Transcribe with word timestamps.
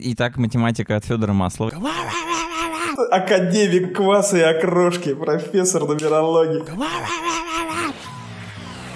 Итак, 0.00 0.36
математика 0.36 0.94
от 0.96 1.04
Федора 1.04 1.32
Маслова. 1.32 1.72
Академик 3.10 3.96
кваса 3.96 4.38
и 4.38 4.42
окрошки, 4.42 5.12
профессор 5.12 5.88
нумерологии. 5.88 6.62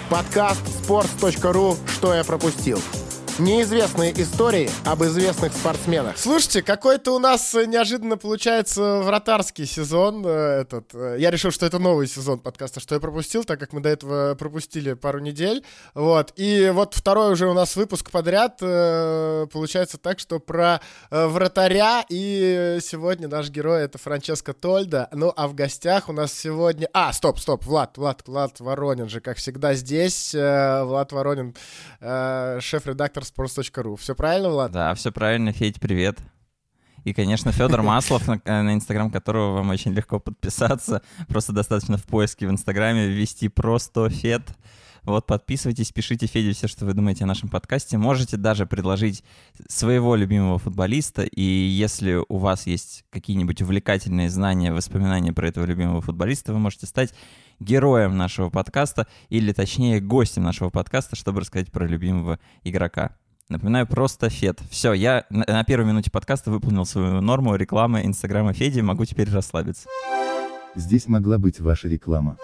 Подкаст 0.09 0.65
sports.ru 0.65 1.75
«Что 1.91 2.13
я 2.13 2.23
пропустил». 2.23 2.79
Неизвестные 3.39 4.13
истории 4.21 4.69
об 4.85 5.03
известных 5.03 5.53
спортсменах. 5.53 6.19
Слушайте, 6.19 6.61
какой-то 6.61 7.15
у 7.15 7.19
нас 7.19 7.55
э, 7.55 7.65
неожиданно 7.65 8.15
получается 8.15 8.99
вратарский 8.99 9.65
сезон. 9.65 10.23
Э, 10.23 10.61
этот. 10.61 10.93
Э, 10.93 11.15
я 11.17 11.31
решил, 11.31 11.49
что 11.49 11.65
это 11.65 11.79
новый 11.79 12.05
сезон 12.05 12.37
подкаста, 12.37 12.79
что 12.79 12.93
я 12.93 13.01
пропустил, 13.01 13.43
так 13.43 13.59
как 13.59 13.73
мы 13.73 13.81
до 13.81 13.89
этого 13.89 14.35
пропустили 14.35 14.93
пару 14.93 15.17
недель. 15.17 15.63
Вот. 15.95 16.31
И 16.35 16.69
вот 16.75 16.93
второй 16.93 17.33
уже 17.33 17.47
у 17.47 17.53
нас 17.53 17.75
выпуск 17.75 18.11
подряд. 18.11 18.59
Получается 18.59 19.97
так, 19.97 20.19
что 20.19 20.39
про 20.39 20.79
вратаря. 21.09 22.05
И 22.09 22.77
сегодня 22.83 23.27
наш 23.27 23.49
герой 23.49 23.81
это 23.81 23.97
Франческо 23.97 24.53
Тольда. 24.53 25.09
Ну, 25.11 25.33
а 25.35 25.47
в 25.47 25.55
гостях 25.55 26.07
у 26.07 26.13
нас 26.13 26.31
сегодня... 26.31 26.87
А, 26.93 27.11
стоп, 27.11 27.39
стоп, 27.39 27.65
Влад, 27.65 27.97
Влад, 27.97 28.21
Влад 28.27 28.59
Воронин 28.59 29.09
же, 29.09 29.21
как 29.21 29.37
всегда, 29.37 29.73
здесь. 29.73 30.33
Влад 30.35 31.11
Воронин, 31.11 31.55
шеф-редактор 31.99 33.22
sports.ru. 33.23 33.97
Все 33.97 34.15
правильно, 34.15 34.49
Влад? 34.49 34.71
Да, 34.71 34.93
все 34.95 35.11
правильно. 35.11 35.51
Федь, 35.51 35.79
привет. 35.79 36.19
И, 37.03 37.13
конечно, 37.13 37.51
Федор 37.51 37.81
Маслов, 37.83 38.27
на, 38.27 38.41
на 38.45 38.73
инстаграм 38.73 39.11
которого 39.11 39.57
вам 39.57 39.69
очень 39.69 39.93
легко 39.93 40.19
подписаться. 40.19 41.01
Просто 41.27 41.51
достаточно 41.53 41.97
в 41.97 42.05
поиске 42.05 42.47
в 42.47 42.51
инстаграме 42.51 43.07
ввести 43.07 43.49
просто 43.49 44.09
Фед. 44.09 44.43
Вот, 45.03 45.27
подписывайтесь, 45.27 45.91
пишите 45.91 46.27
Феде 46.27 46.53
все, 46.53 46.69
что 46.69 46.85
вы 46.85 46.93
думаете 46.93 47.25
о 47.25 47.27
нашем 47.27 47.49
подкасте. 47.49 47.97
Можете 47.97 48.37
даже 48.37 48.65
предложить 48.65 49.21
своего 49.67 50.15
любимого 50.15 50.59
футболиста, 50.59 51.23
и 51.23 51.41
если 51.41 52.23
у 52.29 52.37
вас 52.37 52.67
есть 52.67 53.03
какие-нибудь 53.09 53.61
увлекательные 53.61 54.29
знания, 54.29 54.71
воспоминания 54.71 55.33
про 55.33 55.49
этого 55.49 55.65
любимого 55.65 55.99
футболиста, 56.01 56.53
вы 56.53 56.59
можете 56.59 56.85
стать 56.85 57.13
героем 57.63 58.17
нашего 58.17 58.49
подкаста, 58.49 59.07
или 59.29 59.51
точнее 59.53 59.99
гостем 59.99 60.43
нашего 60.43 60.69
подкаста, 60.69 61.15
чтобы 61.15 61.41
рассказать 61.41 61.71
про 61.71 61.87
любимого 61.87 62.39
игрока. 62.63 63.15
Напоминаю, 63.49 63.87
просто 63.87 64.29
Фед. 64.29 64.61
Все, 64.69 64.93
я 64.93 65.25
на, 65.29 65.63
первой 65.63 65.85
минуте 65.85 66.09
подкаста 66.11 66.49
выполнил 66.49 66.85
свою 66.85 67.21
норму 67.21 67.55
рекламы 67.55 68.05
Инстаграма 68.05 68.53
Феди, 68.53 68.79
могу 68.79 69.05
теперь 69.05 69.29
расслабиться. 69.29 69.87
Здесь 70.75 71.07
могла 71.07 71.37
быть 71.37 71.59
ваша 71.59 71.87
реклама. 71.87 72.37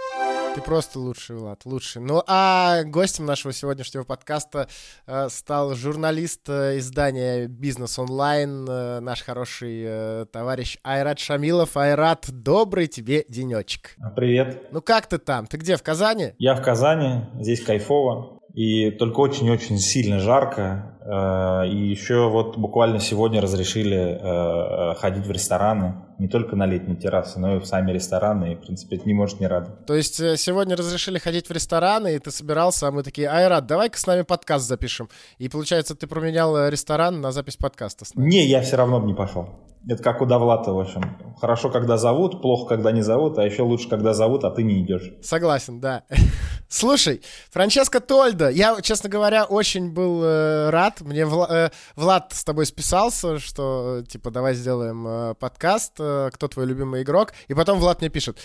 Ты 0.60 0.66
просто 0.66 1.00
лучший, 1.00 1.38
Влад, 1.38 1.64
лучший. 1.64 2.02
Ну, 2.02 2.22
а 2.28 2.84
гостем 2.84 3.26
нашего 3.26 3.54
сегодняшнего 3.54 4.04
подкаста 4.04 4.68
э, 5.08 5.30
стал 5.30 5.74
журналист 5.74 6.50
э, 6.50 6.80
издания 6.80 7.48
«Бизнес 7.48 7.98
онлайн», 7.98 8.68
э, 8.68 9.00
наш 9.00 9.24
хороший 9.24 10.26
товарищ 10.34 10.78
Айрат 10.84 11.18
Шамилов. 11.18 11.78
Айрат, 11.78 12.26
добрый 12.30 12.88
тебе 12.88 13.24
денечек. 13.30 13.96
Привет. 14.18 14.68
Ну, 14.74 14.82
как 14.82 15.08
ты 15.08 15.18
там? 15.18 15.48
Ты 15.48 15.56
где, 15.56 15.78
в 15.78 15.82
Казани? 15.82 16.34
Я 16.40 16.56
в 16.56 16.62
Казани, 16.62 17.22
здесь 17.40 17.64
кайфово. 17.64 18.39
И 18.54 18.92
только 18.92 19.20
очень-очень 19.20 19.78
сильно 19.78 20.20
жарко. 20.20 20.98
Э, 21.02 21.68
и 21.68 21.90
еще 21.90 22.30
вот 22.30 22.58
буквально 22.58 23.00
сегодня 23.00 23.42
разрешили 23.42 23.98
э, 23.98 24.96
ходить 24.96 25.26
в 25.26 25.32
рестораны. 25.32 25.96
Не 26.18 26.28
только 26.28 26.56
на 26.56 26.66
летние 26.66 26.98
террасы, 26.98 27.40
но 27.40 27.56
и 27.56 27.60
в 27.60 27.66
сами 27.66 27.92
рестораны. 27.92 28.54
И, 28.54 28.56
в 28.56 28.60
принципе, 28.60 28.98
это 28.98 29.06
не 29.06 29.14
может 29.14 29.40
не 29.40 29.48
радовать. 29.48 29.86
То 29.86 29.96
есть 29.96 30.20
э, 30.20 30.36
сегодня 30.38 30.76
разрешили 30.76 31.20
ходить 31.20 31.48
в 31.48 31.52
рестораны, 31.52 32.16
и 32.16 32.20
ты 32.20 32.32
собирался, 32.32 32.88
а 32.88 32.92
мы 32.92 33.04
такие, 33.04 33.30
Айрат, 33.30 33.66
давай-ка 33.66 33.98
с 33.98 34.06
нами 34.06 34.24
подкаст 34.24 34.68
запишем. 34.68 35.10
И 35.38 35.48
получается, 35.48 35.96
ты 35.96 36.08
променял 36.08 36.68
ресторан 36.68 37.22
на 37.22 37.32
запись 37.32 37.56
подкаста 37.56 38.06
с 38.06 38.16
нами. 38.16 38.30
Не, 38.30 38.46
я 38.46 38.62
все 38.62 38.76
равно 38.76 39.00
бы 39.00 39.08
не 39.08 39.14
пошел. 39.14 39.50
Это 39.88 40.04
как 40.04 40.22
у 40.22 40.26
Довлата, 40.26 40.72
в 40.74 40.80
общем. 40.80 41.02
Хорошо, 41.40 41.70
когда 41.70 41.98
зовут, 41.98 42.42
плохо, 42.42 42.68
когда 42.68 42.92
не 42.92 43.02
зовут, 43.02 43.38
а 43.38 43.44
еще 43.44 43.64
лучше, 43.64 43.88
когда 43.88 44.14
зовут, 44.14 44.44
а 44.44 44.52
ты 44.52 44.64
не 44.64 44.82
идешь. 44.82 45.12
Согласен, 45.22 45.80
да. 45.80 46.04
Слушай, 46.68 47.22
Франческо 47.50 48.00
Тольда, 48.00 48.50
я, 48.50 48.80
честно 48.82 49.10
говоря, 49.10 49.46
очень 49.46 49.92
был 49.92 50.22
э, 50.24 50.70
рад. 50.70 51.02
Мне 51.02 51.26
Вла, 51.26 51.48
э, 51.50 51.70
Влад 51.96 52.34
с 52.34 52.44
тобой 52.44 52.66
списался, 52.66 53.40
что, 53.40 54.04
типа, 54.08 54.32
давай 54.32 54.54
сделаем 54.54 55.08
э, 55.08 55.36
подкаст, 55.36 55.94
э, 55.98 56.30
кто 56.34 56.48
твой 56.48 56.66
любимый 56.66 57.04
игрок. 57.04 57.34
И 57.48 57.54
потом 57.54 57.80
Влад 57.80 58.02
мне 58.02 58.10
пишет, 58.10 58.38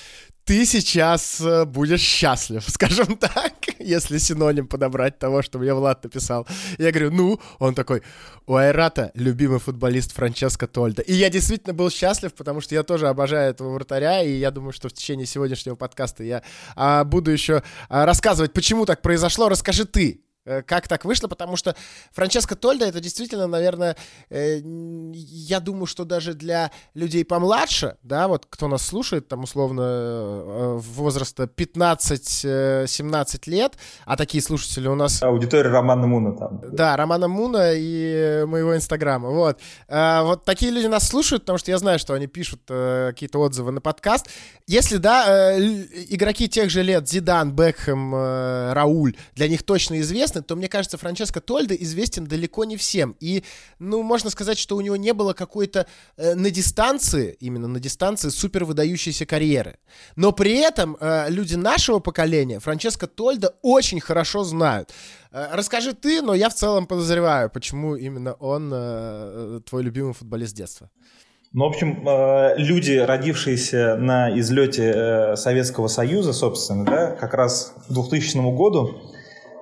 ты 0.44 0.66
сейчас 0.66 1.40
э, 1.40 1.64
будешь 1.64 2.00
счастлив, 2.00 2.62
скажем 2.68 3.16
так, 3.16 3.52
если 3.78 4.18
синоним 4.18 4.66
подобрать 4.66 5.18
того, 5.18 5.42
что 5.42 5.58
мне 5.58 5.72
Влад 5.74 6.04
написал. 6.04 6.46
Я 6.78 6.90
говорю, 6.90 7.10
ну, 7.10 7.40
он 7.58 7.74
такой, 7.74 8.02
у 8.46 8.54
Айрата 8.54 9.10
любимый 9.14 9.58
футболист 9.58 10.12
Франческо 10.12 10.66
Тольда. 10.66 11.02
И 11.02 11.14
я 11.14 11.30
действительно 11.30 11.72
был 11.72 11.90
счастлив, 11.90 12.34
потому 12.34 12.60
что 12.60 12.74
я 12.74 12.82
тоже 12.82 13.08
обожаю 13.08 13.50
этого 13.50 13.70
вратаря, 13.72 14.22
и 14.22 14.32
я 14.32 14.50
думаю, 14.50 14.72
что 14.72 14.88
в 14.88 14.92
течение 14.92 15.26
сегодняшнего 15.26 15.76
подкаста 15.76 16.22
я 16.24 16.42
а, 16.76 17.04
буду 17.04 17.30
еще 17.30 17.62
а, 17.88 18.04
рассказывать, 18.04 18.52
почему 18.52 18.84
так 18.84 19.00
произошло. 19.00 19.48
Расскажи 19.48 19.86
ты, 19.86 20.23
как 20.44 20.88
так 20.88 21.04
вышло, 21.04 21.28
потому 21.28 21.56
что 21.56 21.74
Франческо 22.12 22.54
Тольда 22.54 22.86
это 22.86 23.00
действительно, 23.00 23.46
наверное, 23.46 23.96
э, 24.28 24.60
я 24.62 25.60
думаю, 25.60 25.86
что 25.86 26.04
даже 26.04 26.34
для 26.34 26.70
людей 26.92 27.24
помладше, 27.24 27.96
да, 28.02 28.28
вот 28.28 28.46
кто 28.48 28.68
нас 28.68 28.82
слушает, 28.82 29.28
там 29.28 29.44
условно 29.44 29.82
э, 29.82 30.80
возраста 30.82 31.44
15-17 31.44 33.40
лет, 33.46 33.74
а 34.04 34.16
такие 34.16 34.42
слушатели 34.42 34.86
у 34.86 34.94
нас... 34.94 35.22
Аудитория 35.22 35.70
Романа 35.70 36.06
Муна 36.06 36.32
там. 36.32 36.60
Да, 36.72 36.96
Романа 36.96 37.28
Муна 37.28 37.72
и 37.72 38.44
моего 38.46 38.76
инстаграма, 38.76 39.30
вот. 39.30 39.58
Вот 39.88 40.44
такие 40.44 40.70
люди 40.70 40.86
нас 40.86 41.08
слушают, 41.08 41.44
потому 41.44 41.58
что 41.58 41.70
я 41.70 41.78
знаю, 41.78 41.98
что 41.98 42.14
они 42.14 42.26
пишут 42.26 42.60
какие-то 42.66 43.38
отзывы 43.38 43.72
на 43.72 43.80
подкаст. 43.80 44.28
Если, 44.66 44.98
да, 44.98 45.56
игроки 45.58 46.48
тех 46.48 46.70
же 46.70 46.82
лет, 46.82 47.08
Зидан, 47.08 47.52
Бекхэм, 47.52 48.72
Рауль, 48.72 49.14
для 49.34 49.48
них 49.48 49.62
точно 49.62 50.00
известны, 50.00 50.33
известны, 50.34 50.42
то, 50.42 50.56
мне 50.56 50.68
кажется, 50.68 50.96
Франческо 50.98 51.40
Тольда 51.40 51.74
известен 51.74 52.26
далеко 52.26 52.64
не 52.64 52.76
всем. 52.76 53.16
И, 53.20 53.42
ну, 53.78 54.02
можно 54.02 54.30
сказать, 54.30 54.58
что 54.58 54.76
у 54.76 54.80
него 54.80 54.96
не 54.96 55.12
было 55.12 55.32
какой-то 55.32 55.86
э, 56.16 56.34
на 56.34 56.50
дистанции, 56.50 57.36
именно 57.40 57.68
на 57.68 57.80
дистанции, 57.80 58.30
супер 58.30 58.64
выдающейся 58.64 59.26
карьеры. 59.26 59.76
Но 60.16 60.32
при 60.32 60.58
этом 60.68 60.96
э, 61.00 61.30
люди 61.30 61.56
нашего 61.56 62.00
поколения 62.00 62.58
Франческо 62.60 63.06
Тольда 63.06 63.54
очень 63.62 64.00
хорошо 64.00 64.44
знают. 64.44 64.92
Э, 65.32 65.48
расскажи 65.52 65.92
ты, 65.92 66.22
но 66.22 66.34
я 66.34 66.48
в 66.48 66.54
целом 66.54 66.86
подозреваю, 66.86 67.50
почему 67.50 67.96
именно 67.96 68.34
он 68.40 68.72
э, 68.72 68.76
э 68.76 69.60
твой 69.64 69.82
любимый 69.82 70.12
футболист 70.12 70.56
детства. 70.56 70.88
Ну, 71.54 71.64
в 71.64 71.68
общем, 71.68 72.08
э, 72.08 72.54
люди, 72.56 72.98
родившиеся 72.98 73.96
на 73.96 74.36
излете 74.40 74.92
э, 74.94 75.36
Советского 75.36 75.88
Союза, 75.88 76.32
собственно, 76.32 76.84
да, 76.84 77.10
как 77.20 77.34
раз 77.34 77.74
к 77.88 77.92
2000 77.92 78.56
году, 78.56 79.13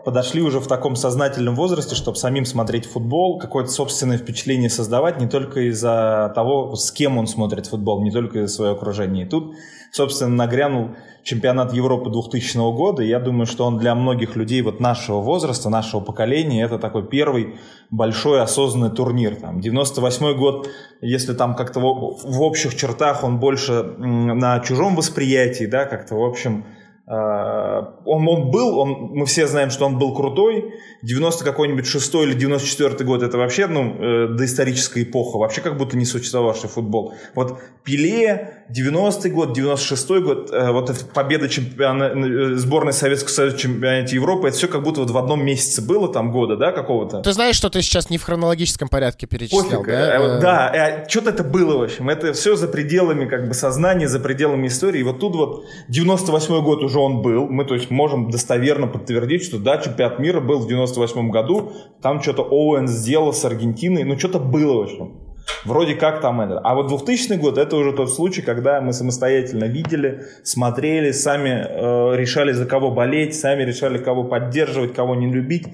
подошли 0.05 0.43
уже 0.43 0.61
в 0.61 0.67
таком 0.67 0.97
сознательном 0.97 1.55
возрасте, 1.55 1.95
чтобы 1.95 2.17
самим 2.17 2.45
смотреть 2.45 2.87
футбол, 2.87 3.39
какое-то 3.39 3.71
собственное 3.71 4.19
впечатление 4.19 4.71
создавать, 4.71 5.21
не 5.21 5.29
только 5.29 5.69
из-за 5.69 6.33
того, 6.35 6.75
с 6.75 6.91
кем 6.91 7.19
он 7.19 7.27
смотрит 7.27 7.67
футбол, 7.67 8.03
не 8.03 8.11
только 8.11 8.41
из-за 8.41 8.55
своего 8.55 8.75
окружения. 8.75 9.23
И 9.23 9.29
тут, 9.29 9.55
собственно, 9.93 10.35
нагрянул 10.35 10.91
чемпионат 11.23 11.73
Европы 11.73 12.11
2000 12.11 12.57
года, 12.75 13.03
и 13.03 13.09
я 13.09 13.21
думаю, 13.21 13.47
что 13.47 13.65
он 13.65 13.79
для 13.79 13.95
многих 13.95 14.37
людей 14.37 14.61
вот 14.63 14.81
нашего 14.81 15.21
возраста, 15.21 15.69
нашего 15.69 16.01
поколения, 16.01 16.65
это 16.65 16.79
такой 16.79 17.07
первый 17.07 17.57
большой 17.91 18.43
осознанный 18.43 18.91
турнир. 18.91 19.37
Там, 19.37 19.61
98 19.61 20.37
год, 20.37 20.69
если 21.01 21.33
там 21.35 21.55
как-то 21.55 21.81
в, 21.81 21.85
в 22.25 22.43
общих 22.43 22.77
чертах 22.77 23.23
он 23.23 23.39
больше 23.39 23.83
на 23.83 24.61
чужом 24.61 24.97
восприятии, 24.97 25.65
да, 25.65 25.85
как-то 25.85 26.17
в 26.17 26.25
общем 26.25 26.65
он, 27.07 28.29
он 28.29 28.51
был, 28.51 28.79
он, 28.79 28.91
мы 29.13 29.27
все 29.27 29.47
знаем, 29.47 29.71
что 29.71 29.87
он 29.87 29.99
был 29.99 30.15
крутой. 30.15 30.73
90 31.03 31.45
какой-нибудь 31.45 31.87
6 31.87 32.15
или 32.15 32.35
94 32.35 33.05
год 33.05 33.23
это 33.23 33.39
вообще 33.39 33.67
ну, 33.67 33.97
э, 33.99 34.29
доисторическая 34.29 35.03
эпоха, 35.03 35.37
вообще 35.37 35.61
как 35.61 35.77
будто 35.77 35.97
не 35.97 36.05
существовавший 36.05 36.69
футбол. 36.69 37.15
Вот 37.35 37.59
Пеле, 37.83 38.62
90-й 38.71 39.31
год, 39.31 39.57
96-й 39.57 40.23
год, 40.23 40.51
э, 40.53 40.71
вот 40.71 40.93
победа 41.15 41.49
чемпиона, 41.49 42.05
э, 42.05 42.55
сборной 42.57 42.93
Советского 42.93 43.31
Союза 43.31 43.57
в 43.57 43.61
чемпионате 43.61 44.17
Европы, 44.17 44.49
это 44.49 44.57
все 44.57 44.69
как 44.69 44.83
будто 44.83 45.01
вот 45.01 45.11
в 45.11 45.19
одном 45.19 45.45
месяце 45.45 45.83
было 45.83 46.13
там 46.13 46.33
года, 46.33 46.57
да, 46.57 46.73
какого-то. 46.73 47.21
Ты 47.21 47.33
знаешь, 47.33 47.57
что 47.57 47.71
ты 47.71 47.83
сейчас 47.83 48.11
не 48.11 48.19
в 48.19 48.23
хронологическом 48.23 48.89
порядке 48.89 49.27
перечислял, 49.27 49.83
Пофиг, 49.83 49.87
да? 49.87 50.17
Э, 50.17 50.41
да, 50.41 51.05
что-то 51.09 51.31
это 51.31 51.45
было, 51.45 51.79
в 51.79 51.83
общем. 51.83 52.09
Это 52.09 52.33
все 52.33 52.57
за 52.57 52.69
пределами 52.69 53.27
как 53.27 53.49
бы 53.49 53.55
сознания, 53.55 54.09
за 54.09 54.21
пределами 54.21 54.69
истории. 54.69 55.01
И 55.01 55.03
вот 55.03 55.21
тут 55.21 55.35
вот 55.37 55.65
98-й 55.91 56.63
год 56.63 56.83
уже 56.83 56.99
он 56.99 57.23
был. 57.23 57.49
Мы, 57.49 57.65
то 57.65 57.75
есть, 57.75 57.91
можем 57.91 58.31
достоверно 58.31 58.87
подтвердить, 58.87 59.45
что 59.45 59.59
да, 59.59 59.79
чемпионат 59.79 60.19
мира 60.19 60.41
был 60.41 60.61
в 60.61 60.69
98 60.69 61.31
году. 61.31 61.73
Там 62.01 62.23
что-то 62.23 62.43
Оуэн 62.43 62.89
сделал 62.89 63.33
с 63.33 63.45
Аргентиной. 63.45 64.05
Ну, 64.05 64.19
что-то 64.19 64.39
было, 64.39 64.75
в 64.75 64.81
общем. 64.83 65.32
Вроде 65.65 65.95
как 65.95 66.21
там 66.21 66.41
это. 66.41 66.59
А 66.59 66.75
вот 66.75 66.89
2000 66.89 67.35
год 67.35 67.59
это 67.59 67.77
уже 67.77 67.93
тот 67.93 68.13
случай, 68.13 68.43
когда 68.43 68.81
мы 68.81 68.93
самостоятельно 68.93 69.65
видели, 69.65 70.25
смотрели, 70.43 71.13
сами 71.13 71.51
э, 71.51 72.17
решали 72.17 72.53
за 72.53 72.67
кого 72.67 72.91
болеть, 72.91 73.39
сами 73.39 73.63
решали 73.63 73.99
кого 73.99 74.25
поддерживать, 74.25 74.95
кого 74.95 75.15
не 75.15 75.33
любить. 75.33 75.69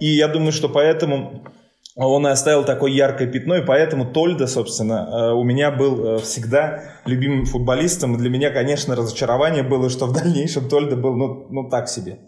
И 0.00 0.06
я 0.06 0.28
думаю, 0.28 0.52
что 0.52 0.68
поэтому 0.68 1.44
он 1.94 2.26
и 2.26 2.30
оставил 2.30 2.64
такое 2.64 2.92
яркое 2.92 3.26
пятно, 3.26 3.56
и 3.56 3.64
поэтому 3.64 4.12
Тольда, 4.12 4.46
собственно, 4.46 5.08
э, 5.10 5.32
у 5.32 5.42
меня 5.42 5.70
был 5.70 6.04
э, 6.04 6.18
всегда 6.18 6.82
любимым 7.06 7.44
футболистом. 7.44 8.16
Для 8.16 8.30
меня, 8.30 8.50
конечно, 8.50 8.94
разочарование 8.94 9.62
было, 9.62 9.90
что 9.90 10.06
в 10.06 10.12
дальнейшем 10.12 10.68
Тольда 10.68 10.96
был, 10.96 11.16
ну, 11.16 11.46
ну 11.50 11.68
так 11.68 11.88
себе. 11.88 12.18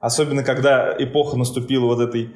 Особенно, 0.00 0.42
когда 0.42 0.94
эпоха 0.98 1.36
наступила 1.36 1.86
вот 1.86 2.00
этой 2.00 2.30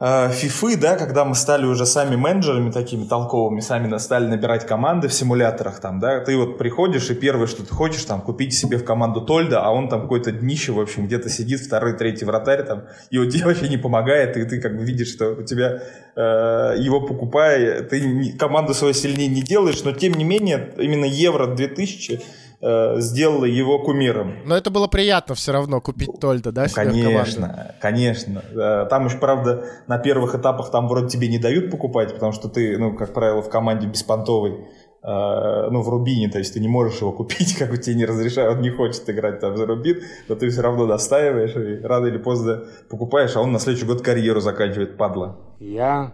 фифы, 0.00 0.76
да, 0.76 0.96
когда 0.96 1.24
мы 1.24 1.36
стали 1.36 1.66
уже 1.66 1.86
сами 1.86 2.16
менеджерами 2.16 2.72
такими 2.72 3.04
толковыми, 3.04 3.60
сами 3.60 3.96
стали 3.98 4.26
набирать 4.26 4.66
команды 4.66 5.06
в 5.06 5.14
симуляторах, 5.14 5.80
там, 5.80 6.00
да, 6.00 6.18
ты 6.20 6.36
вот 6.36 6.58
приходишь, 6.58 7.08
и 7.10 7.14
первое, 7.14 7.46
что 7.46 7.64
ты 7.64 7.72
хочешь, 7.72 8.04
там, 8.04 8.20
купить 8.20 8.54
себе 8.54 8.78
в 8.78 8.84
команду 8.84 9.20
Тольда, 9.20 9.62
а 9.62 9.70
он 9.70 9.88
там 9.88 10.02
какой-то 10.02 10.32
днище, 10.32 10.72
в 10.72 10.80
общем, 10.80 11.06
где-то 11.06 11.30
сидит, 11.30 11.60
второй, 11.60 11.96
третий 11.96 12.24
вратарь, 12.24 12.64
там, 12.64 12.84
и 13.10 13.18
вот 13.18 13.26
тебе 13.30 13.44
вообще 13.44 13.68
не 13.68 13.78
помогает, 13.78 14.36
и 14.36 14.44
ты 14.44 14.60
как 14.60 14.76
бы 14.76 14.84
видишь, 14.84 15.12
что 15.12 15.30
у 15.30 15.42
тебя 15.44 15.80
э, 16.16 16.74
его 16.78 17.00
покупая, 17.00 17.82
ты 17.82 18.32
команду 18.36 18.74
свою 18.74 18.94
сильнее 18.94 19.28
не 19.28 19.42
делаешь, 19.42 19.84
но 19.84 19.92
тем 19.92 20.14
не 20.14 20.24
менее, 20.24 20.74
именно 20.76 21.04
Евро 21.04 21.46
2000 21.46 22.20
э, 22.64 23.00
сделала 23.00 23.44
его 23.44 23.78
кумиром. 23.78 24.38
Но 24.46 24.56
это 24.56 24.70
было 24.70 24.86
приятно 24.88 25.34
все 25.34 25.52
равно 25.52 25.80
купить 25.80 26.18
Тольда, 26.20 26.50
да, 26.50 26.68
себе 26.68 26.86
Конечно, 26.86 27.74
конечно. 27.80 28.42
Э, 28.52 28.86
там 28.88 29.06
уж, 29.06 29.18
правда, 29.20 29.66
на 29.86 29.98
первых 29.98 30.34
этапах 30.34 30.70
там 30.70 30.88
вроде 30.88 31.08
тебе 31.08 31.28
не 31.28 31.38
дают 31.38 31.70
покупать, 31.70 32.14
потому 32.14 32.32
что 32.32 32.48
ты, 32.48 32.78
ну, 32.78 32.96
как 32.96 33.12
правило, 33.12 33.42
в 33.42 33.50
команде 33.50 33.86
беспонтовой, 33.86 34.52
э, 34.52 35.68
ну, 35.70 35.82
в 35.82 35.88
Рубине, 35.88 36.30
то 36.30 36.38
есть 36.38 36.54
ты 36.54 36.60
не 36.60 36.68
можешь 36.68 37.00
его 37.00 37.12
купить, 37.12 37.54
как 37.58 37.72
у 37.72 37.76
тебя 37.76 37.96
не 37.96 38.06
разрешают, 38.06 38.56
он 38.56 38.62
не 38.62 38.70
хочет 38.70 39.08
играть 39.10 39.40
там 39.40 39.56
за 39.56 39.66
Рубин, 39.66 40.00
но 40.28 40.34
ты 40.34 40.48
все 40.48 40.62
равно 40.62 40.86
достаиваешь 40.86 41.54
и 41.56 41.84
рано 41.86 42.06
или 42.06 42.18
поздно 42.18 42.64
покупаешь, 42.88 43.36
а 43.36 43.42
он 43.42 43.52
на 43.52 43.58
следующий 43.58 43.86
год 43.86 44.00
карьеру 44.00 44.40
заканчивает, 44.40 44.96
падла. 44.96 45.36
Я 45.60 46.12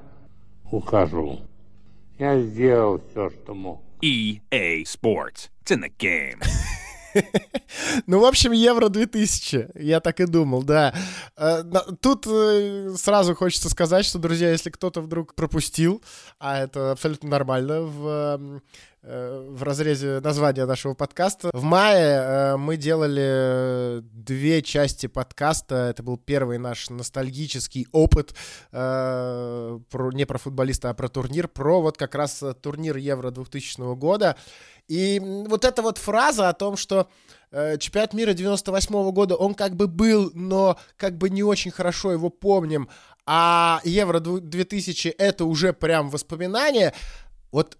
ухожу. 0.70 1.38
Я 2.18 2.40
сделал 2.40 3.00
все, 3.10 3.30
что 3.30 3.54
мог. 3.54 3.80
EA 4.02 4.84
Sports. 4.84 5.48
It's 5.62 5.70
in 5.70 5.80
the 5.80 5.92
game. 5.98 6.40
Ну, 8.06 8.20
в 8.20 8.24
общем, 8.24 8.52
Евро 8.52 8.88
2000. 8.88 9.70
Я 9.74 9.98
так 9.98 10.20
и 10.20 10.26
думал, 10.26 10.62
да. 10.62 10.94
Э, 11.36 11.64
тут 12.00 12.24
э, 12.28 12.94
сразу 12.96 13.34
хочется 13.34 13.68
сказать, 13.68 14.04
что, 14.04 14.20
друзья, 14.20 14.50
если 14.52 14.70
кто-то 14.70 15.00
вдруг 15.00 15.34
пропустил, 15.34 16.02
а 16.38 16.58
это 16.58 16.92
абсолютно 16.92 17.28
нормально 17.28 17.82
в 17.82 18.38
Э, 18.40 18.60
в 19.02 19.62
разрезе 19.62 20.20
названия 20.20 20.66
нашего 20.66 20.92
подкаста. 20.94 21.50
В 21.54 21.62
мае 21.62 22.20
э, 22.20 22.56
мы 22.56 22.76
делали 22.76 24.00
две 24.02 24.60
части 24.62 25.06
подкаста. 25.06 25.88
Это 25.90 26.02
был 26.02 26.18
первый 26.18 26.58
наш 26.58 26.90
ностальгический 26.90 27.86
опыт 27.92 28.34
э, 28.72 29.78
про, 29.90 30.12
не 30.12 30.26
про 30.26 30.38
футболиста, 30.38 30.90
а 30.90 30.94
про 30.94 31.08
турнир, 31.08 31.48
про 31.48 31.80
вот 31.80 31.96
как 31.96 32.14
раз 32.14 32.44
турнир 32.60 32.96
Евро 32.96 33.30
2000 33.30 33.94
года. 33.96 34.36
И 34.86 35.18
вот 35.20 35.64
эта 35.64 35.80
вот 35.80 35.96
фраза 35.96 36.50
о 36.50 36.52
том, 36.52 36.76
что 36.76 37.08
э, 37.52 37.78
чемпионат 37.78 38.12
мира 38.12 38.34
98 38.34 38.94
-го 38.94 39.12
года, 39.12 39.34
он 39.36 39.54
как 39.54 39.76
бы 39.76 39.86
был, 39.86 40.30
но 40.34 40.76
как 40.96 41.16
бы 41.16 41.30
не 41.30 41.42
очень 41.42 41.70
хорошо 41.70 42.12
его 42.12 42.28
помним, 42.28 42.88
а 43.24 43.80
Евро 43.84 44.20
2000 44.20 45.08
это 45.08 45.46
уже 45.46 45.72
прям 45.72 46.10
воспоминание. 46.10 46.92
Вот 47.52 47.78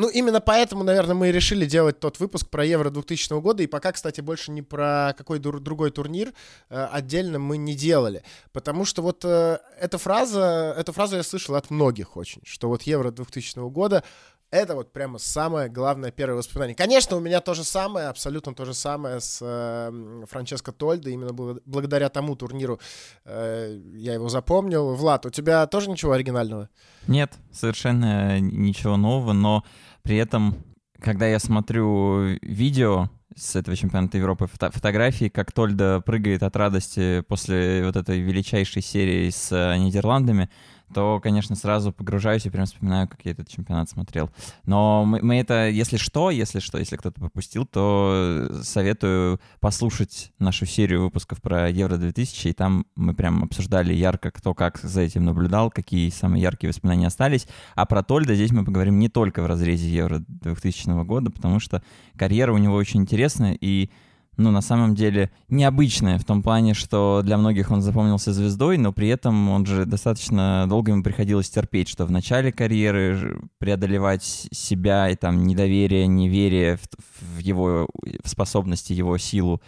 ну, 0.00 0.08
именно 0.08 0.40
поэтому, 0.40 0.82
наверное, 0.82 1.14
мы 1.14 1.28
и 1.28 1.32
решили 1.32 1.66
делать 1.66 2.00
тот 2.00 2.20
выпуск 2.20 2.48
про 2.48 2.64
Евро 2.64 2.88
2000 2.88 3.38
года. 3.42 3.62
И 3.62 3.66
пока, 3.66 3.92
кстати, 3.92 4.22
больше 4.22 4.50
не 4.50 4.62
про 4.62 5.14
какой 5.14 5.38
другой 5.38 5.90
турнир 5.90 6.32
э, 6.70 6.88
отдельно 6.90 7.38
мы 7.38 7.58
не 7.58 7.74
делали. 7.74 8.22
Потому 8.52 8.86
что 8.86 9.02
вот 9.02 9.26
э, 9.26 9.58
эта 9.78 9.98
фраза, 9.98 10.74
эту 10.78 10.92
фразу 10.92 11.16
я 11.16 11.22
слышал 11.22 11.54
от 11.54 11.68
многих 11.68 12.16
очень, 12.16 12.40
что 12.46 12.68
вот 12.68 12.84
Евро 12.84 13.10
2000 13.10 13.68
года 13.68 14.02
это 14.50 14.74
вот 14.74 14.92
прямо 14.92 15.18
самое 15.18 15.68
главное 15.68 16.10
первое 16.10 16.38
воспоминание. 16.38 16.74
Конечно, 16.74 17.16
у 17.16 17.20
меня 17.20 17.40
то 17.40 17.54
же 17.54 17.62
самое, 17.62 18.08
абсолютно 18.08 18.54
то 18.54 18.64
же 18.64 18.74
самое 18.74 19.20
с 19.20 19.38
э, 19.42 20.24
Франческо 20.28 20.72
Тольдо. 20.72 21.10
Именно 21.10 21.32
благодаря 21.32 22.08
тому 22.08 22.36
турниру 22.36 22.80
э, 23.24 23.78
я 23.94 24.14
его 24.14 24.28
запомнил. 24.28 24.94
Влад, 24.94 25.26
у 25.26 25.30
тебя 25.30 25.66
тоже 25.66 25.90
ничего 25.90 26.12
оригинального? 26.12 26.68
Нет, 27.06 27.32
совершенно 27.52 28.40
ничего 28.40 28.96
нового, 28.96 29.32
но 29.32 29.62
при 30.02 30.16
этом, 30.16 30.56
когда 31.00 31.26
я 31.26 31.38
смотрю 31.38 32.38
видео 32.42 33.10
с 33.36 33.56
этого 33.56 33.76
чемпионата 33.76 34.18
Европы, 34.18 34.46
фото 34.46 34.70
фотографии, 34.70 35.28
как 35.28 35.52
Тольда 35.52 36.00
прыгает 36.00 36.42
от 36.42 36.56
радости 36.56 37.22
после 37.28 37.84
вот 37.84 37.96
этой 37.96 38.20
величайшей 38.20 38.82
серии 38.82 39.30
с 39.30 39.52
э, 39.52 39.76
Нидерландами, 39.78 40.50
то, 40.92 41.20
конечно, 41.20 41.56
сразу 41.56 41.92
погружаюсь 41.92 42.46
и 42.46 42.50
прям 42.50 42.66
вспоминаю, 42.66 43.08
как 43.08 43.20
я 43.24 43.32
этот 43.32 43.48
чемпионат 43.48 43.88
смотрел. 43.88 44.30
Но 44.64 45.04
мы, 45.04 45.20
мы 45.22 45.36
это, 45.36 45.68
если 45.68 45.96
что, 45.96 46.30
если 46.30 46.58
что, 46.60 46.78
если 46.78 46.96
кто-то 46.96 47.20
пропустил, 47.20 47.66
то 47.66 48.48
советую 48.62 49.40
послушать 49.60 50.32
нашу 50.38 50.66
серию 50.66 51.02
выпусков 51.02 51.40
про 51.40 51.68
Евро 51.68 51.96
2000, 51.96 52.48
и 52.48 52.52
там 52.52 52.86
мы 52.96 53.14
прям 53.14 53.44
обсуждали 53.44 53.92
ярко, 53.92 54.30
кто 54.30 54.54
как 54.54 54.78
за 54.78 55.02
этим 55.02 55.24
наблюдал, 55.24 55.70
какие 55.70 56.10
самые 56.10 56.42
яркие 56.42 56.70
воспоминания 56.70 57.06
остались. 57.06 57.46
А 57.74 57.86
про 57.86 58.02
Тольда 58.02 58.34
здесь 58.34 58.50
мы 58.50 58.64
поговорим 58.64 58.98
не 58.98 59.08
только 59.08 59.42
в 59.42 59.46
разрезе 59.46 59.88
Евро 59.88 60.22
2000 60.26 61.04
года, 61.04 61.30
потому 61.30 61.60
что 61.60 61.82
карьера 62.16 62.52
у 62.52 62.58
него 62.58 62.74
очень 62.74 63.00
интересная, 63.00 63.56
и 63.60 63.90
ну, 64.36 64.50
на 64.50 64.62
самом 64.62 64.94
деле 64.94 65.30
необычное 65.48 66.18
в 66.18 66.24
том 66.24 66.42
плане, 66.42 66.74
что 66.74 67.20
для 67.22 67.36
многих 67.36 67.70
он 67.70 67.82
запомнился 67.82 68.32
звездой, 68.32 68.78
но 68.78 68.92
при 68.92 69.08
этом 69.08 69.50
он 69.50 69.66
же 69.66 69.84
достаточно 69.84 70.66
долго 70.68 70.92
ему 70.92 71.02
приходилось 71.02 71.50
терпеть, 71.50 71.88
что 71.88 72.06
в 72.06 72.10
начале 72.10 72.52
карьеры 72.52 73.40
преодолевать 73.58 74.22
себя 74.22 75.10
и 75.10 75.16
там 75.16 75.44
недоверие, 75.44 76.06
неверие 76.06 76.78
в, 76.78 77.36
в 77.36 77.38
его 77.38 77.88
в 78.24 78.28
способности, 78.28 78.92
его 78.92 79.18
силу, 79.18 79.60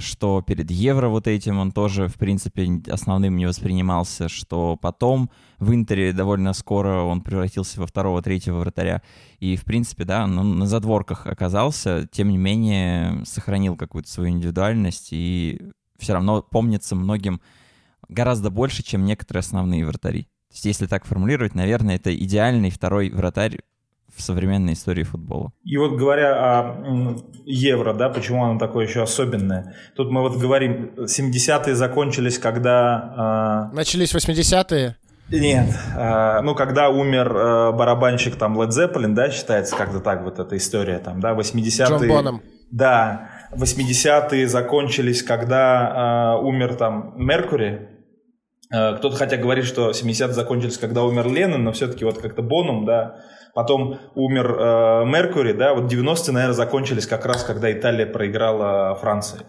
что 0.00 0.42
перед 0.42 0.70
Евро 0.70 1.08
вот 1.08 1.26
этим 1.26 1.58
он 1.58 1.72
тоже, 1.72 2.08
в 2.08 2.14
принципе, 2.14 2.80
основным 2.88 3.36
не 3.36 3.46
воспринимался, 3.46 4.28
что 4.28 4.76
потом 4.76 5.30
в 5.58 5.74
Интере 5.74 6.12
довольно 6.12 6.52
скоро 6.52 7.02
он 7.02 7.20
превратился 7.20 7.80
во 7.80 7.86
второго-третьего 7.86 8.60
вратаря. 8.60 9.02
И, 9.40 9.56
в 9.56 9.64
принципе, 9.64 10.04
да, 10.04 10.24
он 10.24 10.58
на 10.58 10.66
задворках 10.66 11.26
оказался, 11.26 12.08
тем 12.10 12.30
не 12.30 12.38
менее 12.38 13.24
сохранил 13.24 13.76
какую-то 13.76 14.08
свою 14.08 14.30
индивидуальность 14.30 15.08
и 15.10 15.60
все 15.98 16.14
равно 16.14 16.42
помнится 16.42 16.96
многим 16.96 17.40
гораздо 18.08 18.50
больше, 18.50 18.82
чем 18.82 19.04
некоторые 19.04 19.40
основные 19.40 19.84
вратари. 19.84 20.22
То 20.22 20.54
есть, 20.54 20.64
если 20.64 20.86
так 20.86 21.04
формулировать, 21.04 21.54
наверное, 21.54 21.96
это 21.96 22.14
идеальный 22.16 22.70
второй 22.70 23.10
вратарь 23.10 23.60
в 24.14 24.22
современной 24.22 24.72
истории 24.72 25.04
футбола. 25.04 25.52
И 25.64 25.76
вот 25.76 25.96
говоря 25.96 26.34
о 26.34 27.16
евро, 27.44 27.94
да, 27.94 28.08
почему 28.08 28.44
оно 28.44 28.58
такое 28.58 28.86
еще 28.86 29.02
особенное. 29.02 29.74
Тут 29.96 30.10
мы 30.10 30.22
вот 30.22 30.36
говорим, 30.36 30.92
70-е 30.96 31.74
закончились, 31.74 32.38
когда... 32.38 33.68
Э... 33.72 33.74
Начались 33.74 34.14
80-е? 34.14 34.96
Нет, 35.30 35.68
э, 35.94 36.40
ну 36.40 36.54
когда 36.54 36.88
умер 36.88 37.36
э, 37.36 37.72
барабанщик 37.72 38.36
там 38.36 38.58
Led 38.58 38.70
Zeppelin, 38.70 39.12
да, 39.12 39.30
считается 39.30 39.76
как-то 39.76 40.00
так 40.00 40.22
вот 40.22 40.38
эта 40.38 40.56
история 40.56 40.98
там, 40.98 41.20
да, 41.20 41.32
80-е. 41.32 41.86
Джон 41.86 42.08
Боном. 42.08 42.42
Да, 42.70 43.30
80-е 43.52 44.48
закончились, 44.48 45.22
когда 45.22 46.36
э, 46.38 46.44
умер 46.44 46.74
там 46.76 47.12
Меркури, 47.16 47.88
кто-то 48.70 49.16
хотя 49.16 49.38
говорит, 49.38 49.64
что 49.64 49.90
70-е 49.90 50.32
закончились, 50.32 50.76
когда 50.76 51.02
умер 51.02 51.26
Леннон, 51.28 51.64
но 51.64 51.72
все-таки 51.72 52.04
вот 52.04 52.18
как-то 52.18 52.42
Боном, 52.42 52.84
да, 52.84 53.16
потом 53.58 53.98
умер 54.14 54.56
э, 54.56 55.04
Меркури, 55.04 55.52
да, 55.52 55.74
вот 55.74 55.92
90-е, 55.92 56.32
наверное, 56.32 56.54
закончились 56.54 57.08
как 57.08 57.26
раз, 57.26 57.42
когда 57.42 57.72
Италия 57.72 58.06
проиграла 58.06 58.94
Франции. 58.94 59.40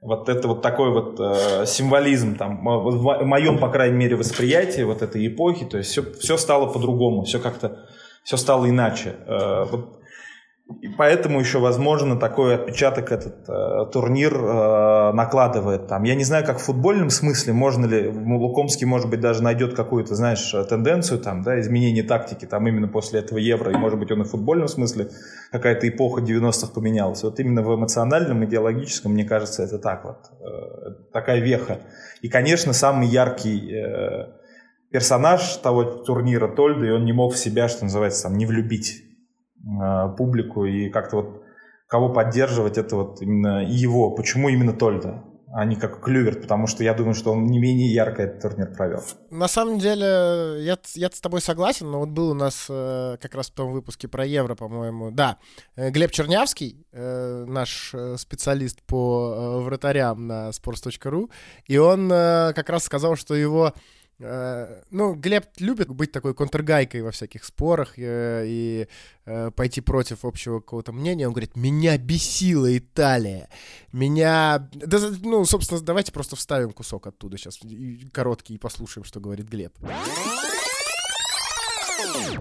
Вот 0.00 0.30
это 0.30 0.48
вот 0.48 0.62
такой 0.62 0.90
вот 0.90 1.20
э, 1.20 1.66
символизм 1.66 2.36
там, 2.36 2.64
в, 2.64 3.24
моем, 3.26 3.58
по 3.58 3.68
крайней 3.68 3.98
мере, 3.98 4.16
восприятии 4.16 4.80
вот 4.80 5.02
этой 5.02 5.26
эпохи, 5.26 5.66
то 5.66 5.76
есть 5.76 5.90
все, 5.90 6.02
все 6.14 6.38
стало 6.38 6.72
по-другому, 6.72 7.24
все 7.24 7.38
как-то, 7.38 7.86
все 8.24 8.38
стало 8.38 8.70
иначе. 8.70 9.16
Э, 9.26 9.64
вот 9.70 9.95
и 10.82 10.88
поэтому 10.88 11.38
еще, 11.38 11.60
возможно, 11.60 12.16
такой 12.16 12.56
отпечаток 12.56 13.12
этот 13.12 13.48
э, 13.48 13.90
турнир 13.92 14.34
э, 14.34 15.12
накладывает 15.12 15.86
там. 15.86 16.02
Я 16.02 16.16
не 16.16 16.24
знаю, 16.24 16.44
как 16.44 16.58
в 16.58 16.62
футбольном 16.62 17.08
смысле, 17.08 17.52
можно 17.52 17.86
ли, 17.86 18.08
Лукомский, 18.08 18.84
может 18.84 19.08
быть, 19.08 19.20
даже 19.20 19.44
найдет 19.44 19.76
какую-то, 19.76 20.16
знаешь, 20.16 20.50
тенденцию 20.68 21.20
там, 21.20 21.42
да, 21.42 21.60
изменение 21.60 22.02
тактики 22.02 22.46
там 22.46 22.66
именно 22.66 22.88
после 22.88 23.20
этого 23.20 23.38
Евро, 23.38 23.70
и, 23.70 23.76
может 23.76 24.00
быть, 24.00 24.10
он 24.10 24.22
и 24.22 24.24
в 24.24 24.30
футбольном 24.30 24.66
смысле 24.66 25.10
какая-то 25.52 25.88
эпоха 25.88 26.20
90-х 26.20 26.72
поменялась. 26.74 27.22
Вот 27.22 27.38
именно 27.38 27.62
в 27.62 27.72
эмоциональном, 27.72 28.44
идеологическом, 28.44 29.12
мне 29.12 29.24
кажется, 29.24 29.62
это 29.62 29.78
так 29.78 30.04
вот, 30.04 30.18
э, 30.40 31.10
такая 31.12 31.38
веха. 31.38 31.78
И, 32.22 32.28
конечно, 32.28 32.72
самый 32.72 33.06
яркий 33.06 33.72
э, 33.72 34.32
персонаж 34.90 35.58
того 35.58 35.84
турнира 35.84 36.48
Тольда, 36.48 36.86
и 36.86 36.90
он 36.90 37.04
не 37.04 37.12
мог 37.12 37.34
в 37.34 37.38
себя, 37.38 37.68
что 37.68 37.84
называется, 37.84 38.24
там, 38.24 38.36
не 38.36 38.46
влюбить 38.46 39.04
Э, 39.04 39.05
публику 40.16 40.64
и 40.64 40.88
как-то 40.90 41.16
вот 41.16 41.42
кого 41.88 42.12
поддерживать, 42.12 42.78
это 42.78 42.96
вот 42.96 43.22
именно 43.22 43.64
его. 43.64 44.10
Почему 44.10 44.48
именно 44.48 44.72
Тольда? 44.72 45.24
а 45.58 45.64
не 45.64 45.76
как 45.76 46.00
Клюверт, 46.00 46.42
потому 46.42 46.66
что 46.66 46.84
я 46.84 46.92
думаю, 46.92 47.14
что 47.14 47.32
он 47.32 47.46
не 47.46 47.58
менее 47.58 47.90
ярко 47.90 48.22
этот 48.22 48.42
турнир 48.42 48.74
провел. 48.74 49.02
На 49.30 49.48
самом 49.48 49.78
деле, 49.78 50.62
я, 50.62 50.76
я 50.94 51.10
с 51.10 51.20
тобой 51.20 51.40
согласен, 51.40 51.90
но 51.90 52.00
вот 52.00 52.10
был 52.10 52.30
у 52.30 52.34
нас 52.34 52.66
э, 52.68 53.16
как 53.20 53.34
раз 53.34 53.48
в 53.48 53.54
том 53.54 53.72
выпуске 53.72 54.06
про 54.06 54.26
Евро, 54.26 54.54
по-моему, 54.54 55.10
да, 55.10 55.38
э, 55.76 55.90
Глеб 55.90 56.10
Чернявский, 56.10 56.84
э, 56.92 57.44
наш 57.48 57.94
э, 57.94 58.16
специалист 58.18 58.82
по 58.82 59.34
э, 59.34 59.64
вратарям 59.64 60.26
на 60.26 60.50
sports.ru, 60.50 61.30
и 61.66 61.78
он 61.78 62.12
э, 62.12 62.52
как 62.52 62.68
раз 62.68 62.84
сказал, 62.84 63.16
что 63.16 63.34
его 63.34 63.68
Э, 63.68 64.05
ну, 64.18 65.14
Глеб 65.14 65.44
любит 65.58 65.88
быть 65.88 66.10
такой 66.10 66.34
контргайкой 66.34 67.02
во 67.02 67.10
всяких 67.10 67.44
спорах 67.44 67.98
э, 67.98 68.44
и 68.46 68.88
э, 69.26 69.50
пойти 69.50 69.82
против 69.82 70.24
общего 70.24 70.60
какого-то 70.60 70.92
мнения. 70.92 71.26
Он 71.26 71.34
говорит, 71.34 71.54
меня 71.56 71.98
бесила 71.98 72.76
Италия. 72.76 73.48
Меня... 73.92 74.68
Да, 74.72 74.98
ну, 75.22 75.44
собственно, 75.44 75.80
давайте 75.80 76.12
просто 76.12 76.34
вставим 76.36 76.72
кусок 76.72 77.06
оттуда 77.06 77.36
сейчас, 77.36 77.60
короткий, 78.12 78.54
и 78.54 78.58
послушаем, 78.58 79.04
что 79.04 79.20
говорит 79.20 79.48
Глеб. 79.48 79.76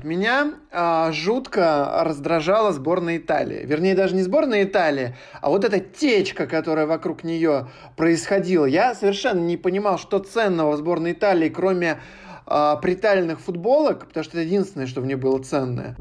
Меня 0.03 0.53
а, 0.71 1.11
жутко 1.11 2.03
раздражала 2.03 2.73
сборная 2.73 3.17
Италии. 3.17 3.65
Вернее, 3.65 3.95
даже 3.95 4.15
не 4.15 4.21
сборная 4.21 4.63
Италии, 4.63 5.15
а 5.41 5.49
вот 5.49 5.63
эта 5.63 5.79
течка, 5.79 6.47
которая 6.47 6.85
вокруг 6.85 7.23
нее 7.23 7.69
происходила. 7.95 8.65
Я 8.65 8.95
совершенно 8.95 9.39
не 9.39 9.57
понимал, 9.57 9.97
что 9.97 10.19
ценного 10.19 10.73
в 10.73 10.77
сборной 10.77 11.13
Италии, 11.13 11.49
кроме 11.49 11.99
а, 12.45 12.75
приталенных 12.77 13.39
футболок, 13.39 14.07
потому 14.07 14.23
что 14.23 14.37
это 14.37 14.45
единственное, 14.45 14.87
что 14.87 15.01
в 15.01 15.05
ней 15.05 15.15
было 15.15 15.41
ценное. 15.41 15.95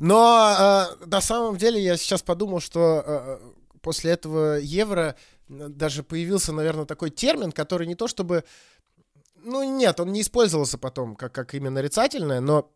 Но 0.00 0.54
э, 1.00 1.06
на 1.06 1.20
самом 1.20 1.56
деле 1.56 1.82
я 1.82 1.96
сейчас 1.96 2.22
подумал, 2.22 2.60
что 2.60 3.02
э, 3.04 3.38
после 3.80 4.12
этого 4.12 4.58
евро 4.58 5.16
даже 5.48 6.02
появился, 6.02 6.52
наверное, 6.52 6.84
такой 6.84 7.10
термин, 7.10 7.52
который 7.52 7.86
не 7.86 7.94
то 7.94 8.06
чтобы 8.06 8.44
ну, 9.42 9.62
нет, 9.62 10.00
он 10.00 10.12
не 10.12 10.20
использовался 10.20 10.78
потом 10.78 11.16
как, 11.16 11.32
как 11.32 11.54
именно 11.54 11.76
нарицательное, 11.76 12.40
но 12.40 12.70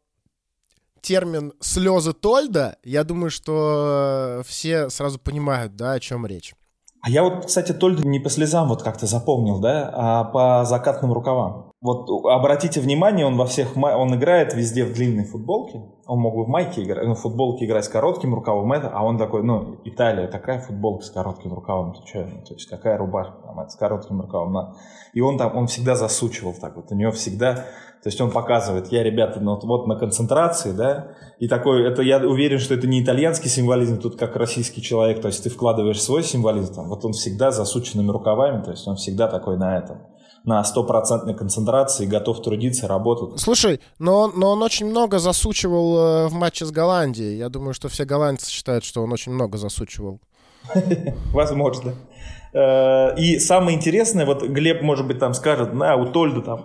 термин 1.00 1.52
«слезы 1.60 2.12
Тольда», 2.12 2.76
я 2.84 3.04
думаю, 3.04 3.30
что 3.30 4.42
все 4.46 4.88
сразу 4.88 5.18
понимают, 5.18 5.76
да, 5.76 5.92
о 5.92 6.00
чем 6.00 6.26
речь. 6.26 6.54
А 7.00 7.10
я 7.10 7.24
вот, 7.24 7.46
кстати, 7.46 7.72
Тольда 7.72 8.06
не 8.06 8.20
по 8.20 8.30
слезам 8.30 8.68
вот 8.68 8.82
как-то 8.82 9.06
запомнил, 9.06 9.58
да, 9.58 9.90
а 9.92 10.24
по 10.24 10.64
закатным 10.64 11.12
рукавам. 11.12 11.71
Вот 11.82 12.08
обратите 12.26 12.80
внимание, 12.80 13.26
он 13.26 13.36
во 13.36 13.44
всех, 13.44 13.76
он 13.76 14.14
играет 14.14 14.54
везде 14.54 14.84
в 14.84 14.94
длинной 14.94 15.24
футболке. 15.24 15.82
Он 16.06 16.20
мог 16.20 16.36
бы 16.36 16.44
в 16.44 16.48
майке 16.48 16.84
играть, 16.84 17.04
ну, 17.04 17.16
в 17.16 17.18
футболке 17.20 17.64
играть 17.64 17.84
с 17.84 17.88
коротким 17.88 18.34
рукавом, 18.34 18.72
это, 18.72 18.88
а 18.88 19.02
он 19.04 19.18
такой, 19.18 19.42
ну, 19.42 19.80
Италия, 19.84 20.28
такая 20.28 20.60
футболка 20.60 21.04
с 21.04 21.10
коротким 21.10 21.52
рукавом, 21.52 21.94
ты 21.94 22.06
что, 22.06 22.20
ну, 22.20 22.44
то 22.46 22.54
есть 22.54 22.68
какая 22.68 22.96
рубашка 22.98 23.34
там, 23.44 23.58
это, 23.58 23.70
с 23.70 23.74
коротким 23.74 24.20
рукавом. 24.20 24.52
На... 24.52 24.74
И 25.12 25.20
он 25.20 25.38
там, 25.38 25.56
он 25.56 25.66
всегда 25.66 25.96
засучивал 25.96 26.54
так 26.54 26.76
вот, 26.76 26.92
у 26.92 26.94
него 26.94 27.10
всегда, 27.10 27.54
то 27.54 28.06
есть 28.06 28.20
он 28.20 28.30
показывает, 28.30 28.92
я, 28.92 29.02
ребята, 29.02 29.40
ну, 29.40 29.54
вот, 29.54 29.64
вот 29.64 29.86
на 29.88 29.96
концентрации, 29.96 30.70
да, 30.70 31.08
и 31.40 31.48
такой, 31.48 31.84
это 31.84 32.02
я 32.02 32.18
уверен, 32.18 32.58
что 32.58 32.74
это 32.74 32.86
не 32.86 33.02
итальянский 33.02 33.50
символизм, 33.50 34.00
тут 34.00 34.16
как 34.16 34.36
российский 34.36 34.82
человек, 34.82 35.20
то 35.20 35.26
есть 35.26 35.42
ты 35.42 35.50
вкладываешь 35.50 36.00
свой 36.00 36.22
символизм, 36.22 36.74
там, 36.74 36.88
вот 36.88 37.04
он 37.04 37.12
всегда 37.12 37.50
засученными 37.50 38.10
рукавами, 38.10 38.62
то 38.62 38.70
есть 38.70 38.86
он 38.86 38.94
всегда 38.94 39.26
такой 39.26 39.56
на 39.56 39.78
этом 39.78 39.98
на 40.44 40.62
стопроцентной 40.64 41.34
концентрации, 41.34 42.06
готов 42.06 42.42
трудиться, 42.42 42.88
работать. 42.88 43.40
Слушай, 43.40 43.80
но 43.98 44.28
но 44.28 44.50
он 44.50 44.62
очень 44.62 44.86
много 44.86 45.18
засучивал 45.18 45.98
э, 45.98 46.28
в 46.28 46.32
матче 46.32 46.64
с 46.64 46.70
Голландией. 46.70 47.38
Я 47.38 47.48
думаю, 47.48 47.74
что 47.74 47.88
все 47.88 48.04
голландцы 48.04 48.50
считают, 48.50 48.84
что 48.84 49.02
он 49.02 49.12
очень 49.12 49.32
много 49.32 49.58
засучивал. 49.58 50.20
Возможно. 51.32 51.94
Э, 52.52 53.16
и 53.16 53.38
самое 53.38 53.76
интересное, 53.76 54.26
вот 54.26 54.42
Глеб, 54.42 54.82
может 54.82 55.06
быть, 55.06 55.18
там 55.18 55.34
скажет, 55.34 55.72
на, 55.74 55.96
у 55.96 56.06
Тольда 56.06 56.40
там 56.40 56.60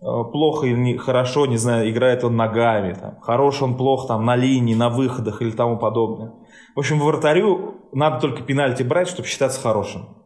э, 0.00 0.30
плохо 0.32 0.66
или 0.66 0.76
не, 0.76 0.96
хорошо, 0.96 1.46
не 1.46 1.56
знаю, 1.56 1.88
играет 1.90 2.24
он 2.24 2.36
ногами, 2.36 2.94
там, 2.94 3.20
хорош 3.20 3.62
он 3.62 3.76
плохо 3.76 4.08
там 4.08 4.24
на 4.24 4.36
линии, 4.36 4.74
на 4.74 4.88
выходах 4.88 5.40
или 5.40 5.50
тому 5.50 5.78
подобное. 5.78 6.32
В 6.74 6.80
общем, 6.80 7.00
вратарю 7.00 7.76
надо 7.92 8.20
только 8.20 8.42
пенальти 8.42 8.82
брать, 8.82 9.08
чтобы 9.08 9.28
считаться 9.28 9.60
хорошим. 9.60 10.16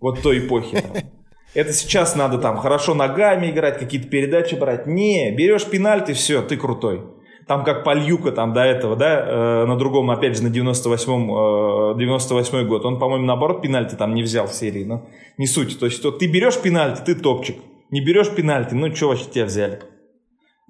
Вот 0.00 0.22
той 0.22 0.46
эпохи. 0.46 0.80
Там. 0.80 1.02
Это 1.52 1.72
сейчас 1.72 2.14
надо 2.14 2.38
там 2.38 2.58
хорошо 2.58 2.94
ногами 2.94 3.50
играть, 3.50 3.78
какие-то 3.78 4.08
передачи 4.08 4.54
брать. 4.54 4.86
Не, 4.86 5.32
берешь 5.32 5.64
пенальти, 5.64 6.12
все, 6.12 6.42
ты 6.42 6.56
крутой. 6.56 7.02
Там 7.48 7.64
как 7.64 7.82
Пальюка 7.82 8.30
там 8.30 8.52
до 8.52 8.62
этого, 8.62 8.94
да, 8.94 9.24
э, 9.26 9.64
на 9.66 9.76
другом, 9.76 10.10
опять 10.12 10.36
же, 10.36 10.44
на 10.44 10.48
98-м, 10.48 11.94
э, 11.94 11.98
98 11.98 12.66
год. 12.66 12.84
Он, 12.84 13.00
по-моему, 13.00 13.26
наоборот, 13.26 13.62
пенальти 13.62 13.96
там 13.96 14.14
не 14.14 14.22
взял 14.22 14.46
в 14.46 14.52
серии, 14.52 14.84
но 14.84 15.08
не 15.36 15.48
суть. 15.48 15.76
То 15.80 15.86
есть, 15.86 16.04
вот, 16.04 16.20
ты 16.20 16.28
берешь 16.28 16.60
пенальти, 16.60 17.02
ты 17.04 17.16
топчик. 17.16 17.56
Не 17.90 18.00
берешь 18.00 18.30
пенальти, 18.30 18.74
ну, 18.74 18.94
что 18.94 19.08
вообще 19.08 19.24
тебя 19.24 19.46
взяли? 19.46 19.80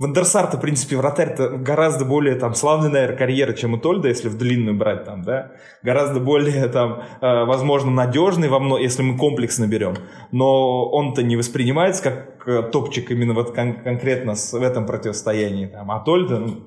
Вандерсар-то, 0.00 0.56
в 0.56 0.60
принципе, 0.62 0.96
вратарь-то 0.96 1.50
гораздо 1.58 2.06
более 2.06 2.34
там 2.36 2.54
славная, 2.54 2.88
наверное, 2.88 3.18
карьера, 3.18 3.52
чем 3.52 3.74
у 3.74 3.78
Тольда, 3.78 4.08
если 4.08 4.30
в 4.30 4.38
длинную 4.38 4.74
брать 4.74 5.04
там, 5.04 5.22
да. 5.22 5.52
Гораздо 5.82 6.20
более 6.20 6.68
там, 6.68 7.02
э, 7.20 7.44
возможно, 7.44 7.90
надежный 7.90 8.48
во 8.48 8.60
мно, 8.60 8.78
если 8.78 9.02
мы 9.02 9.18
комплексно 9.18 9.66
берем. 9.66 9.96
Но 10.32 10.88
он-то 10.88 11.22
не 11.22 11.36
воспринимается 11.36 12.02
как 12.02 12.48
э, 12.48 12.62
топчик 12.62 13.10
именно 13.10 13.34
вот 13.34 13.54
кон- 13.54 13.82
конкретно 13.82 14.36
с, 14.36 14.54
в 14.54 14.62
этом 14.62 14.86
противостоянии. 14.86 15.66
Там. 15.66 15.90
А 15.90 16.00
Тольда, 16.00 16.38
ну, 16.38 16.62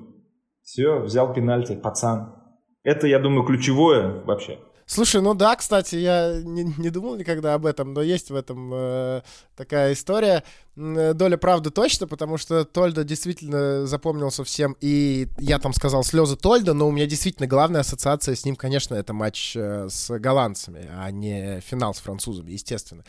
все, 0.62 1.00
взял 1.00 1.34
пенальти, 1.34 1.74
пацан. 1.74 2.36
Это, 2.84 3.08
я 3.08 3.18
думаю, 3.18 3.42
ключевое 3.42 4.22
вообще. 4.24 4.58
Слушай, 4.86 5.22
ну 5.22 5.34
да, 5.34 5.56
кстати, 5.56 5.96
я 5.96 6.40
не, 6.42 6.64
не 6.76 6.90
думал 6.90 7.16
никогда 7.16 7.54
об 7.54 7.64
этом, 7.64 7.94
но 7.94 8.02
есть 8.02 8.30
в 8.30 8.34
этом 8.34 8.70
э, 8.74 9.22
такая 9.56 9.94
история. 9.94 10.44
Доля 10.76 11.36
правды 11.36 11.70
точно, 11.70 12.08
потому 12.08 12.36
что 12.36 12.64
Тольда 12.64 13.04
действительно 13.04 13.86
запомнился 13.86 14.42
всем, 14.42 14.76
и 14.80 15.28
я 15.38 15.58
там 15.60 15.72
сказал 15.72 16.02
слезы 16.02 16.36
Тольда, 16.36 16.74
но 16.74 16.88
у 16.88 16.90
меня 16.90 17.06
действительно 17.06 17.46
главная 17.46 17.82
ассоциация 17.82 18.34
с 18.34 18.44
ним, 18.44 18.56
конечно, 18.56 18.94
это 18.94 19.12
матч 19.12 19.56
э, 19.56 19.88
с 19.88 20.18
голландцами, 20.18 20.90
а 20.98 21.10
не 21.10 21.60
финал 21.60 21.94
с 21.94 22.00
французами, 22.00 22.50
естественно. 22.50 23.04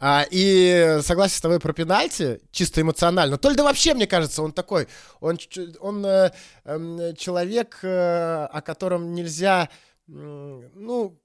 А, 0.00 0.24
и 0.30 0.98
согласен 1.02 1.36
с 1.36 1.40
тобой 1.40 1.58
про 1.58 1.72
пенальти, 1.72 2.40
чисто 2.52 2.80
эмоционально. 2.80 3.36
Тольда 3.36 3.64
вообще, 3.64 3.94
мне 3.94 4.06
кажется, 4.06 4.42
он 4.42 4.52
такой, 4.52 4.86
он, 5.20 5.38
он 5.80 6.06
э, 6.06 6.30
э, 6.64 7.14
человек, 7.16 7.78
э, 7.82 8.44
о 8.44 8.60
котором 8.60 9.14
нельзя 9.14 9.68
ну, 10.08 11.18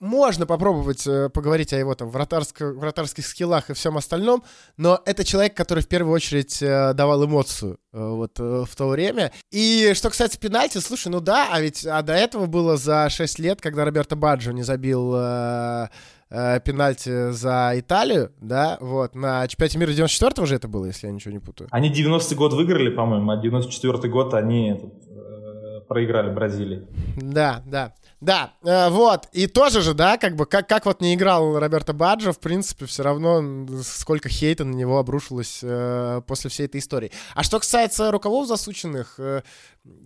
можно 0.00 0.44
попробовать 0.46 1.06
э, 1.06 1.28
поговорить 1.30 1.72
о 1.72 1.78
его 1.78 1.94
там 1.94 2.10
вратарско, 2.10 2.72
вратарских 2.72 3.26
скиллах 3.26 3.70
и 3.70 3.74
всем 3.74 3.96
остальном, 3.96 4.44
но 4.76 5.00
это 5.06 5.24
человек, 5.24 5.54
который 5.54 5.82
в 5.82 5.88
первую 5.88 6.14
очередь 6.14 6.60
э, 6.62 6.92
давал 6.94 7.24
эмоцию 7.24 7.78
э, 7.92 7.98
вот 7.98 8.38
в 8.38 8.68
то 8.76 8.88
время. 8.88 9.32
И 9.50 9.92
что 9.94 10.10
касается 10.10 10.38
пенальти, 10.38 10.78
слушай, 10.78 11.08
ну 11.08 11.20
да, 11.20 11.48
а 11.52 11.60
ведь 11.60 11.86
а 11.86 12.02
до 12.02 12.12
этого 12.12 12.46
было 12.46 12.76
за 12.76 13.08
6 13.08 13.38
лет, 13.38 13.60
когда 13.60 13.84
Роберто 13.84 14.16
Баджо 14.16 14.52
не 14.52 14.62
забил 14.62 15.14
э, 15.16 15.88
э, 16.28 16.60
пенальти 16.60 17.30
за 17.30 17.72
Италию, 17.76 18.32
да, 18.40 18.76
вот, 18.80 19.14
на 19.14 19.46
чемпионате 19.48 19.78
мира 19.78 19.90
94-го 19.90 20.46
же 20.46 20.56
это 20.56 20.68
было, 20.68 20.86
если 20.86 21.06
я 21.06 21.12
ничего 21.12 21.32
не 21.32 21.38
путаю. 21.38 21.68
Они 21.70 21.90
90-й 21.90 22.34
год 22.34 22.52
выиграли, 22.52 22.90
по-моему, 22.90 23.30
а 23.30 23.42
94-й 23.42 24.08
год 24.08 24.34
они 24.34 24.92
проиграли 25.86 26.32
Бразилии. 26.32 26.86
Да, 27.16 27.62
да. 27.66 27.94
Да, 28.20 28.54
э, 28.64 28.88
вот. 28.88 29.28
И 29.32 29.46
тоже 29.46 29.82
же, 29.82 29.92
да, 29.92 30.16
как 30.16 30.34
бы, 30.36 30.46
как, 30.46 30.66
как 30.66 30.86
вот 30.86 31.02
не 31.02 31.14
играл 31.14 31.58
Роберто 31.58 31.92
Баджо, 31.92 32.32
в 32.32 32.38
принципе, 32.38 32.86
все 32.86 33.02
равно 33.02 33.66
сколько 33.82 34.30
хейта 34.30 34.64
на 34.64 34.74
него 34.74 34.98
обрушилось 34.98 35.60
э, 35.62 36.22
после 36.26 36.48
всей 36.48 36.64
этой 36.66 36.80
истории. 36.80 37.12
А 37.34 37.42
что 37.42 37.58
касается 37.58 38.10
рукавов 38.10 38.48
засученных, 38.48 39.16
э, 39.18 39.42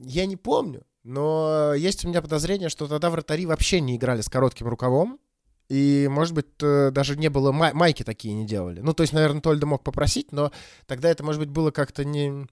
я 0.04 0.26
не 0.26 0.36
помню. 0.36 0.82
Но 1.04 1.74
есть 1.74 2.04
у 2.04 2.08
меня 2.08 2.20
подозрение, 2.20 2.68
что 2.68 2.88
тогда 2.88 3.08
вратари 3.08 3.46
вообще 3.46 3.80
не 3.80 3.96
играли 3.96 4.20
с 4.20 4.28
коротким 4.28 4.66
рукавом. 4.66 5.20
И, 5.68 6.08
может 6.10 6.34
быть, 6.34 6.46
э, 6.62 6.90
даже 6.90 7.16
не 7.16 7.28
было 7.28 7.52
май- 7.52 7.74
майки 7.74 8.02
такие 8.02 8.34
не 8.34 8.46
делали. 8.46 8.80
Ну, 8.80 8.94
то 8.94 9.02
есть, 9.02 9.12
наверное, 9.12 9.42
Тольда 9.42 9.66
мог 9.66 9.84
попросить, 9.84 10.32
но 10.32 10.50
тогда 10.86 11.10
это, 11.10 11.22
может 11.22 11.40
быть, 11.40 11.50
было 11.50 11.70
как-то 11.70 12.04
не 12.04 12.46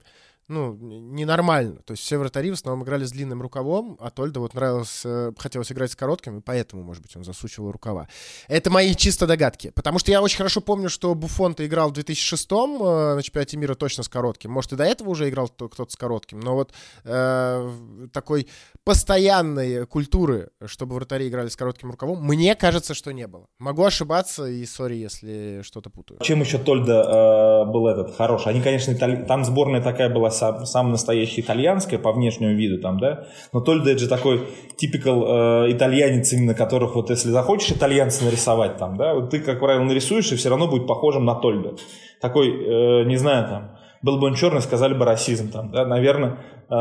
ну, 0.47 0.73
ненормально. 0.75 1.81
То 1.85 1.91
есть 1.91 2.03
все 2.03 2.17
вратари 2.17 2.51
в 2.51 2.53
основном 2.53 2.85
играли 2.85 3.03
с 3.03 3.11
длинным 3.11 3.41
рукавом, 3.41 3.97
а 3.99 4.09
Тольда 4.09 4.39
вот 4.39 4.53
нравилось, 4.53 5.01
э, 5.03 5.33
хотелось 5.37 5.71
играть 5.71 5.91
с 5.91 5.95
коротким, 5.95 6.39
и 6.39 6.41
поэтому, 6.41 6.83
может 6.83 7.03
быть, 7.03 7.15
он 7.17 7.25
засучивал 7.25 7.71
рукава. 7.71 8.07
Это 8.47 8.69
мои 8.69 8.95
чисто 8.95 9.27
догадки. 9.27 9.71
Потому 9.75 9.99
что 9.99 10.11
я 10.11 10.21
очень 10.21 10.37
хорошо 10.37 10.61
помню, 10.61 10.89
что 10.89 11.13
Буфон-то 11.15 11.65
играл 11.65 11.91
в 11.91 11.93
2006-м 11.93 12.81
э, 12.81 13.15
на 13.15 13.23
чемпионате 13.23 13.57
мира 13.57 13.75
точно 13.75 14.03
с 14.03 14.09
коротким. 14.09 14.51
Может, 14.51 14.73
и 14.73 14.75
до 14.77 14.85
этого 14.85 15.09
уже 15.09 15.27
играл 15.27 15.49
кто-то 15.49 15.89
с 15.89 15.95
коротким, 15.97 16.39
но 16.39 16.55
вот 16.55 16.71
э, 17.03 17.71
такой 18.13 18.47
постоянной 18.85 19.85
культуры, 19.85 20.49
чтобы 20.65 20.95
вратари 20.95 21.27
играли 21.27 21.49
с 21.49 21.57
коротким 21.57 21.91
рукавом, 21.91 22.23
мне 22.23 22.55
кажется, 22.55 22.93
что 22.93 23.11
не 23.11 23.27
было. 23.27 23.47
Могу 23.59 23.83
ошибаться, 23.83 24.45
и 24.45 24.65
сори, 24.65 24.95
если 24.95 25.61
что-то 25.63 25.89
путаю. 25.89 26.21
Чем 26.21 26.39
еще 26.39 26.57
Тольда 26.57 27.65
э, 27.65 27.71
был 27.71 27.87
этот 27.87 28.15
хороший? 28.15 28.49
Они, 28.49 28.61
конечно, 28.61 28.95
там 28.95 29.43
сборная 29.43 29.81
такая 29.81 30.09
была 30.09 30.31
сам, 30.37 30.65
сам 30.65 30.91
настоящая 30.91 31.41
итальянская 31.41 31.99
по 31.99 32.11
внешнему 32.11 32.53
виду 32.53 32.81
там, 32.81 32.99
да, 32.99 33.25
но 33.53 33.61
Тольда 33.61 33.91
это 33.91 33.99
же 33.99 34.07
такой 34.07 34.47
типикал 34.77 35.65
э, 35.65 35.71
итальянец, 35.71 36.31
именно 36.33 36.53
которых 36.53 36.95
вот 36.95 37.09
если 37.09 37.29
захочешь 37.29 37.71
итальянца 37.71 38.23
нарисовать 38.25 38.77
там, 38.77 38.97
да, 38.97 39.13
вот 39.13 39.31
ты, 39.31 39.39
как 39.39 39.59
правило, 39.59 39.83
нарисуешь, 39.83 40.31
и 40.31 40.35
все 40.35 40.49
равно 40.49 40.67
будет 40.67 40.87
похожим 40.87 41.25
на 41.25 41.35
Тольда. 41.35 41.73
Такой, 42.21 42.49
э, 42.49 43.03
не 43.05 43.17
знаю, 43.17 43.47
там, 43.47 43.77
был 44.01 44.19
бы 44.19 44.27
он 44.27 44.35
черный, 44.35 44.61
сказали 44.61 44.93
бы 44.93 45.05
расизм 45.05 45.51
там, 45.51 45.71
да, 45.71 45.85
наверное, 45.85 46.37
э, 46.69 46.75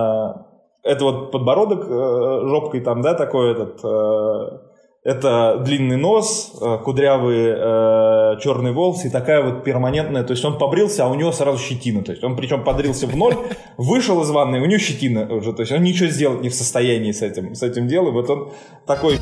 это 0.83 1.05
вот 1.05 1.33
подбородок 1.33 1.87
э, 1.89 2.49
жопкой 2.49 2.81
там, 2.81 3.03
да, 3.03 3.15
такой 3.15 3.53
этот... 3.53 3.81
Э, 3.85 4.66
это 5.07 5.63
длинный 5.65 5.97
нос, 5.97 6.53
э, 6.61 6.79
кудрявые 6.85 7.55
э, 7.57 8.41
черные 8.41 8.73
волосы 8.73 9.07
и 9.07 9.11
такая 9.11 9.41
вот 9.41 9.63
перманентная, 9.63 10.25
то 10.25 10.33
есть 10.33 10.45
он 10.45 10.59
побрился, 10.59 11.05
а 11.05 11.09
у 11.09 11.15
него 11.15 11.31
сразу 11.31 11.59
щетина, 11.59 12.03
то 12.03 12.11
есть 12.11 12.25
он 12.25 12.35
причем 12.35 12.65
подрился 12.65 13.07
в 13.07 13.15
ноль, 13.15 13.37
вышел 13.77 14.21
из 14.23 14.31
ванной, 14.31 14.59
у 14.59 14.65
него 14.65 14.81
щетина 14.81 15.33
уже, 15.33 15.53
то 15.53 15.61
есть 15.61 15.71
он 15.71 15.85
ничего 15.85 16.09
сделать 16.09 16.43
не 16.43 16.49
в 16.49 16.55
состоянии 16.55 17.13
с 17.13 17.23
этим, 17.23 17.55
с 17.55 17.63
этим 17.63 17.87
делом, 17.87 18.15
вот 18.15 18.29
он 18.29 18.51
такой... 18.85 19.19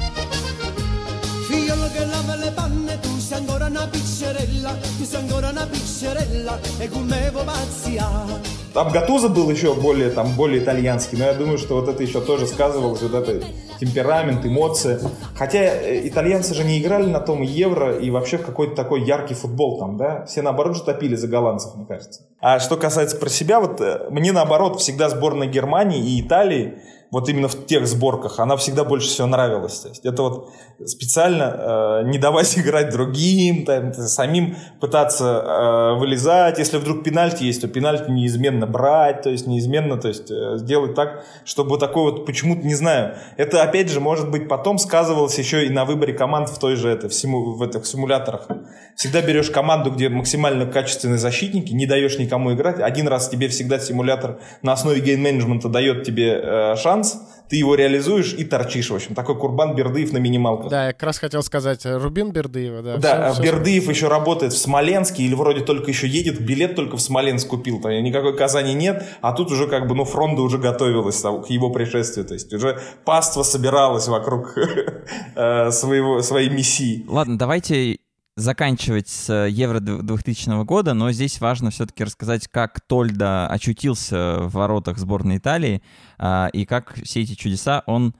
Ancora 5.14 5.50
una 5.50 5.66
piccerella, 5.66 6.58
e 6.78 6.88
con 6.88 7.06
me 7.06 7.30
vuoi 7.30 7.44
pazziare. 7.44 8.53
Там 8.74 8.90
Гатуза 8.90 9.28
был 9.28 9.48
еще 9.50 9.72
более, 9.72 10.10
там, 10.10 10.34
более 10.34 10.60
итальянский, 10.60 11.16
но 11.16 11.26
я 11.26 11.34
думаю, 11.34 11.58
что 11.58 11.76
вот 11.76 11.88
это 11.88 12.02
еще 12.02 12.20
тоже 12.20 12.48
сказывалось, 12.48 13.02
вот 13.02 13.14
это 13.14 13.40
темперамент, 13.78 14.44
эмоции. 14.44 14.98
Хотя 15.36 15.60
э, 15.60 16.08
итальянцы 16.08 16.54
же 16.54 16.64
не 16.64 16.80
играли 16.80 17.06
на 17.06 17.20
том 17.20 17.42
евро 17.42 17.96
и 17.96 18.10
вообще 18.10 18.36
в 18.36 18.44
какой-то 18.44 18.74
такой 18.74 19.04
яркий 19.04 19.34
футбол 19.34 19.78
там, 19.78 19.96
да? 19.96 20.24
Все 20.24 20.42
наоборот 20.42 20.76
же 20.76 20.82
топили 20.82 21.14
за 21.14 21.28
голландцев, 21.28 21.76
мне 21.76 21.86
кажется. 21.86 22.22
А 22.40 22.58
что 22.58 22.76
касается 22.76 23.16
про 23.16 23.28
себя, 23.28 23.60
вот 23.60 23.80
э, 23.80 24.08
мне 24.10 24.32
наоборот 24.32 24.80
всегда 24.80 25.08
сборная 25.08 25.46
Германии 25.46 26.04
и 26.04 26.20
Италии 26.20 26.78
вот 27.10 27.28
именно 27.28 27.48
в 27.48 27.66
тех 27.66 27.86
сборках, 27.86 28.40
она 28.40 28.56
всегда 28.56 28.84
больше 28.84 29.08
всего 29.08 29.26
нравилась. 29.26 29.80
То 29.80 29.88
есть 29.88 30.04
это 30.04 30.22
вот 30.22 30.50
специально 30.84 32.02
э, 32.04 32.08
не 32.08 32.18
давать 32.18 32.58
играть 32.58 32.90
другим, 32.90 33.64
там, 33.64 33.92
самим 33.92 34.56
пытаться 34.80 35.24
э, 35.24 35.98
вылезать. 35.98 36.58
Если 36.58 36.76
вдруг 36.76 37.04
пенальти 37.04 37.44
есть, 37.44 37.60
то 37.60 37.68
пенальти 37.68 38.10
неизменно 38.10 38.66
брать, 38.66 39.22
то 39.22 39.30
есть 39.30 39.46
неизменно 39.46 39.96
то 39.96 40.08
есть, 40.08 40.30
э, 40.30 40.56
сделать 40.58 40.94
так, 40.94 41.24
чтобы 41.44 41.78
такой 41.78 42.12
вот 42.12 42.26
почему-то, 42.26 42.66
не 42.66 42.74
знаю, 42.74 43.14
это 43.36 43.62
опять 43.62 43.90
же 43.90 44.00
может 44.00 44.30
быть 44.30 44.48
потом 44.48 44.78
сказывалось 44.78 45.38
еще 45.38 45.66
и 45.66 45.70
на 45.70 45.84
выборе 45.84 46.12
команд 46.12 46.48
в 46.48 46.58
той 46.58 46.76
же 46.76 46.88
это, 46.88 47.08
в, 47.08 47.14
симу, 47.14 47.54
в 47.54 47.62
этих 47.62 47.86
симуляторах. 47.86 48.48
Всегда 48.96 49.22
берешь 49.22 49.50
команду, 49.50 49.90
где 49.90 50.08
максимально 50.08 50.66
качественные 50.66 51.18
защитники, 51.18 51.72
не 51.72 51.86
даешь 51.86 52.18
никому 52.18 52.52
играть. 52.52 52.80
Один 52.80 53.08
раз 53.08 53.28
тебе 53.28 53.48
всегда 53.48 53.78
симулятор 53.78 54.40
на 54.62 54.72
основе 54.72 55.00
гейм-менеджмента 55.00 55.68
дает 55.68 56.04
тебе 56.04 56.40
э, 56.42 56.76
шанс, 56.76 57.03
ты 57.48 57.56
его 57.56 57.74
реализуешь 57.74 58.32
и 58.32 58.44
торчишь, 58.44 58.90
в 58.90 58.94
общем. 58.94 59.14
Такой 59.14 59.36
Курбан 59.38 59.74
Бердыев 59.74 60.12
на 60.12 60.18
минималках. 60.18 60.70
Да, 60.70 60.86
я 60.86 60.92
как 60.92 61.02
раз 61.02 61.18
хотел 61.18 61.42
сказать, 61.42 61.84
э, 61.84 61.98
Рубин 61.98 62.32
Бердыева, 62.32 62.82
да. 62.82 62.96
Да, 62.96 63.32
всё- 63.32 63.42
Бердыев 63.42 63.88
еще 63.88 64.08
работает 64.08 64.52
в 64.54 64.58
Смоленске, 64.58 65.24
или 65.24 65.34
вроде 65.34 65.60
только 65.60 65.90
еще 65.90 66.06
едет, 66.08 66.40
билет 66.40 66.74
только 66.74 66.96
в 66.96 67.02
Смоленск 67.02 67.48
купил, 67.48 67.80
там 67.80 67.92
никакой 68.02 68.36
Казани 68.36 68.72
нет, 68.74 69.04
а 69.20 69.32
тут 69.32 69.50
уже 69.52 69.66
как 69.66 69.86
бы, 69.88 69.94
ну, 69.94 70.04
фронта 70.04 70.40
уже 70.42 70.56
готовилась 70.58 71.20
там, 71.20 71.42
к 71.42 71.50
его 71.50 71.70
пришествию, 71.70 72.26
то 72.26 72.34
есть 72.34 72.52
уже 72.52 72.80
паства 73.04 73.42
собиралась 73.42 74.08
вокруг 74.08 74.54
э, 75.36 75.70
своего, 75.70 76.22
своей 76.22 76.48
миссии. 76.48 77.04
Ладно, 77.08 77.36
давайте 77.38 77.98
заканчивать 78.36 79.08
с 79.08 79.30
э, 79.30 79.48
Евро 79.50 79.80
2000 79.80 80.64
года, 80.64 80.94
но 80.94 81.12
здесь 81.12 81.40
важно 81.40 81.70
все-таки 81.70 82.04
рассказать, 82.04 82.48
как 82.48 82.80
Тольда 82.80 83.46
очутился 83.46 84.38
в 84.40 84.52
воротах 84.54 84.98
сборной 84.98 85.38
Италии 85.38 85.82
а, 86.18 86.48
и 86.52 86.64
как 86.64 86.94
все 87.04 87.22
эти 87.22 87.34
чудеса 87.34 87.82
он 87.86 88.14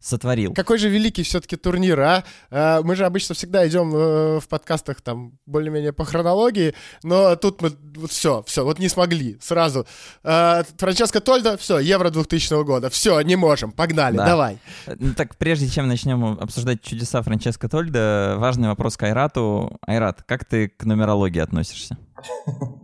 сотворил. 0.00 0.54
Какой 0.54 0.78
же 0.78 0.88
великий 0.88 1.22
все-таки 1.22 1.56
турнир, 1.56 2.00
а? 2.00 2.24
А, 2.50 2.82
Мы 2.82 2.94
же 2.96 3.04
обычно 3.04 3.34
всегда 3.34 3.66
идем 3.66 3.94
э, 3.94 4.40
в 4.40 4.48
подкастах 4.48 5.00
там 5.00 5.38
более-менее 5.46 5.92
по 5.92 6.04
хронологии, 6.04 6.74
но 7.02 7.34
тут 7.36 7.60
мы 7.62 7.72
вот 7.96 8.10
все, 8.10 8.42
все, 8.46 8.64
вот 8.64 8.78
не 8.78 8.88
смогли 8.88 9.38
сразу. 9.40 9.86
А, 10.22 10.62
Франческо 10.78 11.20
Тольда, 11.20 11.56
все, 11.56 11.78
Евро 11.78 12.10
2000 12.10 12.64
года, 12.64 12.90
все, 12.90 13.20
не 13.22 13.36
можем, 13.36 13.72
погнали, 13.72 14.16
Да. 14.16 14.26
давай. 14.26 14.58
Ну, 14.86 15.14
так, 15.14 15.36
прежде 15.36 15.68
чем 15.68 15.88
начнем 15.88 16.24
обсуждать 16.40 16.82
чудеса 16.82 17.20
Франческо 17.22 17.68
Тольда, 17.68 18.36
важный 18.38 18.68
вопрос 18.68 18.96
к 18.96 19.02
Айрату. 19.02 19.78
Айрат, 19.86 20.22
как 20.22 20.44
ты 20.44 20.68
к 20.68 20.84
нумерологии 20.84 21.40
относишься? 21.40 21.96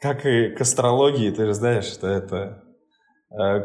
Как 0.00 0.26
и 0.26 0.48
к 0.48 0.60
астрологии, 0.60 1.30
ты 1.30 1.46
же 1.46 1.54
знаешь, 1.54 1.84
что 1.84 2.08
это 2.08 2.36
э, 2.36 2.71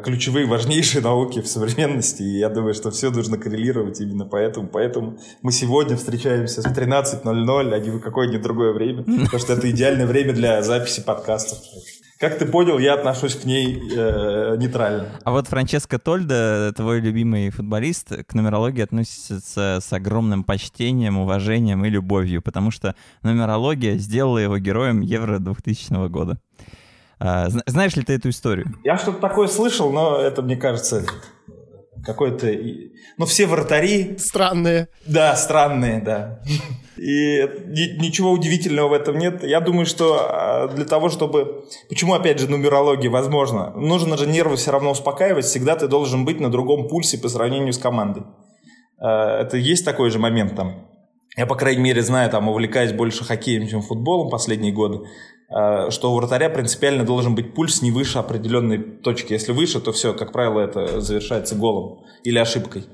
ключевые, 0.03 0.45
важнейшие 0.45 1.01
науки 1.01 1.41
в 1.41 1.47
современности, 1.47 2.23
и 2.23 2.39
я 2.39 2.49
думаю, 2.49 2.73
что 2.73 2.91
все 2.91 3.12
нужно 3.12 3.38
коррелировать 3.38 3.99
именно 3.99 4.25
поэтому. 4.25 4.67
Поэтому 4.67 5.17
мы 5.41 5.51
сегодня 5.51 5.97
встречаемся 5.97 6.62
в 6.62 6.65
13.00, 6.65 7.73
а 7.73 7.80
не 7.80 7.89
в 7.89 7.99
какое-нибудь 7.99 8.41
другое 8.41 8.73
время, 8.73 9.03
потому 9.03 9.39
что 9.39 9.53
это 9.53 9.69
идеальное 9.69 10.08
время 10.08 10.34
для 10.34 10.62
записи 10.62 11.01
подкастов. 11.01 11.60
Как 12.19 12.39
ты 12.39 12.47
понял, 12.47 12.80
я 12.80 12.95
отношусь 12.95 13.36
к 13.36 13.45
ней 13.45 13.80
э, 13.95 14.56
нейтрально. 14.58 15.06
А 15.23 15.32
вот 15.32 15.47
Франческо 15.47 15.99
Тольда, 15.99 16.73
твой 16.75 16.99
любимый 16.99 17.51
футболист, 17.51 18.25
к 18.25 18.34
нумерологии 18.34 18.82
относится 18.82 19.80
с 19.80 19.93
огромным 19.93 20.43
почтением, 20.43 21.19
уважением 21.19 21.86
и 21.86 21.89
любовью, 21.89 22.41
потому 22.41 22.71
что 22.71 22.95
нумерология 23.21 23.97
сделала 23.97 24.39
его 24.39 24.58
героем 24.58 25.01
Евро 25.01 25.38
2000 25.38 26.10
года. 26.10 26.39
А, 27.19 27.49
зна- 27.49 27.63
знаешь 27.65 27.95
ли 27.95 28.03
ты 28.03 28.13
эту 28.13 28.30
историю? 28.30 28.67
Я 28.84 28.97
что-то 28.97 29.19
такое 29.19 29.47
слышал, 29.47 29.91
но 29.91 30.17
это, 30.17 30.41
мне 30.41 30.56
кажется, 30.56 31.03
какой-то... 32.06 32.47
Ну, 33.17 33.25
все 33.25 33.47
вратари, 33.47 34.15
Странные. 34.19 34.89
Да, 35.06 35.36
странные, 35.36 35.99
да. 36.01 36.39
И 36.97 37.41
ни- 37.41 37.99
ничего 38.01 38.32
удивительного 38.32 38.89
в 38.89 38.93
этом 38.93 39.17
нет. 39.17 39.43
Я 39.43 39.60
думаю, 39.60 39.86
что 39.86 40.17
а, 40.30 40.67
для 40.67 40.86
того, 40.86 41.10
чтобы... 41.10 41.65
Почему, 41.89 42.13
опять 42.13 42.39
же, 42.39 42.49
нумерология 42.49 43.10
возможно? 43.10 43.71
Нужно 43.71 44.17
же 44.17 44.27
нервы 44.27 44.56
все 44.56 44.71
равно 44.71 44.91
успокаивать. 44.91 45.45
Всегда 45.45 45.75
ты 45.75 45.88
должен 45.88 46.25
быть 46.25 46.39
на 46.39 46.51
другом 46.51 46.88
пульсе 46.88 47.17
по 47.17 47.30
сравнению 47.30 47.73
с 47.73 47.77
командой. 47.80 48.23
А, 48.99 49.41
Это 49.41 49.58
есть 49.58 49.84
такой 49.86 50.12
же 50.12 50.19
момент 50.19 50.56
там. 50.56 50.88
Я, 51.36 51.45
по 51.45 51.56
крайней 51.56 51.84
мере, 51.84 52.01
знаю, 52.01 52.30
там, 52.32 52.47
увлекаюсь 52.49 52.93
больше 52.93 53.23
хоккеем, 53.23 53.67
чем 53.67 53.82
футболом 53.84 54.30
последние 54.32 54.71
годы, 54.73 55.01
что 55.49 56.12
у 56.12 56.15
вратаря 56.15 56.49
принципиально 56.49 57.05
должен 57.05 57.33
быть 57.33 57.53
пульс 57.53 57.81
не 57.81 57.91
выше 57.91 58.19
определенной 58.19 58.79
точки. 58.79 59.33
Если 59.33 59.53
выше, 59.53 59.79
то 59.79 59.91
все, 59.91 60.13
как 60.13 60.31
правило, 60.33 60.60
это 60.60 60.99
завершается 60.99 61.55
голом 61.55 62.03
или 62.23 62.38
ошибкой. 62.38 62.86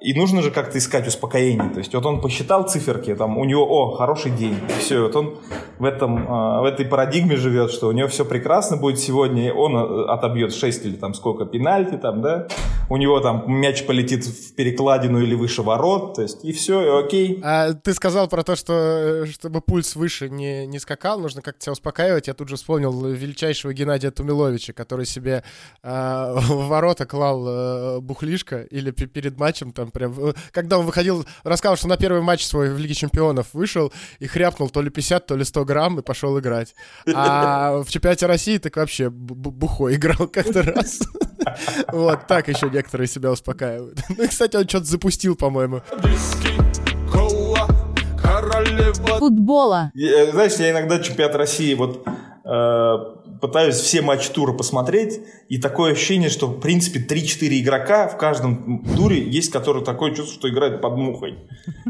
И 0.00 0.14
нужно 0.14 0.40
же 0.40 0.50
как-то 0.50 0.78
искать 0.78 1.06
успокоение. 1.06 1.68
То 1.70 1.78
есть 1.78 1.94
вот 1.94 2.06
он 2.06 2.22
посчитал 2.22 2.66
циферки, 2.66 3.14
там 3.14 3.36
у 3.36 3.44
него, 3.44 3.66
о, 3.68 3.96
хороший 3.96 4.30
день. 4.30 4.56
Все, 4.78 5.02
вот 5.02 5.14
он 5.14 5.38
в, 5.78 5.84
этом, 5.84 6.26
а, 6.26 6.62
в 6.62 6.64
этой 6.64 6.86
парадигме 6.86 7.36
живет, 7.36 7.70
что 7.70 7.88
у 7.88 7.92
него 7.92 8.08
все 8.08 8.24
прекрасно 8.24 8.78
будет 8.78 8.98
сегодня, 8.98 9.52
он 9.52 9.76
а, 9.76 10.14
отобьет 10.14 10.54
6 10.54 10.86
или 10.86 10.96
там 10.96 11.12
сколько 11.12 11.44
пенальти, 11.44 11.98
там, 11.98 12.22
да, 12.22 12.48
у 12.88 12.96
него 12.96 13.20
там 13.20 13.44
мяч 13.46 13.84
полетит 13.84 14.24
в 14.24 14.54
перекладину 14.54 15.20
или 15.20 15.34
выше 15.34 15.62
ворот, 15.62 16.14
то 16.14 16.22
есть 16.22 16.44
и 16.44 16.52
все, 16.52 16.82
и 16.82 17.04
окей. 17.04 17.40
А 17.44 17.74
ты 17.74 17.92
сказал 17.92 18.26
про 18.28 18.42
то, 18.42 18.56
что 18.56 18.72
э, 18.72 19.26
чтобы 19.26 19.60
пульс 19.60 19.96
выше 19.96 20.30
не, 20.30 20.66
не 20.66 20.78
скакал, 20.78 21.20
нужно 21.20 21.42
как-то 21.42 21.62
себя 21.62 21.72
успокаивать. 21.72 22.26
Я 22.26 22.32
тут 22.32 22.48
же 22.48 22.56
вспомнил 22.56 23.04
величайшего 23.04 23.74
Геннадия 23.74 24.10
Тумиловича, 24.10 24.72
который 24.72 25.04
себе 25.04 25.44
а, 25.82 26.34
в 26.36 26.68
ворота 26.68 27.04
клал 27.04 27.46
э, 27.46 28.00
бухлишко 28.00 28.62
или 28.62 28.90
пе- 28.92 29.06
перед 29.06 29.38
матчем 29.38 29.72
там 29.72 29.89
прям... 29.90 30.14
э, 30.18 30.32
Когда 30.52 30.78
он 30.78 30.86
выходил, 30.86 31.24
рассказал, 31.44 31.76
что 31.76 31.88
на 31.88 31.96
первый 31.96 32.22
матч 32.22 32.44
свой 32.44 32.70
в 32.72 32.78
Лиге 32.78 32.94
Чемпионов 32.94 33.48
вышел 33.52 33.92
и 34.18 34.26
хряпнул 34.26 34.68
то 34.70 34.82
ли 34.82 34.90
50, 34.90 35.26
то 35.26 35.36
ли 35.36 35.44
100 35.44 35.64
грамм 35.64 35.98
и 35.98 36.02
пошел 36.02 36.38
играть. 36.38 36.74
А 37.14 37.82
в 37.82 37.88
чемпионате 37.90 38.26
России 38.26 38.58
так 38.58 38.76
вообще 38.76 39.04
бу- 39.04 39.34
бу- 39.34 39.50
бухой 39.50 39.94
играл 39.96 40.26
как-то 40.28 40.62
раз. 40.62 41.00
Вот, 41.92 42.26
так 42.26 42.48
еще 42.48 42.68
некоторые 42.70 43.08
себя 43.08 43.30
успокаивают. 43.30 43.98
Ну 44.16 44.24
и, 44.24 44.28
кстати, 44.28 44.56
он 44.56 44.68
что-то 44.68 44.84
запустил, 44.86 45.36
по-моему. 45.36 45.82
Футбола. 49.18 49.90
Э, 49.96 50.30
Знаешь, 50.32 50.52
я 50.54 50.70
иногда 50.70 50.98
чемпионат 51.00 51.36
России 51.36 51.74
вот 51.74 52.06
э, 52.44 53.19
пытаюсь 53.40 53.76
все 53.76 54.02
матчи 54.02 54.30
тура 54.30 54.52
посмотреть, 54.52 55.20
и 55.48 55.58
такое 55.58 55.92
ощущение, 55.92 56.28
что, 56.28 56.46
в 56.46 56.60
принципе, 56.60 57.00
3-4 57.00 57.60
игрока 57.60 58.08
в 58.08 58.16
каждом 58.16 58.84
туре 58.96 59.22
есть, 59.22 59.50
которые 59.50 59.84
такое 59.84 60.14
чувство, 60.14 60.34
что 60.34 60.48
играют 60.48 60.80
под 60.80 60.96
мухой. 60.96 61.38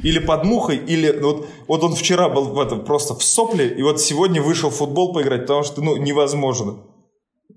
Или 0.03 0.19
под 0.19 0.45
мухой, 0.45 0.77
или 0.77 1.11
вот, 1.21 1.47
вот 1.67 1.83
он 1.83 1.95
вчера 1.95 2.29
был 2.29 2.45
в 2.45 2.59
этом 2.61 2.85
просто 2.85 3.15
в 3.15 3.23
сопле, 3.23 3.69
и 3.69 3.83
вот 3.83 4.01
сегодня 4.01 4.41
вышел 4.43 4.71
в 4.71 4.75
футбол 4.77 5.13
поиграть, 5.13 5.43
потому 5.43 5.65
что, 5.65 5.83
ну, 5.83 5.97
невозможно. 5.97 6.79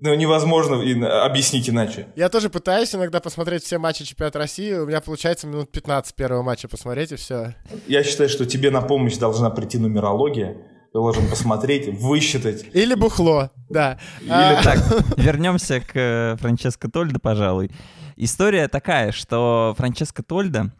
Ну, 0.00 0.12
невозможно 0.14 0.82
и- 0.82 1.00
объяснить 1.02 1.70
иначе. 1.70 2.08
Я 2.16 2.28
тоже 2.28 2.50
пытаюсь 2.50 2.94
иногда 2.94 3.20
посмотреть 3.20 3.62
все 3.62 3.78
матчи 3.78 4.04
чемпионата 4.04 4.38
России. 4.38 4.74
У 4.74 4.86
меня 4.86 5.00
получается 5.00 5.46
минут 5.46 5.70
15 5.70 6.14
первого 6.14 6.42
матча 6.42 6.68
посмотреть, 6.68 7.12
и 7.12 7.16
все. 7.16 7.54
Я 7.86 8.02
считаю, 8.02 8.28
что 8.28 8.44
тебе 8.44 8.70
на 8.70 8.82
помощь 8.82 9.16
должна 9.16 9.50
прийти 9.50 9.78
нумерология, 9.78 10.56
должен 10.94 11.28
посмотреть, 11.28 11.88
высчитать. 12.00 12.64
Или 12.72 12.94
бухло, 12.94 13.50
да. 13.68 13.98
Или 14.22 14.30
А, 14.30 14.62
так, 14.62 14.78
вернемся 15.18 15.80
к 15.80 15.90
э, 15.94 16.36
Франческо 16.38 16.88
Тольдо, 16.88 17.18
пожалуй. 17.18 17.72
История 18.16 18.68
такая, 18.68 19.10
что 19.10 19.74
Франческо 19.76 20.22
Тольдо 20.22 20.72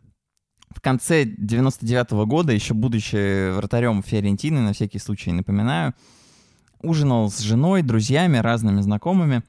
в 0.71 0.81
конце 0.81 1.25
99 1.25 2.13
года, 2.29 2.53
еще 2.53 2.75
будучи 2.75 3.51
вратарем 3.57 4.05
Фиорентины, 4.05 4.61
на 4.61 4.73
всякий 4.73 5.01
случай 5.01 5.33
напоминаю, 5.33 5.95
ужинал 6.81 7.29
с 7.29 7.41
женой, 7.41 7.83
друзьями, 7.83 8.39
разными 8.39 8.83
знакомыми, 8.83 9.43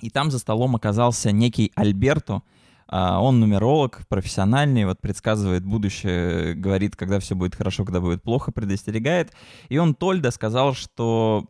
и 0.00 0.10
там 0.10 0.32
за 0.32 0.40
столом 0.40 0.74
оказался 0.74 1.30
некий 1.30 1.70
Альберто, 1.76 2.42
он 2.88 3.40
нумеролог, 3.40 4.06
профессиональный, 4.08 4.84
вот 4.84 5.00
предсказывает 5.00 5.64
будущее, 5.64 6.54
говорит, 6.54 6.96
когда 6.96 7.18
все 7.18 7.34
будет 7.34 7.54
хорошо, 7.54 7.84
когда 7.84 8.00
будет 8.00 8.22
плохо, 8.22 8.52
предостерегает. 8.52 9.32
И 9.68 9.78
он 9.78 9.94
Тольдо 9.94 10.30
сказал, 10.30 10.74
что 10.74 11.46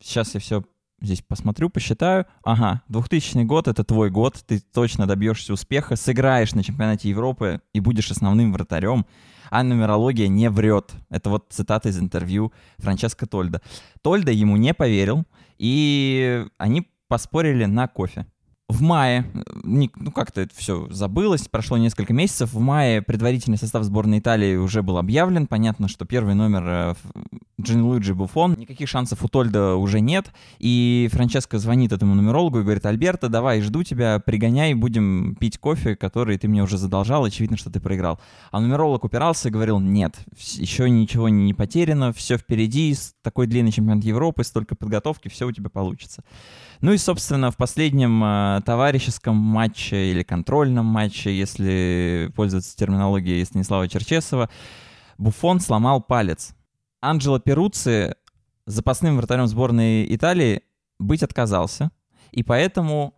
сейчас 0.00 0.34
я 0.34 0.40
все 0.40 0.64
здесь 1.00 1.22
посмотрю, 1.22 1.70
посчитаю. 1.70 2.26
Ага, 2.42 2.82
2000 2.88 3.44
год— 3.44 3.68
это 3.68 3.84
твой 3.84 4.10
год, 4.10 4.42
ты 4.46 4.60
точно 4.60 5.06
добьешься 5.06 5.52
успеха, 5.52 5.96
сыграешь 5.96 6.54
на 6.54 6.62
чемпионате 6.62 7.08
Европы 7.08 7.60
и 7.72 7.80
будешь 7.80 8.10
основным 8.10 8.52
вратарем. 8.52 9.06
А 9.50 9.64
нумерология 9.64 10.28
не 10.28 10.48
врет. 10.48 10.92
Это 11.08 11.28
вот 11.28 11.46
цитата 11.50 11.88
из 11.88 11.98
интервью 11.98 12.52
Франческо 12.78 13.26
Тольдо. 13.26 13.60
Тольдо 14.00 14.30
ему 14.30 14.56
не 14.56 14.74
поверил, 14.74 15.24
и 15.58 16.46
они 16.56 16.88
поспорили 17.08 17.64
на 17.64 17.88
кофе. 17.88 18.26
В 18.70 18.82
мае, 18.82 19.26
ну 19.64 20.12
как-то 20.12 20.42
это 20.42 20.54
все 20.54 20.86
забылось, 20.90 21.48
прошло 21.48 21.76
несколько 21.76 22.12
месяцев. 22.12 22.52
В 22.52 22.60
мае 22.60 23.02
предварительный 23.02 23.58
состав 23.58 23.82
сборной 23.82 24.20
Италии 24.20 24.54
уже 24.54 24.82
был 24.82 24.96
объявлен. 24.96 25.48
Понятно, 25.48 25.88
что 25.88 26.04
первый 26.04 26.34
номер 26.34 26.62
э, 26.66 26.90
ф- 26.92 26.98
Джанлуиджи 27.60 28.14
Буфон. 28.14 28.54
Никаких 28.54 28.88
шансов 28.88 29.24
у 29.24 29.28
Тольда 29.28 29.74
уже 29.74 30.00
нет. 30.00 30.30
И 30.60 31.08
Франческо 31.12 31.58
звонит 31.58 31.90
этому 31.90 32.14
нумерологу 32.14 32.60
и 32.60 32.62
говорит, 32.62 32.86
Альберто, 32.86 33.28
давай, 33.28 33.60
жду 33.60 33.82
тебя, 33.82 34.20
пригоняй, 34.20 34.74
будем 34.74 35.34
пить 35.34 35.58
кофе, 35.58 35.96
который 35.96 36.38
ты 36.38 36.46
мне 36.46 36.62
уже 36.62 36.78
задолжал, 36.78 37.24
очевидно, 37.24 37.56
что 37.56 37.70
ты 37.70 37.80
проиграл. 37.80 38.20
А 38.52 38.60
нумеролог 38.60 39.02
упирался 39.02 39.48
и 39.48 39.50
говорил, 39.50 39.80
нет, 39.80 40.16
еще 40.36 40.88
ничего 40.88 41.28
не 41.28 41.54
потеряно, 41.54 42.12
все 42.12 42.38
впереди, 42.38 42.94
такой 43.22 43.48
длинный 43.48 43.72
чемпионат 43.72 44.04
Европы, 44.04 44.44
столько 44.44 44.76
подготовки, 44.76 45.28
все 45.28 45.46
у 45.46 45.52
тебя 45.52 45.70
получится. 45.70 46.22
Ну 46.80 46.92
и, 46.92 46.96
собственно, 46.96 47.50
в 47.50 47.56
последнем 47.56 48.24
э, 48.24 48.62
товарищеском 48.64 49.36
матче 49.36 50.10
или 50.10 50.22
контрольном 50.22 50.86
матче, 50.86 51.36
если 51.36 52.32
пользоваться 52.34 52.74
терминологией 52.74 53.44
Станислава 53.44 53.86
Черчесова, 53.86 54.48
Буфон 55.18 55.60
сломал 55.60 56.00
палец. 56.00 56.54
Анджело 57.02 57.38
Перуцци, 57.38 58.14
запасным 58.64 59.18
вратарем 59.18 59.46
сборной 59.46 60.06
Италии, 60.14 60.62
быть 60.98 61.22
отказался, 61.22 61.90
и 62.30 62.42
поэтому 62.42 63.14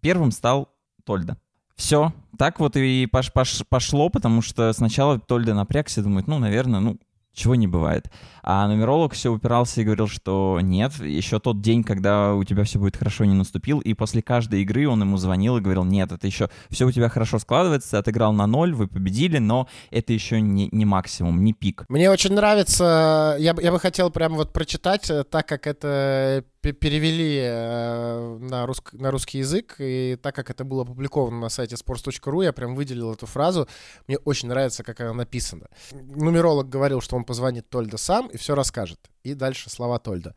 первым 0.00 0.30
стал 0.30 0.68
Тольдо. 1.04 1.36
Все, 1.74 2.12
так 2.38 2.60
вот 2.60 2.76
и 2.76 3.08
пош- 3.12 3.32
пош- 3.32 3.64
пошло, 3.68 4.10
потому 4.10 4.42
что 4.42 4.72
сначала 4.72 5.18
Тольдо 5.18 5.54
напрягся, 5.54 6.02
думает, 6.02 6.28
ну, 6.28 6.38
наверное, 6.38 6.78
ну, 6.78 6.98
чего 7.32 7.54
не 7.54 7.66
бывает. 7.66 8.10
А 8.42 8.66
нумеролог 8.66 9.12
все 9.12 9.30
упирался 9.30 9.80
и 9.80 9.84
говорил, 9.84 10.08
что 10.08 10.58
нет, 10.62 10.94
еще 11.00 11.38
тот 11.38 11.60
день, 11.60 11.84
когда 11.84 12.34
у 12.34 12.44
тебя 12.44 12.64
все 12.64 12.78
будет 12.78 12.96
хорошо, 12.96 13.24
не 13.24 13.34
наступил. 13.34 13.78
И 13.80 13.94
после 13.94 14.22
каждой 14.22 14.62
игры 14.62 14.88
он 14.88 15.00
ему 15.00 15.16
звонил 15.16 15.56
и 15.56 15.60
говорил, 15.60 15.84
нет, 15.84 16.12
это 16.12 16.26
еще 16.26 16.50
все 16.70 16.86
у 16.86 16.90
тебя 16.90 17.08
хорошо 17.08 17.38
складывается, 17.38 17.90
ты 17.90 17.96
отыграл 17.98 18.32
на 18.32 18.46
ноль, 18.46 18.74
вы 18.74 18.88
победили, 18.88 19.38
но 19.38 19.68
это 19.90 20.12
еще 20.12 20.40
не, 20.40 20.68
не 20.72 20.84
максимум, 20.84 21.44
не 21.44 21.52
пик. 21.52 21.84
Мне 21.88 22.10
очень 22.10 22.34
нравится, 22.34 23.36
я, 23.38 23.54
я 23.60 23.72
бы 23.72 23.78
хотел 23.78 24.10
прямо 24.10 24.36
вот 24.36 24.52
прочитать, 24.52 25.08
э, 25.10 25.24
так 25.24 25.46
как 25.46 25.66
это 25.66 26.44
перевели 26.70 27.40
э, 27.42 28.38
на, 28.40 28.64
русск- 28.66 28.92
на 28.92 29.10
русский 29.10 29.38
язык, 29.38 29.74
и 29.78 30.16
так 30.22 30.34
как 30.36 30.48
это 30.50 30.62
было 30.64 30.82
опубликовано 30.82 31.40
на 31.40 31.48
сайте 31.48 31.74
sports.ru, 31.74 32.44
я 32.44 32.52
прям 32.52 32.76
выделил 32.76 33.12
эту 33.12 33.26
фразу. 33.26 33.66
Мне 34.06 34.18
очень 34.18 34.48
нравится, 34.48 34.84
как 34.84 35.00
она 35.00 35.12
написана. 35.12 35.66
Нумеролог 35.90 36.68
говорил, 36.68 37.00
что 37.00 37.16
он 37.16 37.24
позвонит 37.24 37.68
Тольдо 37.68 37.96
сам 37.96 38.28
и 38.28 38.36
все 38.36 38.54
расскажет. 38.54 39.00
И 39.24 39.34
дальше 39.34 39.70
слова 39.70 39.98
Тольдо. 39.98 40.34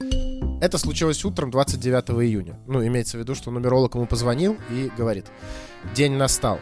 Это 0.62 0.80
случилось 0.80 1.24
утром 1.26 1.52
29 1.52 2.10
июня. 2.24 2.60
Ну, 2.66 2.84
имеется 2.86 3.18
в 3.18 3.20
виду, 3.20 3.36
что 3.36 3.52
нумеролог 3.52 3.94
ему 3.94 4.08
позвонил 4.08 4.58
и 4.72 4.90
говорит. 4.98 5.28
День 5.94 6.14
настал. 6.14 6.60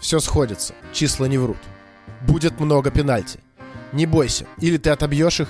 Все 0.00 0.20
сходится. 0.20 0.74
Числа 0.92 1.24
не 1.26 1.38
врут. 1.38 1.56
Будет 2.26 2.60
много 2.60 2.90
пенальти. 2.90 3.40
Не 3.92 4.04
бойся. 4.04 4.46
Или 4.60 4.76
ты 4.76 4.90
отобьешь 4.90 5.40
их. 5.40 5.48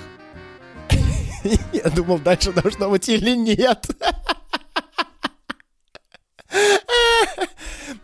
Я 1.73 1.89
думал, 1.89 2.19
дальше 2.19 2.51
должно 2.51 2.89
быть 2.89 3.09
или 3.09 3.35
нет. 3.35 3.85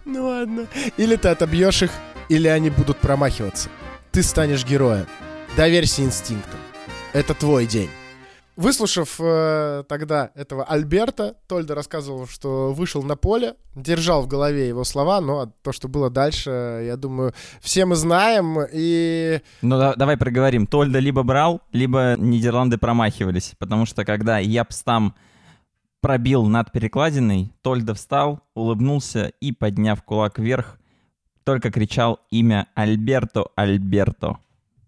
Ну 0.06 0.27
ладно. 0.27 0.67
Или 0.97 1.15
ты 1.15 1.29
отобьешь 1.29 1.82
их, 1.82 1.91
или 2.29 2.47
они 2.47 2.69
будут 2.69 2.97
промахиваться. 2.97 3.69
Ты 4.12 4.21
станешь 4.21 4.65
героем. 4.65 5.08
Доверься 5.56 6.03
инстинктам. 6.03 6.60
Это 7.13 7.34
твой 7.34 7.65
день. 7.65 7.89
Выслушав 8.56 9.16
э, 9.20 9.84
тогда 9.88 10.30
этого 10.36 10.63
Альберта, 10.63 11.36
Тольда 11.48 11.74
рассказывал, 11.74 12.28
что 12.28 12.72
вышел 12.72 13.02
на 13.02 13.16
поле, 13.16 13.56
держал 13.76 14.22
в 14.22 14.28
голове 14.28 14.68
его 14.68 14.84
слова, 14.84 15.22
но 15.22 15.52
то, 15.63 15.72
что 15.72 15.88
было 15.88 16.12
дальше, 16.12 16.84
я 16.86 16.96
думаю, 16.96 17.34
все 17.62 17.86
мы 17.86 17.96
знаем. 17.96 18.60
И 18.72 19.42
Ну, 19.63 19.78
да- 19.80 19.96
давай 19.96 20.18
проговорим. 20.18 20.68
Тольдо 20.68 21.00
либо 21.00 21.24
брал, 21.24 21.62
либо 21.72 22.16
Нидерланды 22.18 22.78
промахивались. 22.78 23.54
Потому 23.58 23.88
что 23.88 24.06
когда 24.06 24.38
Япс 24.38 24.84
там 24.84 25.16
пробил 26.00 26.46
над 26.46 26.72
перекладиной, 26.72 27.52
Тольдо 27.63 27.96
встал, 27.96 28.42
улыбнулся 28.54 29.32
и, 29.39 29.52
подняв 29.52 30.04
кулак 30.04 30.38
вверх, 30.38 30.78
только 31.44 31.72
кричал 31.72 32.20
имя 32.30 32.68
Альберто 32.76 33.48
Альберто. 33.56 34.38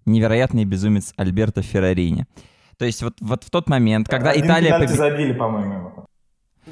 Невероятный 0.06 0.66
безумец 0.66 1.14
Альберто 1.18 1.64
Феррарини. 1.64 2.28
То 2.78 2.86
есть 2.86 3.02
вот, 3.04 3.14
вот 3.22 3.44
в 3.44 3.50
тот 3.50 3.70
момент, 3.70 4.08
когда 4.08 4.32
Один 4.32 4.46
Италия... 4.46 4.68
пенальти 4.70 4.94
побе- 4.94 4.98
забили, 4.98 5.34
по-моему. 5.34 6.06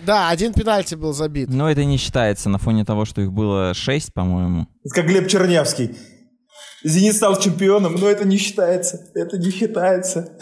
да, 0.05 0.29
один 0.29 0.53
пенальти 0.53 0.95
был 0.95 1.13
забит. 1.13 1.49
Но 1.49 1.69
это 1.69 1.83
не 1.85 1.97
считается 1.97 2.49
на 2.49 2.57
фоне 2.57 2.83
того, 2.85 3.05
что 3.05 3.21
их 3.21 3.31
было 3.31 3.73
шесть, 3.73 4.13
по-моему. 4.13 4.67
Это 4.83 4.95
как 4.95 5.05
Глеб 5.07 5.27
Чернявский. 5.27 5.95
Зенит 6.83 7.15
стал 7.15 7.39
чемпионом, 7.39 7.95
но 7.95 8.07
это 8.07 8.27
не 8.27 8.37
считается. 8.37 8.99
Это 9.15 9.37
не 9.37 9.51
считается. 9.51 10.37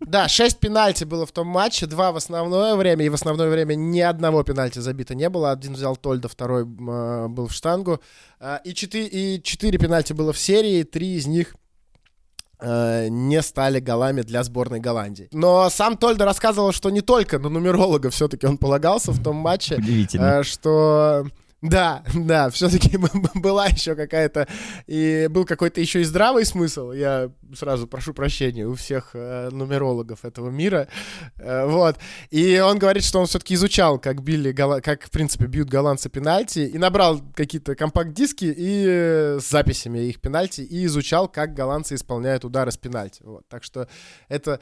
Да, 0.00 0.28
6 0.28 0.58
пенальти 0.58 1.04
было 1.04 1.24
в 1.24 1.32
том 1.32 1.46
матче, 1.46 1.86
два 1.86 2.12
в 2.12 2.16
основное 2.16 2.74
время, 2.74 3.02
и 3.06 3.08
в 3.08 3.14
основное 3.14 3.48
время 3.48 3.74
ни 3.76 4.00
одного 4.00 4.42
пенальти 4.42 4.78
забито 4.78 5.14
не 5.14 5.30
было. 5.30 5.52
Один 5.52 5.72
взял 5.72 5.96
Тольда, 5.96 6.28
второй 6.28 6.64
э, 6.64 7.28
был 7.28 7.46
в 7.46 7.52
штангу. 7.52 7.98
А, 8.38 8.60
И 8.62 8.74
4, 8.74 9.06
и 9.06 9.42
4 9.42 9.78
пенальти 9.78 10.12
было 10.12 10.34
в 10.34 10.38
серии, 10.38 10.82
три 10.82 11.14
из 11.14 11.26
них 11.26 11.54
э, 12.62 13.08
не 13.08 13.42
стали 13.42 13.80
голами 13.80 14.22
для 14.22 14.42
сборной 14.44 14.80
Голландии. 14.80 15.28
Но 15.32 15.68
сам 15.70 15.96
Тольда 15.96 16.24
рассказывал, 16.24 16.72
что 16.72 16.90
не 16.90 17.00
только 17.00 17.38
на 17.38 17.48
нумеролога 17.48 18.10
все-таки 18.10 18.46
он 18.46 18.56
полагался 18.56 19.10
в 19.12 19.22
том 19.22 19.36
матче, 19.36 19.76
Удивительно. 19.76 20.40
э, 20.40 20.42
что 20.44 21.26
да, 21.62 22.04
да, 22.14 22.50
все-таки 22.50 22.98
была 23.34 23.66
еще 23.66 23.94
какая-то 23.94 24.46
и 24.86 25.28
был 25.30 25.44
какой-то 25.44 25.80
еще 25.80 26.02
и 26.02 26.04
здравый 26.04 26.44
смысл. 26.44 26.92
Я 26.92 27.30
сразу 27.54 27.86
прошу 27.86 28.14
прощения 28.14 28.66
у 28.66 28.74
всех 28.74 29.10
э, 29.14 29.48
нумерологов 29.50 30.24
этого 30.24 30.50
мира, 30.50 30.88
Э, 31.38 31.66
вот. 31.66 31.96
И 32.30 32.58
он 32.60 32.78
говорит, 32.78 33.04
что 33.04 33.20
он 33.20 33.26
все-таки 33.26 33.54
изучал, 33.54 33.98
как 33.98 34.22
били, 34.22 34.52
как 34.52 35.04
в 35.04 35.10
принципе 35.10 35.46
бьют 35.46 35.68
голландцы 35.68 36.08
пенальти, 36.08 36.60
и 36.60 36.78
набрал 36.78 37.20
какие-то 37.34 37.74
компакт-диски 37.74 38.44
и 38.44 38.84
э, 38.86 39.38
с 39.40 39.48
записями 39.48 39.98
их 40.00 40.20
пенальти 40.20 40.60
и 40.60 40.86
изучал, 40.86 41.28
как 41.28 41.54
голландцы 41.54 41.94
исполняют 41.94 42.44
удары 42.44 42.70
с 42.70 42.76
пенальти. 42.76 43.22
Вот. 43.22 43.46
Так 43.48 43.64
что 43.64 43.88
это 44.28 44.60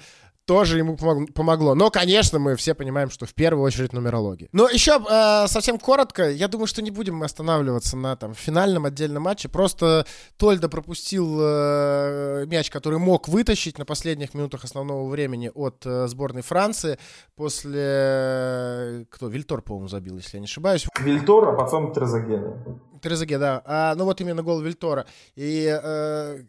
тоже 0.50 0.78
ему 0.78 0.96
помог- 0.96 1.32
помогло. 1.32 1.76
Но, 1.76 1.90
конечно, 1.92 2.40
мы 2.40 2.56
все 2.56 2.74
понимаем, 2.74 3.08
что 3.08 3.24
в 3.24 3.34
первую 3.34 3.64
очередь 3.64 3.92
нумерология. 3.92 4.48
Но 4.50 4.68
еще 4.68 4.98
э, 5.08 5.46
совсем 5.46 5.78
коротко, 5.78 6.28
я 6.28 6.48
думаю, 6.48 6.66
что 6.66 6.82
не 6.82 6.90
будем 6.90 7.14
мы 7.14 7.26
останавливаться 7.26 7.96
на 7.96 8.16
там 8.16 8.34
финальном 8.34 8.84
отдельном 8.84 9.22
матче. 9.22 9.48
Просто 9.48 10.06
Тольдо 10.38 10.68
пропустил 10.68 11.38
э, 11.40 12.46
мяч, 12.48 12.68
который 12.68 12.98
мог 12.98 13.28
вытащить 13.28 13.78
на 13.78 13.84
последних 13.84 14.34
минутах 14.34 14.64
основного 14.64 15.08
времени 15.08 15.52
от 15.54 15.86
э, 15.86 16.08
сборной 16.08 16.42
Франции 16.42 16.98
после... 17.36 17.80
э, 17.80 19.04
Кто? 19.08 19.28
Вильтор, 19.28 19.62
по-моему, 19.62 19.86
забил, 19.86 20.16
если 20.16 20.38
я 20.38 20.40
не 20.40 20.46
ошибаюсь. 20.46 20.84
Вильтор, 20.98 21.50
а 21.50 21.52
потом 21.52 21.92
Трезаге. 21.92 22.42
Трезеге, 23.00 23.38
да. 23.38 23.62
А, 23.64 23.94
ну 23.94 24.04
вот 24.04 24.20
именно 24.20 24.42
гол 24.42 24.60
Вильтора. 24.60 25.06
И, 25.34 25.66
э, 25.66 26.42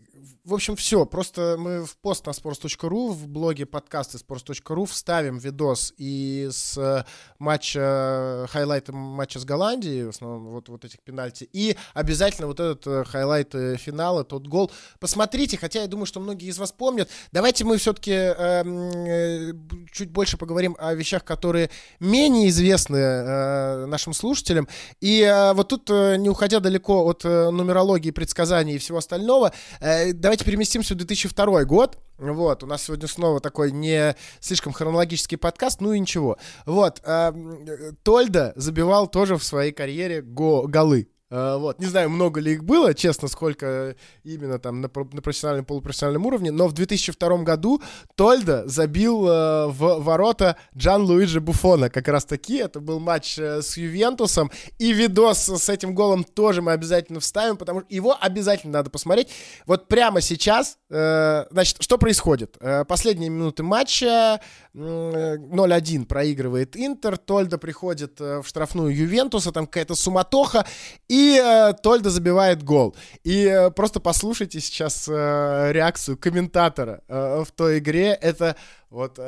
в 0.43 0.53
общем, 0.53 0.75
все. 0.75 1.05
Просто 1.05 1.55
мы 1.57 1.85
в 1.85 1.97
пост 1.97 2.25
на 2.25 2.31
sports.ru, 2.31 3.11
в 3.11 3.27
блоге 3.27 3.65
подкасты 3.65 4.17
sports.ru 4.17 4.85
вставим 4.85 5.37
видос 5.37 5.93
и 5.97 6.49
с 6.51 6.77
э, 6.77 7.03
матча, 7.39 8.47
хайлайтом 8.51 8.95
матча 8.95 9.39
с 9.39 9.45
Голландией, 9.45 10.03
в 10.03 10.09
основном 10.09 10.49
вот, 10.49 10.69
вот 10.69 10.85
этих 10.85 10.99
пенальти, 11.01 11.49
и 11.51 11.75
обязательно 11.93 12.47
вот 12.47 12.59
этот 12.59 12.85
э, 12.87 13.03
хайлайт 13.05 13.55
э, 13.55 13.77
финала, 13.77 14.23
тот 14.23 14.47
гол. 14.47 14.71
Посмотрите, 14.99 15.57
хотя 15.57 15.81
я 15.81 15.87
думаю, 15.87 16.05
что 16.05 16.19
многие 16.19 16.49
из 16.49 16.57
вас 16.57 16.71
помнят. 16.71 17.09
Давайте 17.31 17.65
мы 17.65 17.77
все-таки 17.77 18.11
эм, 18.11 18.91
э, 19.07 19.53
чуть 19.91 20.11
больше 20.11 20.37
поговорим 20.37 20.75
о 20.79 20.93
вещах, 20.93 21.23
которые 21.23 21.69
менее 21.99 22.49
известны 22.49 22.97
э, 22.97 23.85
нашим 23.85 24.13
слушателям. 24.13 24.67
И 24.99 25.21
э, 25.21 25.53
вот 25.53 25.69
тут 25.69 25.89
э, 25.89 26.17
не 26.17 26.29
уходите 26.29 26.40
уходя 26.41 26.59
далеко 26.59 27.05
от 27.05 27.23
э, 27.23 27.51
нумерологии, 27.51 28.09
предсказаний 28.09 28.75
и 28.75 28.77
всего 28.79 28.97
остального, 28.97 29.53
э, 29.79 30.11
давайте 30.11 30.43
переместимся 30.43 30.95
в 30.95 30.97
2002 30.97 31.65
год. 31.65 31.99
Вот, 32.17 32.63
у 32.63 32.65
нас 32.65 32.83
сегодня 32.83 33.07
снова 33.07 33.39
такой 33.39 33.71
не 33.71 34.15
слишком 34.39 34.73
хронологический 34.73 35.37
подкаст, 35.37 35.81
ну 35.81 35.93
и 35.93 35.99
ничего. 35.99 36.37
Вот, 36.65 36.99
эм, 37.03 37.63
э, 37.67 37.91
Тольда 38.01 38.53
забивал 38.55 39.07
тоже 39.07 39.37
в 39.37 39.43
своей 39.43 39.71
карьере 39.71 40.23
го 40.23 40.63
голы. 40.67 41.09
Э, 41.31 41.55
вот. 41.57 41.79
Не 41.79 41.85
знаю, 41.85 42.09
много 42.09 42.41
ли 42.41 42.53
их 42.53 42.63
было, 42.63 42.93
честно, 42.93 43.29
сколько 43.29 43.65
э, 43.65 43.93
именно 44.23 44.59
там 44.59 44.81
на, 44.81 44.89
на 44.93 45.21
профессиональном, 45.21 45.65
полупрофессиональном 45.65 46.25
уровне, 46.25 46.51
но 46.51 46.67
в 46.67 46.73
2002 46.73 47.37
году 47.37 47.81
Тольда 48.15 48.67
забил 48.67 49.27
э, 49.27 49.67
в 49.67 50.03
ворота 50.03 50.57
Джан 50.77 51.03
Луиджи 51.03 51.39
Буфона. 51.39 51.89
Как 51.89 52.09
раз 52.09 52.25
таки, 52.25 52.57
это 52.57 52.81
был 52.81 52.99
матч 52.99 53.39
э, 53.39 53.61
с 53.61 53.77
Ювентусом, 53.77 54.51
и 54.77 54.91
видос 54.91 55.47
с 55.47 55.69
этим 55.69 55.95
голом 55.95 56.25
тоже 56.25 56.61
мы 56.61 56.73
обязательно 56.73 57.21
вставим, 57.21 57.55
потому 57.55 57.79
что 57.79 57.87
его 57.89 58.17
обязательно 58.19 58.73
надо 58.73 58.89
посмотреть. 58.89 59.29
Вот 59.65 59.87
прямо 59.87 60.19
сейчас, 60.19 60.77
э, 60.89 61.45
значит, 61.49 61.81
что 61.81 61.97
происходит? 61.97 62.57
Э, 62.59 62.83
последние 62.83 63.29
минуты 63.29 63.63
матча, 63.63 64.41
0-1 64.73 66.03
э, 66.03 66.05
проигрывает 66.05 66.77
Интер, 66.77 67.17
Тольда 67.17 67.57
приходит 67.57 68.21
э, 68.21 68.41
в 68.41 68.47
штрафную 68.47 68.95
Ювентуса, 68.95 69.51
там 69.51 69.65
какая-то 69.65 69.95
суматоха, 69.95 70.65
и 71.09 71.39
э, 71.43 71.73
Тольда 71.81 72.09
забивает 72.09 72.63
гол. 72.63 72.95
И 73.23 73.69
просто 73.75 73.99
послушайте 73.99 74.61
сейчас 74.61 75.07
реакцию 75.07 76.17
комментатора 76.17 77.01
в 77.07 77.47
той 77.55 77.79
игре, 77.79 78.17
это 78.21 78.55
вот 78.89 79.19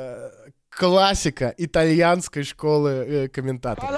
классика 0.70 1.54
итальянской 1.56 2.42
школы 2.42 3.30
комментаторов. 3.32 3.88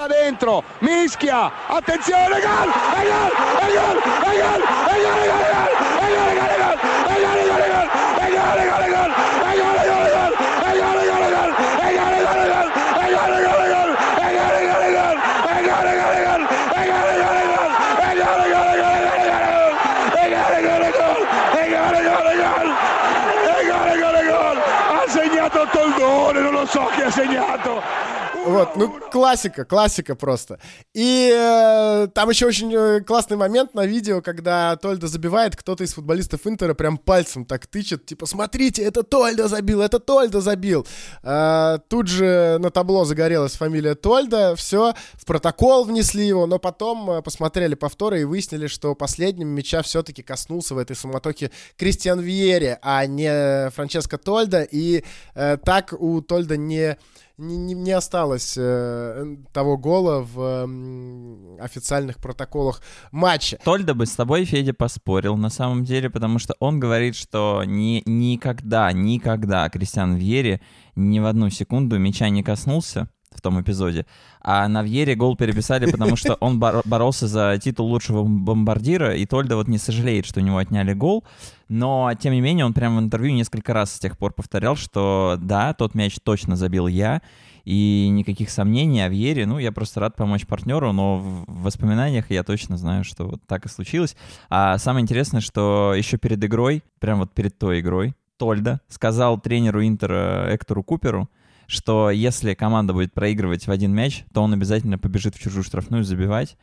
So 26.67 26.85
chi 26.87 27.01
ha 27.01 27.09
segnato. 27.09 28.16
Вот, 28.47 28.77
ну, 28.77 28.97
классика, 29.11 29.65
классика 29.65 30.15
просто. 30.15 30.57
И 30.93 31.29
э, 31.35 32.07
там 32.13 32.29
еще 32.29 32.45
очень 32.45 32.73
э, 32.73 33.01
классный 33.01 33.35
момент 33.35 33.73
на 33.73 33.85
видео, 33.85 34.21
когда 34.21 34.77
Тольда 34.77 35.07
забивает, 35.07 35.57
кто-то 35.57 35.83
из 35.83 35.93
футболистов 35.93 36.47
Интера 36.47 36.73
прям 36.73 36.97
пальцем 36.97 37.43
так 37.43 37.67
тычет, 37.67 38.05
типа, 38.05 38.25
смотрите, 38.25 38.83
это 38.83 39.03
Тольда 39.03 39.49
забил, 39.49 39.81
это 39.81 39.99
Тольда 39.99 40.39
забил. 40.39 40.87
Э, 41.23 41.79
тут 41.89 42.07
же 42.07 42.57
на 42.59 42.71
табло 42.71 43.03
загорелась 43.03 43.57
фамилия 43.57 43.95
Тольда, 43.95 44.55
все, 44.55 44.93
в 45.15 45.25
протокол 45.25 45.83
внесли 45.83 46.25
его, 46.25 46.45
но 46.45 46.57
потом 46.57 47.11
э, 47.11 47.21
посмотрели 47.21 47.75
повторы 47.75 48.21
и 48.21 48.23
выяснили, 48.23 48.67
что 48.67 48.95
последним 48.95 49.49
мяча 49.49 49.81
все-таки 49.81 50.23
коснулся 50.23 50.73
в 50.73 50.77
этой 50.77 50.95
суматохе 50.95 51.51
Кристиан 51.75 52.21
Вьери, 52.21 52.77
а 52.81 53.05
не 53.07 53.69
Франческо 53.71 54.17
Тольда, 54.17 54.63
и 54.63 55.03
э, 55.35 55.57
так 55.57 55.93
у 55.99 56.21
Тольда 56.21 56.55
не 56.55 56.97
не, 57.37 57.57
не, 57.57 57.73
не 57.73 57.91
осталось 57.91 58.55
э, 58.57 59.37
того 59.51 59.77
гола 59.77 60.21
в 60.21 60.39
э, 60.39 61.63
официальных 61.63 62.17
протоколах 62.17 62.81
матча. 63.11 63.59
Тольда 63.63 63.93
бы 63.93 64.05
с 64.05 64.15
тобой, 64.15 64.45
Федя, 64.45 64.73
поспорил 64.73 65.37
на 65.37 65.49
самом 65.49 65.83
деле, 65.83 66.09
потому 66.09 66.39
что 66.39 66.55
он 66.59 66.79
говорит, 66.79 67.15
что 67.15 67.63
ни, 67.65 68.01
никогда, 68.05 68.91
никогда 68.91 69.69
Кристиан 69.69 70.15
Вьери 70.15 70.61
ни 70.95 71.19
в 71.19 71.25
одну 71.25 71.49
секунду 71.49 71.99
мяча 71.99 72.29
не 72.29 72.41
коснулся 72.41 73.09
в 73.37 73.41
том 73.41 73.61
эпизоде. 73.61 74.05
А 74.41 74.67
на 74.67 74.83
Вьере 74.83 75.15
гол 75.15 75.35
переписали, 75.35 75.89
потому 75.89 76.15
что 76.15 76.35
он 76.39 76.59
бор- 76.59 76.81
боролся 76.85 77.27
за 77.27 77.57
титул 77.61 77.87
лучшего 77.87 78.23
бомбардира, 78.23 79.15
и 79.15 79.25
Тольда 79.25 79.55
вот 79.55 79.67
не 79.67 79.77
сожалеет, 79.77 80.25
что 80.25 80.39
у 80.39 80.43
него 80.43 80.57
отняли 80.57 80.93
гол. 80.93 81.23
Но, 81.69 82.11
тем 82.19 82.33
не 82.33 82.41
менее, 82.41 82.65
он 82.65 82.73
прямо 82.73 82.97
в 82.97 83.03
интервью 83.03 83.33
несколько 83.33 83.73
раз 83.73 83.93
с 83.93 83.99
тех 83.99 84.17
пор 84.17 84.33
повторял, 84.33 84.75
что 84.75 85.37
да, 85.39 85.73
тот 85.73 85.95
мяч 85.95 86.17
точно 86.23 86.55
забил 86.55 86.87
я, 86.87 87.21
и 87.65 88.07
никаких 88.09 88.49
сомнений 88.49 89.01
о 89.01 89.09
Вьере. 89.09 89.45
Ну, 89.45 89.59
я 89.59 89.73
просто 89.73 89.99
рад 89.99 90.15
помочь 90.15 90.47
партнеру, 90.47 90.93
но 90.93 91.17
в 91.17 91.63
воспоминаниях 91.63 92.31
я 92.31 92.43
точно 92.43 92.77
знаю, 92.77 93.03
что 93.03 93.25
вот 93.25 93.41
так 93.45 93.65
и 93.65 93.69
случилось. 93.69 94.15
А 94.49 94.77
самое 94.77 95.03
интересное, 95.03 95.41
что 95.41 95.93
еще 95.93 96.17
перед 96.17 96.41
игрой, 96.41 96.81
прям 96.99 97.19
вот 97.19 97.33
перед 97.33 97.57
той 97.57 97.81
игрой, 97.81 98.15
Тольда 98.37 98.79
сказал 98.87 99.37
тренеру 99.37 99.85
Интера 99.85 100.47
Эктору 100.49 100.81
Куперу, 100.81 101.29
что 101.67 102.09
если 102.09 102.53
команда 102.53 102.93
будет 102.93 103.13
проигрывать 103.13 103.67
в 103.67 103.71
один 103.71 103.93
мяч, 103.93 104.23
то 104.33 104.41
он 104.41 104.53
обязательно 104.53 104.97
побежит 104.97 105.35
в 105.35 105.39
чужую 105.39 105.63
штрафную 105.63 106.03
забивать, 106.03 106.57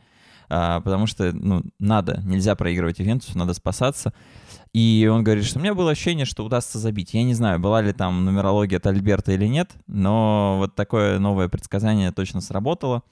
а, 0.49 0.81
потому 0.81 1.07
что, 1.07 1.31
ну, 1.31 1.63
надо, 1.79 2.21
нельзя 2.25 2.55
проигрывать 2.55 2.99
Ювентусу, 2.99 3.37
надо 3.37 3.53
спасаться. 3.53 4.13
И 4.73 5.09
он 5.11 5.23
говорит, 5.23 5.45
что 5.45 5.59
у 5.59 5.61
меня 5.61 5.73
было 5.73 5.91
ощущение, 5.91 6.25
что 6.25 6.43
удастся 6.43 6.79
забить. 6.79 7.13
Я 7.13 7.23
не 7.23 7.33
знаю, 7.33 7.59
была 7.59 7.81
ли 7.81 7.93
там 7.93 8.25
нумерология 8.25 8.77
от 8.77 8.87
Альберта 8.87 9.31
или 9.31 9.47
нет, 9.47 9.71
но 9.87 10.57
вот 10.59 10.75
такое 10.75 11.17
новое 11.17 11.47
предсказание 11.47 12.11
точно 12.11 12.41
сработало. 12.41 13.03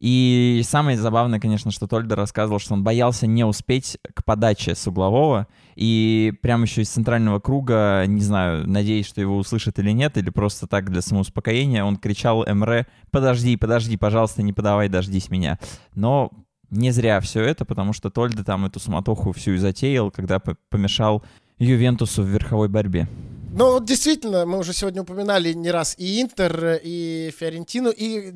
И 0.00 0.62
самое 0.64 0.96
забавное, 0.96 1.40
конечно, 1.40 1.72
что 1.72 1.88
Тольда 1.88 2.14
рассказывал, 2.14 2.60
что 2.60 2.74
он 2.74 2.84
боялся 2.84 3.26
не 3.26 3.44
успеть 3.44 3.98
к 4.14 4.24
подаче 4.24 4.74
с 4.74 4.86
углового, 4.86 5.48
и 5.74 6.32
прямо 6.40 6.64
еще 6.64 6.82
из 6.82 6.90
центрального 6.90 7.40
круга, 7.40 8.04
не 8.06 8.20
знаю, 8.20 8.68
надеясь, 8.68 9.06
что 9.06 9.20
его 9.20 9.36
услышат 9.36 9.78
или 9.80 9.90
нет, 9.90 10.16
или 10.16 10.30
просто 10.30 10.68
так 10.68 10.90
для 10.90 11.02
самоуспокоения, 11.02 11.84
он 11.84 11.96
кричал 11.96 12.44
Эмре, 12.44 12.86
подожди, 13.10 13.56
подожди, 13.56 13.96
пожалуйста, 13.96 14.42
не 14.42 14.52
подавай, 14.52 14.88
дождись 14.88 15.30
меня. 15.30 15.58
Но 15.94 16.30
не 16.70 16.92
зря 16.92 17.20
все 17.20 17.42
это, 17.42 17.64
потому 17.64 17.92
что 17.92 18.10
Тольда 18.10 18.44
там 18.44 18.66
эту 18.66 18.78
суматоху 18.78 19.32
всю 19.32 19.52
и 19.52 19.56
затеял, 19.58 20.10
когда 20.10 20.38
помешал 20.38 21.24
Ювентусу 21.58 22.22
в 22.22 22.26
верховой 22.28 22.68
борьбе. 22.68 23.08
Ну, 23.50 23.80
действительно, 23.80 24.44
мы 24.46 24.58
уже 24.58 24.72
сегодня 24.72 25.02
упоминали 25.02 25.52
не 25.52 25.70
раз 25.70 25.94
и 25.98 26.20
Интер, 26.22 26.80
и 26.82 27.34
Фиорентину, 27.36 27.90
и 27.90 28.32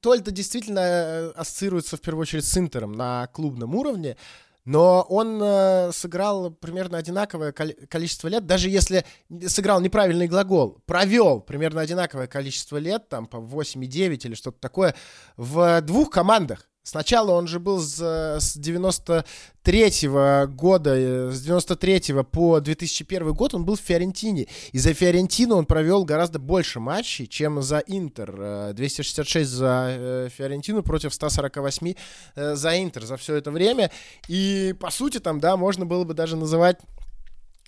Тольда 0.00 0.32
действительно 0.32 0.80
э, 0.80 1.30
ассоциируется 1.36 1.96
в 1.96 2.00
первую 2.00 2.22
очередь 2.22 2.44
с 2.44 2.58
Интером 2.58 2.92
на 2.92 3.28
клубном 3.28 3.74
уровне, 3.74 4.16
но 4.64 5.02
он 5.08 5.40
э, 5.42 5.92
сыграл 5.92 6.50
примерно 6.50 6.98
одинаковое 6.98 7.52
количество 7.52 8.28
лет, 8.28 8.44
даже 8.46 8.68
если 8.68 9.04
сыграл 9.46 9.80
неправильный 9.80 10.26
глагол, 10.26 10.82
провел 10.84 11.40
примерно 11.40 11.80
одинаковое 11.80 12.26
количество 12.26 12.76
лет, 12.76 13.08
там 13.08 13.26
по 13.26 13.36
8,9 13.36 14.26
или 14.26 14.34
что-то 14.34 14.58
такое, 14.60 14.94
в 15.36 15.80
двух 15.82 16.10
командах. 16.10 16.69
Сначала 16.82 17.32
он 17.32 17.46
же 17.46 17.60
был 17.60 17.78
с, 17.80 17.98
с 17.98 18.56
93-го 18.56 20.50
года, 20.50 20.94
э, 20.96 21.30
с 21.30 21.42
93 21.42 22.22
по 22.30 22.58
2001 22.58 23.34
год 23.34 23.54
он 23.54 23.66
был 23.66 23.76
в 23.76 23.80
Фиорентине. 23.80 24.46
И 24.72 24.78
за 24.78 24.94
Фиорентину 24.94 25.56
он 25.56 25.66
провел 25.66 26.04
гораздо 26.04 26.38
больше 26.38 26.80
матчей, 26.80 27.26
чем 27.26 27.60
за 27.60 27.82
Интер. 27.86 28.72
266 28.72 29.36
э, 29.36 29.44
за 29.44 29.86
э, 29.90 30.28
Фиорентину 30.34 30.82
против 30.82 31.12
148 31.12 31.94
за 32.34 32.82
Интер 32.82 33.04
за 33.04 33.18
все 33.18 33.34
это 33.34 33.50
время. 33.50 33.90
И, 34.28 34.74
по 34.80 34.90
сути, 34.90 35.20
там, 35.20 35.38
да, 35.38 35.58
можно 35.58 35.84
было 35.84 36.04
бы 36.04 36.14
даже 36.14 36.36
называть 36.36 36.78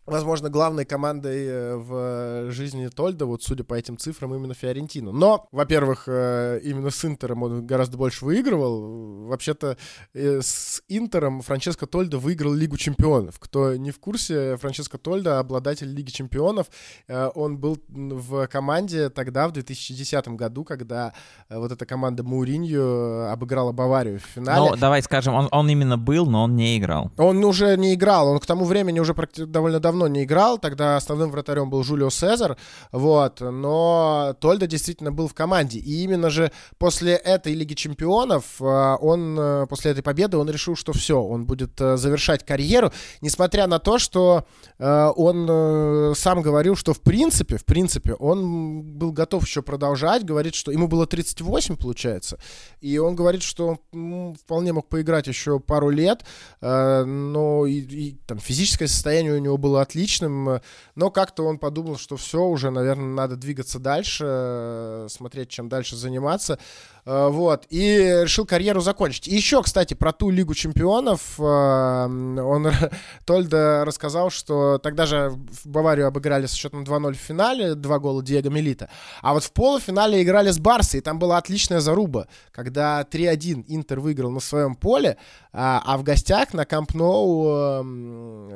возможно, 0.06 0.50
главной 0.50 0.84
командой 0.84 1.46
э, 1.46 1.76
в 1.76 2.50
жизни 2.50 2.88
Тольда, 2.88 3.26
вот 3.26 3.42
судя 3.42 3.64
по 3.64 3.74
этим 3.74 3.96
цифрам, 3.98 4.34
именно 4.34 4.54
Фиорентину. 4.54 5.12
Но, 5.12 5.46
во-первых, 5.52 6.04
э, 6.06 6.60
именно 6.64 6.90
с 6.90 7.04
Интером 7.04 7.42
он 7.42 7.66
гораздо 7.66 7.96
больше 7.96 8.24
выигрывал. 8.24 9.26
Вообще-то 9.28 9.76
э, 10.14 10.40
с 10.42 10.82
Интером 10.88 11.40
Франческо 11.42 11.86
Тольда 11.86 12.18
выиграл 12.18 12.52
Лигу 12.52 12.76
чемпионов. 12.76 13.38
Кто 13.38 13.76
не 13.76 13.90
в 13.90 14.00
курсе, 14.00 14.56
Франческо 14.56 14.98
Тольда 14.98 15.38
обладатель 15.38 15.88
Лиги 15.88 16.10
чемпионов. 16.10 16.66
Он 17.08 17.58
был 17.58 17.78
в 17.88 18.46
команде 18.48 19.08
тогда, 19.08 19.48
в 19.48 19.52
2010 19.52 20.28
году, 20.28 20.64
когда 20.64 21.12
вот 21.48 21.72
эта 21.72 21.86
команда 21.86 22.22
Мауринью 22.22 23.30
обыграла 23.30 23.72
Баварию 23.72 24.18
в 24.18 24.22
финале. 24.22 24.70
Ну, 24.70 24.76
давай 24.76 25.02
скажем, 25.02 25.34
он, 25.34 25.48
он 25.50 25.68
именно 25.68 25.96
был, 25.96 26.26
но 26.26 26.44
он 26.44 26.56
не 26.56 26.78
играл. 26.78 27.10
Он 27.16 27.44
уже 27.44 27.76
не 27.76 27.94
играл, 27.94 28.28
он 28.28 28.38
к 28.40 28.46
тому 28.46 28.64
времени 28.64 29.00
уже 29.00 29.12
практи- 29.12 29.46
довольно 29.46 29.80
давно 29.80 29.91
давно 29.92 30.09
не 30.09 30.24
играл, 30.24 30.59
тогда 30.59 30.96
основным 30.96 31.31
вратарем 31.31 31.68
был 31.68 31.85
Жулио 31.85 32.09
Сезар, 32.09 32.57
вот, 32.92 33.40
но 33.40 34.35
Тольда 34.40 34.66
действительно 34.66 35.12
был 35.12 35.28
в 35.28 35.35
команде, 35.35 35.78
и 35.78 36.02
именно 36.02 36.31
же 36.31 36.50
после 36.78 37.12
этой 37.12 37.52
Лиги 37.52 37.74
Чемпионов 37.74 38.44
а, 38.61 38.96
он, 38.96 39.38
э, 39.38 39.66
после 39.68 39.90
этой 39.90 40.02
победы, 40.02 40.38
он 40.38 40.48
решил, 40.48 40.76
что 40.76 40.94
все, 40.94 41.20
он 41.22 41.44
будет 41.44 41.78
э, 41.78 41.98
завершать 41.98 42.46
карьеру, 42.46 42.90
несмотря 43.20 43.66
на 43.66 43.78
то, 43.78 43.98
что 43.98 44.46
э, 44.78 45.12
он 45.14 46.14
сам 46.16 46.40
говорил, 46.40 46.74
что 46.74 46.94
в 46.94 47.02
принципе, 47.02 47.59
в 47.59 47.66
принципе, 47.66 48.14
он 48.14 48.83
был 48.83 49.12
готов 49.12 49.44
еще 49.46 49.61
продолжать, 49.61 50.24
говорит, 50.24 50.55
что 50.55 50.72
ему 50.72 50.88
было 50.88 51.07
38, 51.07 51.76
получается, 51.76 52.38
и 52.81 52.96
он 52.96 53.14
говорит, 53.14 53.42
что 53.42 53.78
вполне 53.92 54.72
мог 54.72 54.88
поиграть 54.88 55.26
еще 55.26 55.61
пару 55.61 55.90
лет, 55.90 56.24
но 56.62 57.66
и, 57.66 57.81
и 57.81 58.18
там 58.26 58.38
физическое 58.38 58.88
состояние 58.88 59.35
у 59.35 59.38
него 59.38 59.59
было 59.59 59.82
отличным, 59.83 60.61
но 60.95 61.11
как-то 61.11 61.45
он 61.45 61.59
подумал, 61.59 61.99
что 61.99 62.16
все, 62.16 62.42
уже, 62.42 62.71
наверное, 62.71 63.14
надо 63.14 63.37
двигаться 63.37 63.79
дальше, 63.79 64.25
э, 64.27 65.07
смотреть, 65.11 65.51
чем 65.51 65.68
дальше 65.68 65.97
заниматься. 65.97 66.59
Э, 67.04 67.28
вот, 67.28 67.66
и 67.68 68.20
решил 68.22 68.46
карьеру 68.46 68.80
закончить. 68.80 69.26
И 69.26 69.34
еще, 69.34 69.62
кстати, 69.62 69.94
про 69.94 70.12
ту 70.12 70.30
Лигу 70.30 70.54
Чемпионов 70.54 71.34
э, 71.38 71.42
он, 71.42 72.70
Тольда 73.26 73.84
рассказал, 73.84 74.30
что 74.30 74.78
тогда 74.78 75.06
же 75.06 75.30
в 75.30 75.66
Баварию 75.66 76.06
обыграли 76.06 76.46
со 76.46 76.56
счетом 76.56 76.84
2-0 76.84 77.14
в 77.14 77.16
финале, 77.16 77.74
два 77.74 77.98
гола 77.98 78.22
Диего 78.22 78.50
Мелита, 78.50 78.88
а 79.20 79.34
вот 79.34 79.42
в 79.42 79.52
полуфинале 79.52 80.22
играли 80.22 80.50
с 80.50 80.58
Барсой, 80.60 81.00
и 81.00 81.02
там 81.02 81.18
была 81.18 81.38
отличная 81.38 81.80
заруба, 81.80 82.28
когда 82.52 83.02
3-1 83.02 83.64
Интер 83.66 83.98
выиграл 83.98 84.30
на 84.30 84.40
своем 84.40 84.76
поле, 84.76 85.16
а, 85.52 85.82
а 85.84 85.98
в 85.98 86.04
гостях 86.04 86.54
на 86.54 86.64
Камп 86.64 86.94
Ноу 86.94 87.82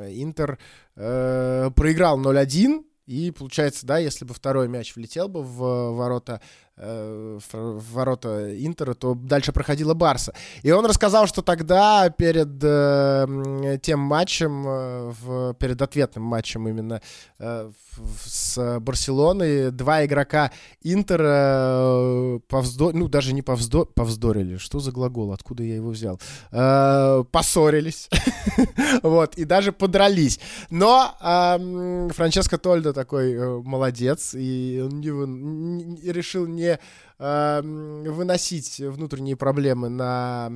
Интер 0.07 0.59
э, 0.95 1.71
проиграл 1.75 2.21
0-1, 2.21 2.85
и 3.07 3.31
получается, 3.31 3.87
да, 3.87 3.99
если 3.99 4.25
бы 4.25 4.35
второй 4.35 4.69
мяч 4.69 4.97
влетел 4.97 5.29
бы 5.29 5.43
в 5.43 5.93
ворота 5.93 6.41
в 6.77 7.83
ворота 7.93 8.55
Интера, 8.65 8.93
то 8.93 9.15
дальше 9.15 9.53
проходила 9.53 9.95
Барса. 9.95 10.35
И 10.63 10.71
он 10.71 10.85
рассказал, 10.85 11.27
что 11.27 11.41
тогда 11.41 12.11
перед 12.11 12.63
э, 12.63 13.79
тем 13.83 14.01
матчем, 14.01 14.67
э, 14.67 15.13
в, 15.23 15.55
перед 15.55 15.81
ответным 15.81 16.25
матчем 16.25 16.69
именно 16.69 17.01
э, 17.39 17.71
в, 17.97 18.29
с 18.29 18.79
Барселоной, 18.81 19.71
два 19.71 20.05
игрока 20.05 20.51
Интера 20.83 22.37
э, 22.37 22.41
повздор... 22.47 22.93
ну 22.93 23.09
даже 23.09 23.33
не 23.33 23.41
повздор... 23.41 23.87
повздорили, 23.87 24.59
что 24.59 24.79
за 24.79 24.93
глагол, 24.93 25.33
откуда 25.33 25.63
я 25.63 25.77
его 25.77 25.91
взял, 25.91 26.21
э, 26.53 27.25
поссорились, 27.31 28.11
вот, 29.03 29.37
и 29.37 29.45
даже 29.47 29.73
подрались. 29.73 30.41
Но 30.69 31.15
э, 31.23 32.09
Франческо 32.15 32.59
Тольдо 32.59 32.93
такой 32.93 33.33
э, 33.33 33.63
молодец, 33.63 34.35
и 34.35 34.79
он 34.83 35.97
решил 36.03 36.47
не 36.47 36.66
не 36.67 36.79
э, 37.19 38.11
выносить 38.11 38.79
внутренние 38.79 39.37
проблемы 39.37 39.89
на 39.89 40.51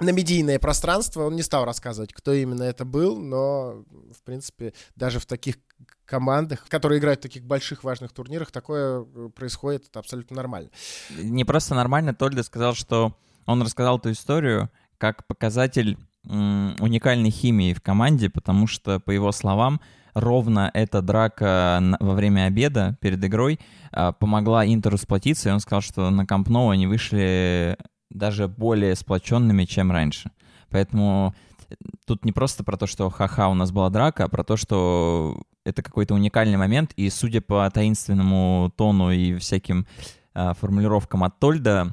на 0.00 0.10
медийное 0.10 0.58
пространство. 0.58 1.24
Он 1.24 1.34
не 1.34 1.42
стал 1.42 1.64
рассказывать, 1.64 2.12
кто 2.12 2.32
именно 2.32 2.62
это 2.62 2.84
был, 2.84 3.18
но, 3.18 3.84
в 4.16 4.22
принципе, 4.24 4.72
даже 4.94 5.18
в 5.18 5.26
таких 5.26 5.56
командах, 6.04 6.66
которые 6.68 7.00
играют 7.00 7.20
в 7.20 7.22
таких 7.22 7.44
больших 7.44 7.84
важных 7.84 8.12
турнирах, 8.12 8.50
такое 8.50 9.04
э, 9.04 9.28
происходит, 9.34 9.88
это 9.88 9.98
абсолютно 9.98 10.36
нормально. 10.36 10.70
Не 11.18 11.44
просто 11.44 11.74
нормально, 11.74 12.14
Тольда 12.14 12.42
сказал, 12.42 12.74
что 12.74 13.16
он 13.46 13.62
рассказал 13.62 13.98
эту 13.98 14.12
историю 14.12 14.70
как 14.98 15.26
показатель 15.26 15.96
уникальной 16.24 17.30
химии 17.30 17.72
в 17.72 17.80
команде, 17.80 18.28
потому 18.28 18.66
что, 18.66 19.00
по 19.00 19.10
его 19.10 19.32
словам, 19.32 19.80
ровно 20.20 20.70
эта 20.74 21.02
драка 21.02 21.82
во 22.00 22.14
время 22.14 22.46
обеда 22.46 22.96
перед 23.00 23.24
игрой 23.24 23.58
а, 23.92 24.12
помогла 24.12 24.66
Интеру 24.66 24.96
сплотиться, 24.96 25.48
и 25.48 25.52
он 25.52 25.60
сказал, 25.60 25.80
что 25.80 26.10
на 26.10 26.26
Камп 26.26 26.48
Ноу 26.48 26.70
они 26.70 26.86
вышли 26.86 27.76
даже 28.10 28.48
более 28.48 28.94
сплоченными, 28.94 29.64
чем 29.64 29.92
раньше. 29.92 30.30
Поэтому 30.70 31.34
э, 31.70 31.74
тут 32.06 32.24
не 32.24 32.32
просто 32.32 32.64
про 32.64 32.76
то, 32.76 32.86
что 32.86 33.10
ха-ха, 33.10 33.48
у 33.48 33.54
нас 33.54 33.70
была 33.70 33.90
драка, 33.90 34.24
а 34.24 34.28
про 34.28 34.44
то, 34.44 34.56
что 34.56 35.42
это 35.64 35.82
какой-то 35.82 36.14
уникальный 36.14 36.56
момент, 36.56 36.92
и 36.96 37.10
судя 37.10 37.40
по 37.40 37.68
таинственному 37.70 38.72
тону 38.76 39.10
и 39.10 39.36
всяким 39.36 39.86
э, 40.34 40.52
формулировкам 40.58 41.24
от 41.24 41.38
Тольда, 41.38 41.92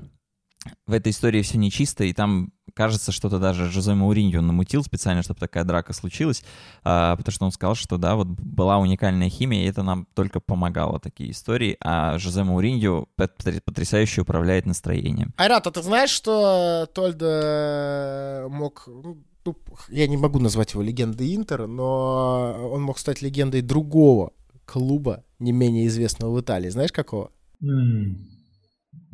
в 0.88 0.94
этой 0.94 1.12
истории 1.12 1.42
все 1.42 1.58
нечисто, 1.58 2.04
и 2.04 2.14
там 2.14 2.52
кажется, 2.74 3.12
что-то 3.12 3.40
даже 3.40 3.72
Жозе 3.72 3.94
Мауриньо 3.94 4.42
намутил 4.42 4.84
специально, 4.84 5.24
чтобы 5.24 5.40
такая 5.40 5.64
драка 5.64 5.94
случилась, 5.94 6.44
а, 6.84 7.16
потому 7.16 7.34
что 7.34 7.46
он 7.46 7.52
сказал, 7.52 7.76
что 7.76 7.98
да, 7.98 8.16
вот 8.16 8.28
была 8.28 8.78
уникальная 8.78 9.30
химия, 9.30 9.64
и 9.64 9.70
это 9.70 9.84
нам 9.84 10.08
только 10.14 10.40
помогало, 10.40 11.00
такие 11.00 11.32
истории, 11.32 11.78
а 11.80 12.18
Жозе 12.18 12.44
Мауриньо 12.44 13.08
потрясающе 13.16 14.22
управляет 14.22 14.66
настроением. 14.66 15.34
Айрат, 15.38 15.68
а 15.68 15.72
ты 15.72 15.82
знаешь, 15.82 16.10
что 16.10 16.88
Тольда 16.94 18.48
мог 18.50 18.84
ну, 18.88 19.24
ну, 19.46 19.56
я 19.90 20.08
не 20.08 20.18
могу 20.18 20.40
назвать 20.40 20.74
его 20.74 20.82
легендой 20.82 21.36
Интера, 21.36 21.68
но 21.68 22.70
он 22.72 22.82
мог 22.82 22.98
стать 22.98 23.22
легендой 23.22 23.62
другого 23.62 24.34
клуба, 24.66 25.24
не 25.40 25.52
менее 25.52 25.88
известного 25.88 26.36
в 26.36 26.42
Италии. 26.42 26.70
Знаешь, 26.70 26.92
какого? 26.92 27.32
Mm. 27.62 28.16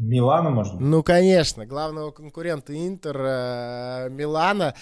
Милана, 0.02 0.50
может 0.50 0.74
быть? 0.74 0.82
Ну, 0.82 1.04
конечно. 1.04 1.66
Главного 1.66 2.12
конкурента 2.12 2.74
Интер, 2.74 3.16
э, 3.18 4.10
Милана. 4.10 4.74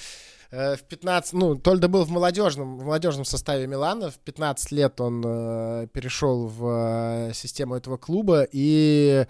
Э, 0.52 0.76
в 0.76 0.84
15, 0.84 1.34
ну, 1.34 1.56
Тольда 1.56 1.90
был 1.90 2.06
в 2.06 2.10
молодежном, 2.10 2.78
в 2.78 2.86
молодежном 2.86 3.26
составе 3.26 3.68
Милана. 3.68 4.10
В 4.10 4.18
15 4.20 4.72
лет 4.72 5.02
он 5.02 5.22
э, 5.26 5.88
перешел 5.92 6.48
в 6.48 7.30
э, 7.30 7.34
систему 7.34 7.76
этого 7.76 7.98
клуба 7.98 8.48
и, 8.50 9.26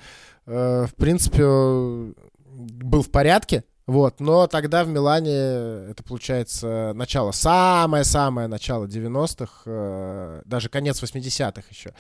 э, 0.46 0.86
в 0.86 0.96
принципе, 0.96 1.44
был 1.44 3.02
в 3.02 3.10
порядке. 3.10 3.64
Вот, 3.90 4.20
но 4.20 4.46
тогда 4.46 4.84
в 4.84 4.88
Милане, 4.88 5.90
это 5.90 6.04
получается 6.08 6.92
начало, 6.94 7.32
самое-самое 7.32 8.48
начало 8.48 8.86
90-х, 8.86 9.64
э, 9.66 10.42
даже 10.46 10.70
конец 10.70 11.02
80-х 11.02 11.64
еще. 11.72 11.96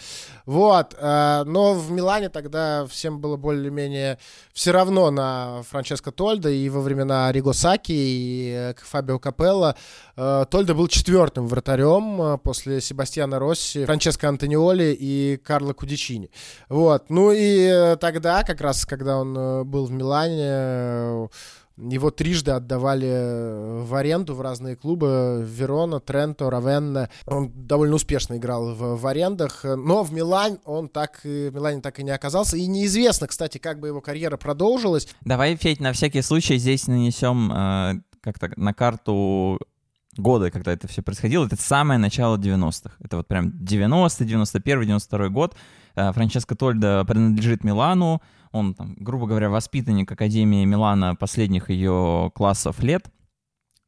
Вот, 0.45 0.95
э, 0.95 1.43
но 1.47 1.73
в 1.73 1.89
Милане 1.89 2.29
тогда 2.29 2.85
всем 2.85 3.19
было 3.19 3.37
более-менее 3.37 4.19
все 4.53 4.69
равно 4.69 5.09
на 5.09 5.63
Франческо 5.67 6.11
Тольда, 6.11 6.51
и 6.51 6.69
во 6.69 6.81
времена 6.81 7.31
Риго 7.31 7.53
Саки 7.53 7.91
и 7.91 8.53
э, 8.55 8.73
Фабио 8.77 9.17
Капелло 9.17 9.75
Тольда 10.15 10.75
был 10.75 10.89
четвертым 10.89 11.47
вратарем 11.47 12.37
после 12.39 12.81
Себастьяна 12.81 13.39
Росси, 13.39 13.85
Франческо 13.85 14.27
Антониоли 14.27 14.95
и 14.99 15.37
Карло 15.37 15.73
Кудичини. 15.73 16.29
Вот, 16.67 17.09
ну 17.09 17.31
и 17.33 17.95
тогда, 17.99 18.43
как 18.43 18.61
раз, 18.61 18.85
когда 18.85 19.17
он 19.17 19.65
был 19.65 19.85
в 19.85 19.91
Милане, 19.91 21.29
его 21.79 22.11
трижды 22.11 22.51
отдавали 22.51 23.07
э, 23.07 23.83
в 23.83 23.95
аренду 23.95 24.35
в 24.35 24.41
разные 24.41 24.75
клубы. 24.75 25.45
Верона, 25.47 25.99
Тренто, 25.99 26.49
Равенна. 26.49 27.09
Он 27.25 27.51
довольно 27.55 27.95
успешно 27.95 28.37
играл 28.37 28.73
в, 28.73 28.97
в 28.97 29.07
арендах. 29.07 29.63
Но 29.63 30.03
в 30.03 30.11
Милан 30.11 30.59
он 30.65 30.89
так, 30.89 31.21
в 31.23 31.51
Милане 31.53 31.81
так 31.81 31.99
и 31.99 32.03
не 32.03 32.11
оказался. 32.11 32.57
И 32.57 32.67
неизвестно, 32.67 33.27
кстати, 33.27 33.57
как 33.57 33.79
бы 33.79 33.87
его 33.87 34.01
карьера 34.01 34.37
продолжилась. 34.37 35.07
Давай, 35.21 35.55
Федь, 35.55 35.79
на 35.79 35.93
всякий 35.93 36.21
случай 36.21 36.57
здесь 36.57 36.87
нанесем 36.87 37.51
э, 37.51 38.01
как-то 38.21 38.51
на 38.57 38.73
карту 38.73 39.59
года, 40.17 40.51
когда 40.51 40.73
это 40.73 40.87
все 40.87 41.01
происходило. 41.01 41.45
Это 41.45 41.55
самое 41.55 41.97
начало 41.97 42.37
90-х. 42.37 42.91
Это 42.99 43.17
вот 43.17 43.27
прям 43.27 43.51
90 43.63 44.25
91 44.25 44.81
92 44.81 45.29
год. 45.29 45.55
Э, 45.95 46.11
Франческо 46.11 46.55
Тольда 46.55 47.03
принадлежит 47.05 47.63
Милану 47.63 48.21
он, 48.51 48.73
там, 48.73 48.95
грубо 48.99 49.27
говоря, 49.27 49.49
воспитанник 49.49 50.11
Академии 50.11 50.65
Милана 50.65 51.15
последних 51.15 51.69
ее 51.69 52.31
классов 52.33 52.81
лет, 52.81 53.09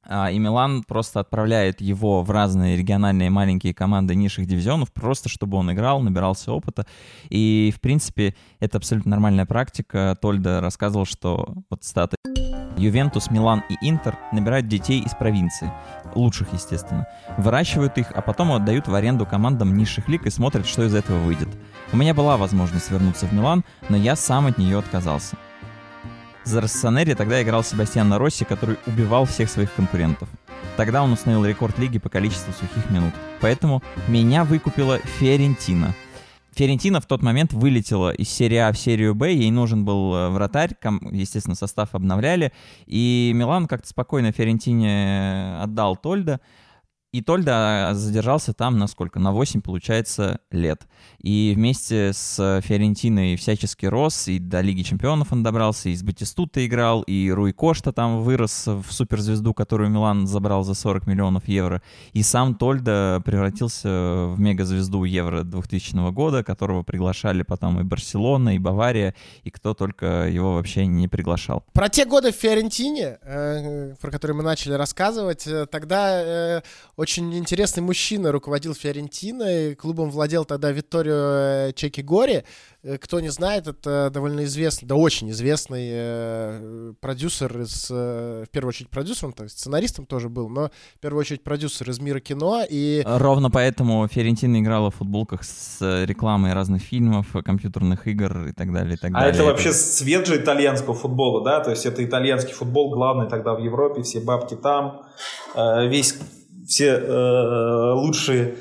а, 0.04 0.32
и 0.32 0.40
Милан 0.40 0.84
просто 0.84 1.20
отправляет 1.20 1.80
его 1.80 2.24
в 2.24 2.32
разные 2.32 2.76
региональные 2.76 3.30
маленькие 3.30 3.74
команды 3.74 4.16
низших 4.16 4.48
дивизионов, 4.48 4.92
просто 4.92 5.30
чтобы 5.30 5.58
он 5.58 5.72
играл, 5.72 6.02
набирался 6.02 6.52
опыта. 6.52 6.88
И, 7.30 7.72
в 7.76 7.80
принципе, 7.82 8.36
это 8.60 8.78
абсолютно 8.78 9.12
нормальная 9.12 9.46
практика. 9.46 10.18
Тольда 10.20 10.60
рассказывал, 10.60 11.06
что 11.06 11.56
вот 11.70 11.84
стата 11.84 12.16
Ювентус, 12.82 13.30
Милан 13.30 13.64
и 13.70 13.76
Интер 13.82 14.18
набирают 14.32 14.68
детей 14.68 15.02
из 15.02 15.14
провинции, 15.14 15.72
лучших, 16.16 16.52
естественно, 16.54 17.08
выращивают 17.38 17.98
их, 17.98 18.12
а 18.14 18.22
потом 18.22 18.52
отдают 18.52 18.88
в 18.88 18.96
аренду 18.96 19.26
командам 19.26 19.78
низших 19.78 20.10
лиг 20.10 20.26
и 20.26 20.30
смотрят, 20.30 20.66
что 20.68 20.84
из 20.84 20.96
этого 20.96 21.20
выйдет. 21.20 21.50
У 21.94 21.98
меня 21.98 22.14
была 22.14 22.38
возможность 22.38 22.90
вернуться 22.90 23.28
в 23.28 23.34
Милан, 23.34 23.64
но 23.90 23.98
я 23.98 24.16
сам 24.16 24.48
от 24.48 24.58
нее 24.58 24.80
отказался. 24.80 25.38
За 26.44 26.60
Россонери 26.60 27.14
тогда 27.14 27.42
играл 27.42 27.64
Себастьян 27.64 28.12
Росси, 28.14 28.46
который 28.46 28.78
убивал 28.88 29.26
всех 29.26 29.50
своих 29.50 29.72
конкурентов. 29.74 30.28
Тогда 30.76 31.04
он 31.04 31.12
установил 31.12 31.46
рекорд 31.46 31.78
лиги 31.78 32.00
по 32.00 32.10
количеству 32.10 32.52
сухих 32.54 32.90
минут. 32.90 33.14
Поэтому 33.42 33.84
меня 34.08 34.44
выкупила 34.44 34.98
Фиорентина. 34.98 35.94
Фиорентина 36.54 37.00
в 37.00 37.06
тот 37.06 37.22
момент 37.22 37.54
вылетела 37.54 38.12
из 38.12 38.30
серии 38.30 38.58
А 38.58 38.72
в 38.74 38.78
серию 38.78 39.16
Б, 39.16 39.32
ей 39.32 39.52
нужен 39.52 39.86
был 39.86 40.14
э, 40.14 40.30
вратарь, 40.30 40.76
естественно, 41.12 41.56
состав 41.56 41.96
обновляли, 41.96 42.52
и 42.88 43.32
Милан 43.34 43.68
как-то 43.68 43.88
спокойно 43.88 44.34
Фиорентине 44.34 45.58
отдал 45.62 45.96
Тольда, 45.96 46.42
и 47.12 47.22
Тольда 47.22 47.90
задержался 47.94 48.54
там 48.54 48.78
на 48.78 48.88
сколько? 48.88 49.20
На 49.20 49.34
8, 49.34 49.62
получается, 49.62 50.40
лет. 50.50 50.88
И 51.20 51.52
вместе 51.56 52.14
с 52.14 52.62
Фиорентиной 52.64 53.36
всячески 53.36 53.86
рос, 53.86 54.30
и 54.30 54.40
до 54.40 54.62
Лиги 54.62 54.84
Чемпионов 54.84 55.34
он 55.34 55.44
добрался, 55.44 55.90
и 55.90 55.96
с 55.96 56.04
Батистута 56.04 56.66
играл, 56.66 57.02
и 57.02 57.30
Руй 57.30 57.52
Кошта 57.52 57.92
там 57.92 58.22
вырос 58.22 58.66
в 58.68 58.86
суперзвезду, 58.92 59.54
которую 59.54 59.90
Милан 59.90 60.26
забрал 60.26 60.64
за 60.64 60.74
40 60.74 61.06
миллионов 61.06 61.50
евро. 61.50 61.82
И 62.14 62.24
сам 62.24 62.56
Тольда 62.56 63.22
превратился 63.26 63.90
в 63.90 64.40
мегазвезду 64.40 65.04
Евро 65.04 65.44
2000 65.44 66.12
года, 66.12 66.46
которого 66.46 66.84
приглашали 66.84 67.44
потом 67.44 67.82
и 67.82 67.84
Барселона, 67.84 68.56
и 68.56 68.60
Бавария, 68.60 69.16
и 69.44 69.50
кто 69.50 69.74
только 69.74 70.30
его 70.30 70.56
вообще 70.56 70.86
не 70.86 71.10
приглашал. 71.10 71.66
Про 71.74 71.90
те 71.90 72.06
годы 72.06 72.32
в 72.32 72.36
Фиорентине, 72.36 73.18
э, 73.22 73.96
про 74.00 74.12
которые 74.12 74.38
мы 74.38 74.44
начали 74.44 74.74
рассказывать, 74.74 75.46
э, 75.46 75.66
тогда 75.66 76.22
э, 76.22 76.62
очень 77.02 77.36
интересный 77.36 77.82
мужчина 77.82 78.32
руководил 78.32 78.76
Фиорентиной, 78.76 79.74
клубом 79.74 80.12
владел 80.12 80.46
тогда 80.46 80.72
Витторио 80.72 81.70
э, 81.70 81.74
Чеки 81.74 82.02
Гори. 82.02 82.44
Э, 82.84 83.00
кто 83.00 83.20
не 83.20 83.30
знает, 83.30 83.68
это 83.68 84.12
довольно 84.14 84.44
известный, 84.44 84.88
да 84.88 84.94
очень 84.96 85.32
известный 85.32 85.90
э, 85.92 86.94
продюсер 87.00 87.62
из, 87.62 87.88
э, 87.90 88.46
в 88.48 88.52
первую 88.52 88.70
очередь 88.70 88.90
продюсером, 88.90 89.34
то 89.34 89.44
есть 89.44 89.58
сценаристом 89.58 90.06
тоже 90.06 90.30
был, 90.30 90.48
но 90.48 90.70
в 90.96 91.00
первую 91.00 91.22
очередь 91.22 91.44
продюсер 91.44 91.90
из 91.90 92.00
мира 92.00 92.20
кино. 92.20 92.64
И... 92.70 93.02
Ровно 93.04 93.50
поэтому 93.50 94.08
Фиорентина 94.08 94.60
играла 94.60 94.92
в 94.92 94.96
футболках 94.96 95.44
с 95.44 96.06
рекламой 96.06 96.54
разных 96.54 96.84
фильмов, 96.84 97.28
компьютерных 97.44 98.08
игр 98.08 98.48
и 98.50 98.54
так 98.54 98.72
далее. 98.72 98.94
И 98.94 98.98
так 98.98 99.10
а 99.10 99.22
далее. 99.22 99.34
это 99.34 99.44
вообще 99.46 99.72
цвет 99.72 100.28
же 100.28 100.38
итальянского 100.38 100.94
футбола, 100.94 101.44
да? 101.44 101.62
То 101.62 101.72
есть 101.72 101.88
это 101.88 102.06
итальянский 102.06 102.54
футбол 102.54 102.92
главный 102.92 103.28
тогда 103.28 103.56
в 103.56 103.60
Европе, 103.60 104.04
все 104.04 104.20
бабки 104.20 104.54
там, 104.54 105.02
э, 105.56 105.88
весь 105.88 106.16
все 106.72 106.92
э, 106.94 107.94
лучшие 107.94 108.56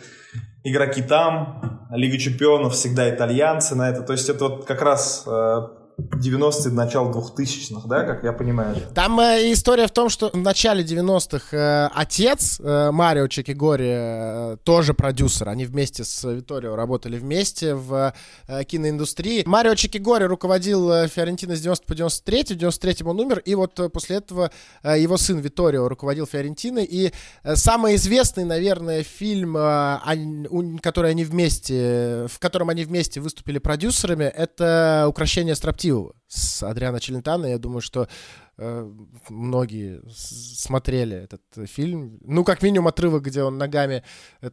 игроки 0.64 1.00
там, 1.00 1.86
Лига 1.92 2.18
чемпионов 2.18 2.74
всегда 2.74 3.08
итальянцы 3.08 3.76
на 3.76 3.88
это. 3.88 4.02
То 4.02 4.12
есть 4.12 4.28
это 4.28 4.48
вот 4.48 4.64
как 4.64 4.82
раз 4.82 5.24
э, 5.26 5.68
90-е, 6.00 6.72
начало 6.72 7.12
2000-х, 7.12 7.88
да, 7.88 8.04
как 8.04 8.24
я 8.24 8.32
понимаю? 8.32 8.76
Там 8.94 9.20
э, 9.20 9.52
история 9.52 9.86
в 9.86 9.90
том, 9.90 10.08
что 10.08 10.30
в 10.30 10.36
начале 10.36 10.84
90-х 10.84 11.56
э, 11.56 11.88
отец 11.94 12.60
э, 12.60 12.90
Марио 12.90 13.28
Чекигори 13.28 13.88
э, 13.88 14.56
тоже 14.64 14.94
продюсер. 14.94 15.48
Они 15.48 15.64
вместе 15.64 16.04
с 16.04 16.28
Виторио 16.28 16.76
работали 16.76 17.18
вместе 17.18 17.74
в 17.74 18.12
э, 18.46 18.64
киноиндустрии. 18.64 19.42
Марио 19.46 19.74
Чекигори 19.74 20.24
руководил 20.24 20.90
э, 20.90 21.08
Фиорентино 21.08 21.56
с 21.56 21.60
90 21.60 21.86
по 21.86 21.94
93, 21.94 22.42
в 22.42 22.58
93 22.58 22.96
он 23.04 23.20
умер, 23.20 23.42
и 23.44 23.54
вот 23.54 23.78
э, 23.80 23.88
после 23.88 24.16
этого 24.16 24.50
э, 24.82 25.00
его 25.00 25.16
сын 25.16 25.38
Виторио 25.38 25.88
руководил 25.88 26.26
Фиорентиной. 26.26 26.84
И 26.84 27.12
э, 27.42 27.56
самый 27.56 27.96
известный, 27.96 28.44
наверное, 28.44 29.02
фильм, 29.02 29.56
э, 29.56 29.98
они, 30.04 30.78
который 30.78 31.10
они 31.10 31.24
вместе, 31.24 32.26
в 32.28 32.38
котором 32.38 32.68
они 32.70 32.84
вместе 32.84 33.20
выступили 33.20 33.58
продюсерами, 33.58 34.24
это 34.24 35.06
«Укращение 35.08 35.54
строптивого» 35.90 36.14
с 36.28 36.62
Адриана 36.62 37.00
Челентано. 37.00 37.46
Я 37.46 37.58
думаю, 37.58 37.80
что 37.80 38.08
э, 38.56 38.90
многие 39.28 40.00
смотрели 40.08 41.16
этот 41.16 41.42
фильм. 41.68 42.18
Ну, 42.22 42.44
как 42.44 42.62
минимум, 42.62 42.88
отрывок, 42.88 43.24
где 43.24 43.42
он 43.42 43.58
ногами 43.58 44.04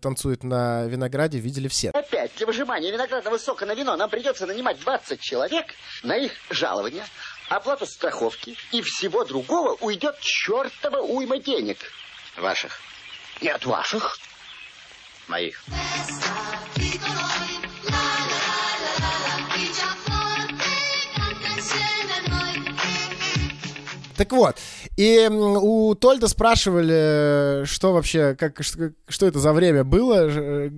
танцует 0.01 0.43
на 0.43 0.85
винограде, 0.85 1.37
видели 1.37 1.67
все. 1.67 1.91
Опять 1.91 2.31
для 2.37 2.47
выжимания 2.47 2.91
виноградного 2.91 3.37
сока 3.37 3.65
на 3.65 3.75
вино 3.75 3.95
нам 3.95 4.09
придется 4.09 4.47
нанимать 4.47 4.79
20 4.79 5.19
человек 5.19 5.65
на 6.03 6.17
их 6.17 6.31
жалование, 6.49 7.03
оплату 7.49 7.85
страховки 7.85 8.55
и 8.71 8.81
всего 8.81 9.23
другого 9.23 9.77
уйдет 9.81 10.17
чертова 10.19 11.01
уйма 11.01 11.37
денег. 11.37 11.77
Ваших? 12.37 12.79
Нет, 13.41 13.65
ваших. 13.65 14.17
Моих. 15.27 15.63
Так 24.17 24.31
вот, 24.31 24.57
и 24.97 25.27
у 25.29 25.93
Тольда 25.95 26.27
спрашивали, 26.27 27.65
что 27.65 27.93
вообще, 27.93 28.35
как, 28.35 28.63
что, 28.63 28.91
что 29.07 29.27
это 29.27 29.39
за 29.39 29.53
время 29.53 29.83
было. 29.83 30.27
Э, 30.27 30.69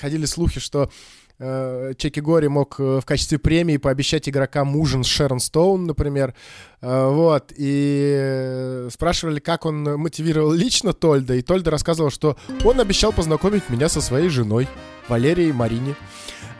ходили 0.00 0.26
слухи, 0.26 0.58
что 0.58 0.90
э, 1.38 1.92
Чеки 1.96 2.20
Гори 2.20 2.48
мог 2.48 2.80
э, 2.80 3.00
в 3.00 3.06
качестве 3.06 3.38
премии 3.38 3.76
пообещать 3.76 4.28
игрокам 4.28 4.74
ужин 4.76 5.04
с 5.04 5.06
Шерон 5.06 5.38
Стоун, 5.38 5.86
например. 5.86 6.34
Э, 6.80 7.08
вот, 7.08 7.52
и 7.56 8.86
спрашивали, 8.90 9.40
как 9.40 9.66
он 9.66 9.82
мотивировал 9.82 10.52
лично 10.52 10.92
Тольда, 10.92 11.34
и 11.34 11.42
Тольда 11.42 11.70
рассказывал, 11.70 12.10
что 12.10 12.36
он 12.64 12.80
обещал 12.80 13.12
познакомить 13.12 13.68
меня 13.68 13.88
со 13.88 14.00
своей 14.00 14.28
женой, 14.28 14.68
Валерией 15.08 15.52
Марине. 15.52 15.94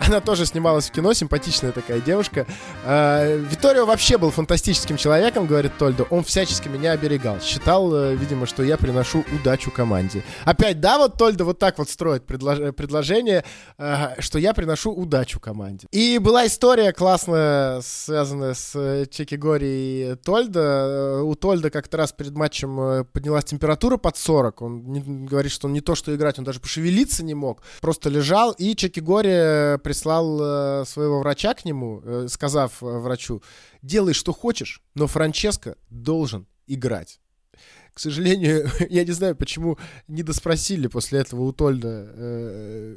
Она 0.00 0.20
тоже 0.20 0.46
снималась 0.46 0.88
в 0.88 0.92
кино, 0.92 1.12
симпатичная 1.12 1.72
такая 1.72 2.00
девушка. 2.00 2.46
А, 2.84 3.36
Виторио 3.36 3.84
вообще 3.84 4.16
был 4.16 4.30
фантастическим 4.30 4.96
человеком, 4.96 5.46
говорит 5.46 5.76
Тольдо. 5.76 6.04
Он 6.04 6.22
всячески 6.24 6.68
меня 6.68 6.92
оберегал. 6.92 7.40
Считал, 7.40 7.92
э, 7.94 8.14
видимо, 8.14 8.46
что 8.46 8.62
я 8.62 8.76
приношу 8.76 9.24
удачу 9.34 9.70
команде. 9.70 10.22
Опять, 10.44 10.80
да, 10.80 10.98
вот 10.98 11.18
Тольдо 11.18 11.44
вот 11.44 11.58
так 11.58 11.78
вот 11.78 11.90
строит 11.90 12.24
предлож- 12.26 12.72
предложение, 12.72 13.44
э, 13.76 14.20
что 14.20 14.38
я 14.38 14.54
приношу 14.54 14.92
удачу 14.92 15.40
команде. 15.40 15.88
И 15.90 16.18
была 16.18 16.46
история 16.46 16.92
классная, 16.92 17.80
связанная 17.82 18.54
с 18.54 18.72
э, 18.74 19.06
Чеки 19.10 19.34
Гори 19.36 20.07
и 20.07 20.07
Тольдо. 20.16 21.22
У 21.24 21.34
Тольдо 21.34 21.70
как-то 21.70 21.96
раз 21.96 22.12
перед 22.12 22.34
матчем 22.34 23.06
поднялась 23.12 23.44
температура 23.44 23.96
под 23.96 24.16
40. 24.16 24.62
Он 24.62 24.92
не, 24.92 25.00
говорит, 25.00 25.52
что 25.52 25.66
он 25.66 25.72
не 25.72 25.80
то 25.80 25.94
что 25.94 26.14
играть, 26.14 26.38
он 26.38 26.44
даже 26.44 26.60
пошевелиться 26.60 27.24
не 27.24 27.34
мог. 27.34 27.62
Просто 27.80 28.08
лежал, 28.08 28.52
и 28.52 28.74
Чеки 28.74 29.00
Гори 29.00 29.78
прислал 29.78 30.38
э, 30.40 30.84
своего 30.86 31.20
врача 31.20 31.54
к 31.54 31.64
нему, 31.64 32.02
э, 32.04 32.26
сказав 32.28 32.82
э, 32.82 32.86
врачу, 32.86 33.42
делай, 33.82 34.12
что 34.12 34.32
хочешь, 34.32 34.82
но 34.94 35.06
Франческо 35.06 35.76
должен 35.90 36.46
играть. 36.66 37.20
К 37.94 38.00
сожалению, 38.00 38.68
я 38.90 39.04
не 39.04 39.12
знаю, 39.12 39.36
почему 39.36 39.78
не 40.06 40.22
доспросили 40.22 40.86
после 40.86 41.20
этого 41.20 41.42
у 41.42 41.52
Тольда, 41.52 42.06
э, 42.08 42.94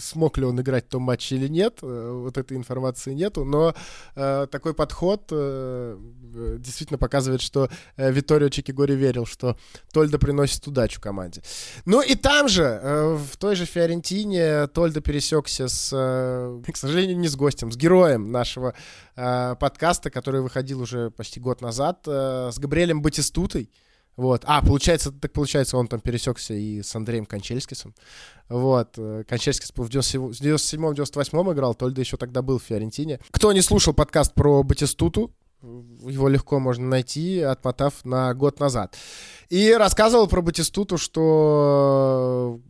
смог 0.00 0.38
ли 0.38 0.44
он 0.44 0.60
играть 0.60 0.86
в 0.86 0.88
том 0.88 1.02
матче 1.02 1.36
или 1.36 1.48
нет. 1.48 1.78
Э, 1.82 2.10
вот 2.22 2.38
этой 2.38 2.56
информации 2.56 3.14
нету. 3.14 3.44
Но 3.44 3.74
э, 4.14 4.46
такой 4.50 4.74
подход 4.74 5.28
э, 5.30 5.98
действительно 6.58 6.98
показывает, 6.98 7.40
что 7.40 7.68
э, 7.96 8.10
Виторио 8.12 8.48
Чикигори 8.48 8.94
верил, 8.94 9.26
что 9.26 9.56
Тольда 9.92 10.18
приносит 10.18 10.66
удачу 10.66 11.00
команде. 11.00 11.42
Ну 11.84 12.02
и 12.02 12.14
там 12.14 12.48
же, 12.48 12.62
э, 12.62 13.14
в 13.16 13.36
той 13.36 13.56
же 13.56 13.64
Фиорентине, 13.64 14.66
Тольда 14.68 15.00
пересекся 15.00 15.68
с, 15.68 15.90
э, 15.92 16.62
к 16.72 16.76
сожалению, 16.76 17.18
не 17.18 17.28
с 17.28 17.36
гостем, 17.36 17.72
с 17.72 17.76
героем 17.76 18.30
нашего 18.30 18.74
э, 19.16 19.56
подкаста, 19.58 20.10
который 20.10 20.40
выходил 20.40 20.80
уже 20.80 21.10
почти 21.10 21.40
год 21.40 21.60
назад, 21.60 22.04
э, 22.06 22.50
с 22.52 22.58
Габриэлем 22.58 23.02
Батистутой. 23.02 23.70
Вот. 24.16 24.42
А, 24.46 24.62
получается, 24.62 25.10
так 25.10 25.32
получается, 25.32 25.76
он 25.76 25.88
там 25.88 26.00
пересекся 26.00 26.54
и 26.54 26.82
с 26.82 26.94
Андреем 26.94 27.24
Кончельскисом. 27.24 27.94
Вот. 28.48 28.94
Э, 28.98 29.24
Кончельскис 29.26 29.72
в 29.74 29.88
97-98 29.88 31.52
играл, 31.52 31.74
Тольда 31.74 32.00
еще 32.00 32.16
тогда 32.16 32.42
был 32.42 32.58
в 32.58 32.64
Фиорентине. 32.64 33.20
Кто 33.30 33.52
не 33.52 33.62
слушал 33.62 33.94
подкаст 33.94 34.34
про 34.34 34.62
Батистуту, 34.62 35.32
его 35.62 36.28
легко 36.28 36.58
можно 36.58 36.86
найти, 36.86 37.40
отмотав 37.40 38.04
на 38.04 38.34
год 38.34 38.60
назад. 38.60 38.96
И 39.48 39.72
рассказывал 39.72 40.26
про 40.26 40.42
Батистуту, 40.42 40.98
что 40.98 42.60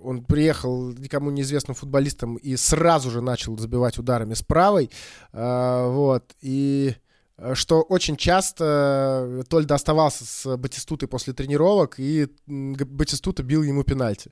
он 0.00 0.24
приехал 0.24 0.90
никому 0.92 1.30
неизвестным 1.30 1.74
футболистом 1.74 2.36
и 2.36 2.54
сразу 2.56 3.10
же 3.10 3.20
начал 3.20 3.58
забивать 3.58 3.98
ударами 3.98 4.34
с 4.34 4.42
правой. 4.42 4.90
А, 5.32 5.88
вот. 5.88 6.36
И 6.40 6.94
Э, 6.96 7.05
что 7.54 7.82
очень 7.82 8.16
часто 8.16 9.26
э, 9.26 9.42
Тольда 9.48 9.74
оставался 9.74 10.24
с 10.24 10.56
Батистутой 10.56 11.08
после 11.08 11.32
тренировок, 11.34 11.96
и 11.98 12.28
Батистута 12.46 13.42
бил 13.42 13.62
ему 13.62 13.84
пенальти. 13.84 14.30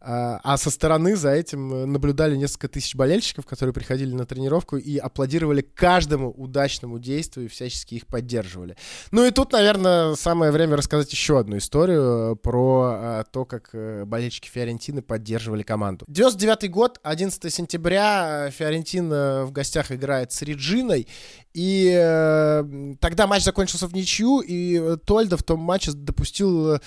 А 0.00 0.26
а 0.42 0.56
со 0.56 0.70
стороны 0.70 1.16
за 1.16 1.30
этим 1.30 1.72
э, 1.72 1.86
наблюдали 1.86 2.36
несколько 2.36 2.68
тысяч 2.68 2.94
болельщиков, 2.94 3.46
которые 3.46 3.72
приходили 3.72 4.12
на 4.14 4.26
тренировку 4.26 4.76
и 4.76 4.96
аплодировали 4.96 5.60
каждому 5.60 6.30
удачному 6.30 6.98
действию 6.98 7.46
и 7.46 7.48
всячески 7.48 7.94
их 7.94 8.06
поддерживали. 8.06 8.76
Ну 9.10 9.24
и 9.24 9.30
тут, 9.30 9.52
наверное, 9.52 10.14
самое 10.14 10.52
время 10.52 10.76
рассказать 10.76 11.10
еще 11.12 11.38
одну 11.38 11.58
историю 11.58 12.32
э, 12.32 12.36
про 12.36 12.94
э, 12.96 13.24
то, 13.30 13.44
как 13.44 13.70
болельщики 14.06 14.48
Фиорентины 14.48 15.02
поддерживали 15.02 15.62
команду. 15.62 16.04
99 16.08 16.70
год, 16.70 17.00
11 17.02 17.52
сентября, 17.52 18.50
Фиорентина 18.50 19.44
в 19.44 19.52
гостях 19.52 19.92
играет 19.92 20.32
с 20.32 20.42
Реджиной, 20.42 21.08
и 21.54 22.96
тогда 23.00 23.26
матч 23.26 23.42
закончился 23.42 23.86
в 23.86 23.94
ничью, 23.94 24.40
и 24.40 24.96
Тольда 25.06 25.36
в 25.36 25.42
том 25.42 25.60
матче 25.60 25.92
допустил 25.92 26.78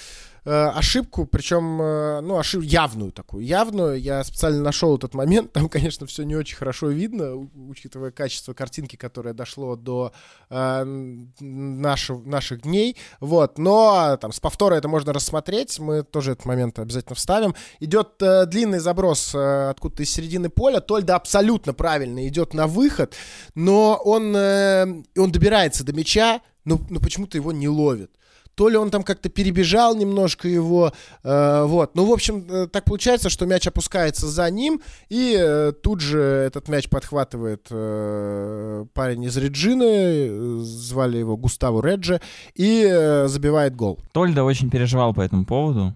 э, 0.45 0.51
ошибку, 0.51 1.25
причем, 1.25 1.81
э, 1.81 2.21
ну, 2.21 2.37
ошибку 2.37 2.65
явную 2.65 3.11
такую, 3.11 3.45
явную. 3.45 3.99
Я 3.99 4.23
специально 4.23 4.61
нашел 4.61 4.95
этот 4.95 5.13
момент, 5.13 5.53
там, 5.53 5.69
конечно, 5.69 6.05
все 6.07 6.23
не 6.23 6.35
очень 6.35 6.57
хорошо 6.57 6.89
видно, 6.89 7.49
учитывая 7.69 8.11
качество 8.11 8.53
картинки, 8.53 8.95
которое 8.95 9.33
дошло 9.33 9.75
до 9.75 10.11
э, 10.49 10.55
н- 10.55 11.31
нашего- 11.39 12.23
наших 12.23 12.61
дней, 12.61 12.97
вот, 13.19 13.57
но 13.57 14.17
там 14.19 14.31
с 14.31 14.39
повтора 14.39 14.75
это 14.75 14.87
можно 14.87 15.13
рассмотреть, 15.13 15.79
мы 15.79 16.03
тоже 16.03 16.31
этот 16.33 16.45
момент 16.45 16.79
обязательно 16.79 17.15
вставим. 17.15 17.55
Идет 17.79 18.21
э, 18.21 18.45
длинный 18.45 18.79
заброс 18.79 19.33
э, 19.33 19.69
откуда-то 19.69 20.03
из 20.03 20.11
середины 20.11 20.49
поля, 20.49 20.79
Тольда 20.79 21.15
абсолютно 21.15 21.73
правильно 21.73 22.27
идет 22.27 22.53
на 22.53 22.67
выход, 22.67 23.15
но 23.55 23.99
он, 24.03 24.35
э, 24.35 24.85
он 25.17 25.31
добирается 25.31 25.83
до 25.83 25.93
мяча, 25.93 26.41
но, 26.65 26.79
но 26.89 26.99
почему-то 26.99 27.37
его 27.37 27.51
не 27.51 27.67
ловит 27.67 28.11
то 28.59 28.67
ли 28.67 28.75
он 28.75 28.89
там 28.89 29.03
как-то 29.03 29.29
перебежал 29.29 29.95
немножко 29.95 30.49
его, 30.49 30.91
э, 31.23 31.63
вот. 31.63 31.95
Ну, 31.95 32.03
в 32.03 32.11
общем, 32.11 32.45
э, 32.49 32.67
так 32.67 32.83
получается, 32.83 33.29
что 33.29 33.45
мяч 33.45 33.65
опускается 33.65 34.27
за 34.27 34.51
ним, 34.51 34.81
и 35.07 35.33
э, 35.39 35.71
тут 35.81 36.01
же 36.01 36.19
этот 36.19 36.67
мяч 36.67 36.89
подхватывает 36.89 37.67
э, 37.71 38.85
парень 38.93 39.23
из 39.23 39.37
Реджины, 39.37 39.83
э, 39.85 40.57
звали 40.59 41.19
его 41.19 41.37
Густаво 41.37 41.81
Реджи, 41.81 42.19
и 42.53 42.85
э, 42.85 43.29
забивает 43.29 43.77
гол. 43.77 43.97
Тольда 44.11 44.43
очень 44.43 44.69
переживал 44.69 45.13
по 45.13 45.21
этому 45.21 45.45
поводу, 45.45 45.95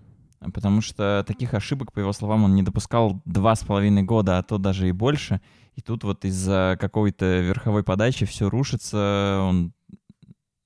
потому 0.53 0.79
что 0.79 1.25
таких 1.27 1.53
ошибок, 1.53 1.91
по 1.91 1.99
его 1.99 2.13
словам, 2.13 2.45
он 2.45 2.55
не 2.55 2.63
допускал 2.63 3.21
два 3.25 3.57
с 3.57 3.65
половиной 3.65 4.03
года, 4.03 4.37
а 4.37 4.41
то 4.41 4.57
даже 4.57 4.87
и 4.87 4.93
больше. 4.93 5.41
И 5.75 5.81
тут 5.81 6.05
вот 6.05 6.23
из-за 6.23 6.77
какой-то 6.79 7.41
верховой 7.41 7.83
подачи 7.83 8.25
все 8.25 8.49
рушится, 8.49 9.41
он 9.41 9.73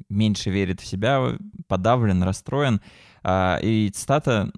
меньше 0.09 0.49
верит 0.49 0.79
в 0.79 0.85
себя, 0.85 1.37
подавлен, 1.67 2.23
расстроен. 2.23 2.81
А, 3.23 3.59
И 3.61 3.89
цитата, 3.89 4.51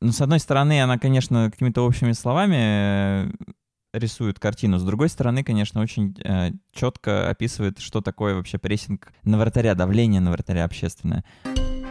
ну, 0.00 0.12
с 0.12 0.20
одной 0.20 0.40
стороны, 0.40 0.82
она, 0.82 0.98
конечно, 0.98 1.50
какими-то 1.50 1.84
общими 1.84 2.12
словами 2.12 2.56
э, 2.56 3.30
рисует 3.92 4.38
картину, 4.38 4.78
с 4.78 4.82
другой 4.82 5.08
стороны, 5.08 5.42
конечно, 5.44 5.80
очень 5.80 6.16
э, 6.24 6.52
четко 6.72 7.28
описывает, 7.28 7.78
что 7.80 8.00
такое 8.00 8.34
вообще 8.34 8.58
прессинг 8.58 9.12
на 9.24 9.38
вратаря, 9.38 9.74
давление 9.74 10.20
на 10.20 10.30
вратаря 10.30 10.64
общественное. 10.64 11.24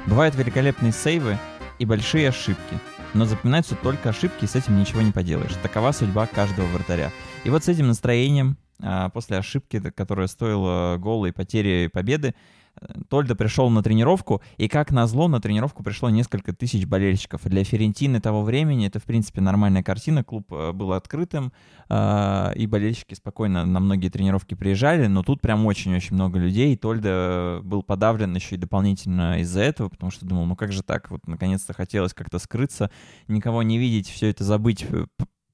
Бывают 0.07 0.35
великолепные 0.35 0.91
сейвы 0.91 1.37
и 1.77 1.85
большие 1.85 2.29
ошибки, 2.29 2.79
но 3.13 3.25
запоминаются 3.25 3.75
только 3.75 4.09
ошибки, 4.09 4.45
и 4.45 4.47
с 4.47 4.55
этим 4.55 4.79
ничего 4.79 5.01
не 5.01 5.11
поделаешь. 5.11 5.55
Такова 5.61 5.91
судьба 5.91 6.25
каждого 6.27 6.67
вратаря. 6.67 7.11
И 7.43 7.49
вот 7.49 7.63
с 7.63 7.67
этим 7.67 7.87
настроением, 7.87 8.57
а, 8.81 9.09
после 9.09 9.37
ошибки, 9.37 9.79
которая 9.91 10.27
стоила 10.27 10.97
гола 10.97 11.27
и 11.27 11.31
потери 11.31 11.87
победы, 11.87 12.33
э, 12.81 13.01
Тольда 13.09 13.35
пришел 13.35 13.69
на 13.69 13.83
тренировку, 13.83 14.41
и 14.57 14.67
как 14.67 14.91
назло, 14.91 15.27
на 15.27 15.41
тренировку 15.41 15.83
пришло 15.83 16.09
несколько 16.09 16.53
тысяч 16.53 16.85
болельщиков. 16.85 17.41
Для 17.43 17.63
Ферентины 17.63 18.19
того 18.19 18.43
времени 18.43 18.87
это, 18.87 18.99
в 18.99 19.03
принципе, 19.03 19.41
нормальная 19.41 19.83
картина. 19.83 20.23
Клуб 20.23 20.51
э, 20.51 20.71
был 20.71 20.93
открытым, 20.93 21.51
а, 21.91 22.51
и 22.55 22.67
болельщики 22.67 23.15
спокойно 23.15 23.65
на 23.65 23.79
многие 23.79 24.09
тренировки 24.09 24.53
приезжали, 24.53 25.07
но 25.07 25.23
тут 25.23 25.41
прям 25.41 25.65
очень-очень 25.65 26.13
много 26.15 26.37
людей, 26.37 26.77
Тольда 26.77 27.61
был 27.63 27.81
подавлен 27.81 28.35
еще 28.35 28.55
и 28.55 28.59
дополнительно 28.59 29.39
из-за 29.39 29.61
этого, 29.61 29.89
потому 29.89 30.11
что 30.11 30.25
думал, 30.25 30.45
ну 30.45 30.55
как 30.55 30.71
же 30.71 30.83
так, 30.83 31.09
вот 31.09 31.25
наконец-то 31.27 31.73
хотелось 31.73 32.13
как-то 32.13 32.37
скрыться, 32.37 32.91
никого 33.27 33.63
не 33.63 33.79
видеть, 33.79 34.07
все 34.07 34.29
это 34.29 34.43
забыть, 34.43 34.85
э, 34.87 35.05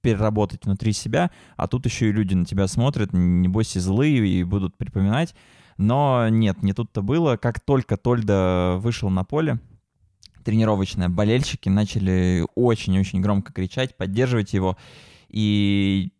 переработать 0.02 0.66
внутри 0.66 0.92
себя, 0.92 1.32
а 1.56 1.68
тут 1.68 1.86
еще 1.86 2.10
и 2.10 2.12
люди 2.12 2.34
на 2.36 2.46
тебя 2.46 2.68
смотрят, 2.68 3.14
небось 3.14 3.76
и 3.76 3.80
злые, 3.80 4.28
и 4.28 4.44
будут 4.44 4.78
припоминать. 4.78 5.34
Но 5.78 6.30
нет, 6.30 6.64
не 6.64 6.74
тут-то 6.74 7.02
было. 7.02 7.38
Как 7.38 7.60
только 7.60 7.98
Тольда 7.98 8.78
вышел 8.78 9.10
на 9.10 9.24
поле, 9.24 9.60
тренировочное, 10.44 11.10
болельщики 11.10 11.70
начали 11.70 12.46
очень-очень 12.56 13.22
громко 13.22 13.52
кричать, 13.52 13.98
поддерживать 13.98 14.54
его. 14.54 14.78
И 15.28 16.14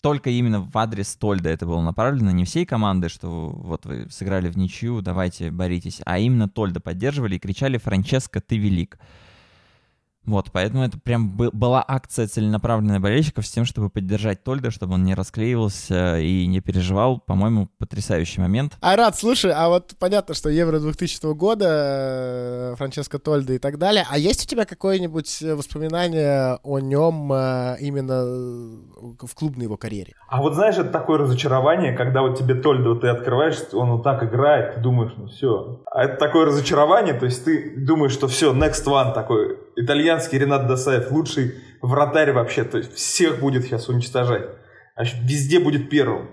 только 0.00 0.30
именно 0.30 0.60
в 0.60 0.76
адрес 0.76 1.16
Тольда 1.16 1.50
это 1.50 1.66
было 1.66 1.80
направлено, 1.80 2.30
не 2.30 2.44
всей 2.44 2.66
команды, 2.66 3.08
что 3.08 3.48
вот 3.48 3.86
вы 3.86 4.06
сыграли 4.10 4.50
в 4.50 4.56
ничью, 4.56 5.00
давайте 5.02 5.50
боритесь, 5.50 6.00
а 6.04 6.18
именно 6.18 6.48
Тольда 6.48 6.80
поддерживали 6.80 7.36
и 7.36 7.38
кричали 7.38 7.78
«Франческо, 7.78 8.40
ты 8.40 8.56
велик!». 8.58 8.98
Вот, 10.26 10.50
поэтому 10.52 10.84
это 10.84 10.98
прям 10.98 11.28
бы- 11.30 11.50
была 11.52 11.84
акция 11.86 12.26
целенаправленная 12.26 13.00
болельщиков 13.00 13.46
с 13.46 13.50
тем, 13.50 13.64
чтобы 13.64 13.90
поддержать 13.90 14.42
Тольда, 14.42 14.70
чтобы 14.70 14.94
он 14.94 15.04
не 15.04 15.14
расклеивался 15.14 16.18
и 16.18 16.46
не 16.46 16.60
переживал. 16.60 17.20
По-моему, 17.20 17.68
потрясающий 17.78 18.40
момент. 18.40 18.74
Айрат, 18.80 19.16
слушай, 19.18 19.52
а 19.54 19.68
вот 19.68 19.94
понятно, 19.98 20.34
что 20.34 20.48
Евро 20.48 20.78
2000 20.78 21.34
года, 21.34 21.66
э, 21.68 22.74
Франческо 22.76 23.18
Тольда 23.18 23.54
и 23.54 23.58
так 23.58 23.78
далее. 23.78 24.06
А 24.10 24.18
есть 24.18 24.44
у 24.44 24.48
тебя 24.48 24.64
какое-нибудь 24.64 25.42
э, 25.42 25.54
воспоминание 25.54 26.58
о 26.62 26.78
нем 26.78 27.32
э, 27.32 27.76
именно 27.80 28.24
в 28.24 29.34
клубной 29.34 29.64
его 29.64 29.76
карьере? 29.76 30.14
А 30.28 30.40
вот 30.40 30.54
знаешь, 30.54 30.76
это 30.76 30.90
такое 30.90 31.18
разочарование, 31.18 31.92
когда 31.92 32.22
вот 32.22 32.38
тебе 32.38 32.54
Тольда 32.54 32.94
ты 32.94 33.08
открываешь, 33.08 33.56
он 33.72 33.92
вот 33.92 34.02
так 34.02 34.22
играет, 34.22 34.74
ты 34.74 34.80
думаешь, 34.80 35.12
ну 35.16 35.26
все. 35.26 35.82
А 35.90 36.04
это 36.04 36.16
такое 36.16 36.46
разочарование, 36.46 37.14
то 37.14 37.26
есть 37.26 37.44
ты 37.44 37.74
думаешь, 37.76 38.12
что 38.12 38.28
все, 38.28 38.52
next 38.54 38.84
one 38.86 39.12
такой, 39.14 39.58
итальянский 39.76 40.38
Ренат 40.38 40.66
Досаев, 40.66 41.10
лучший 41.10 41.54
вратарь 41.82 42.32
вообще, 42.32 42.64
то 42.64 42.78
есть 42.78 42.94
всех 42.94 43.40
будет 43.40 43.64
сейчас 43.64 43.88
уничтожать. 43.88 44.48
Значит, 44.96 45.16
везде 45.22 45.60
будет 45.60 45.90
первым. 45.90 46.30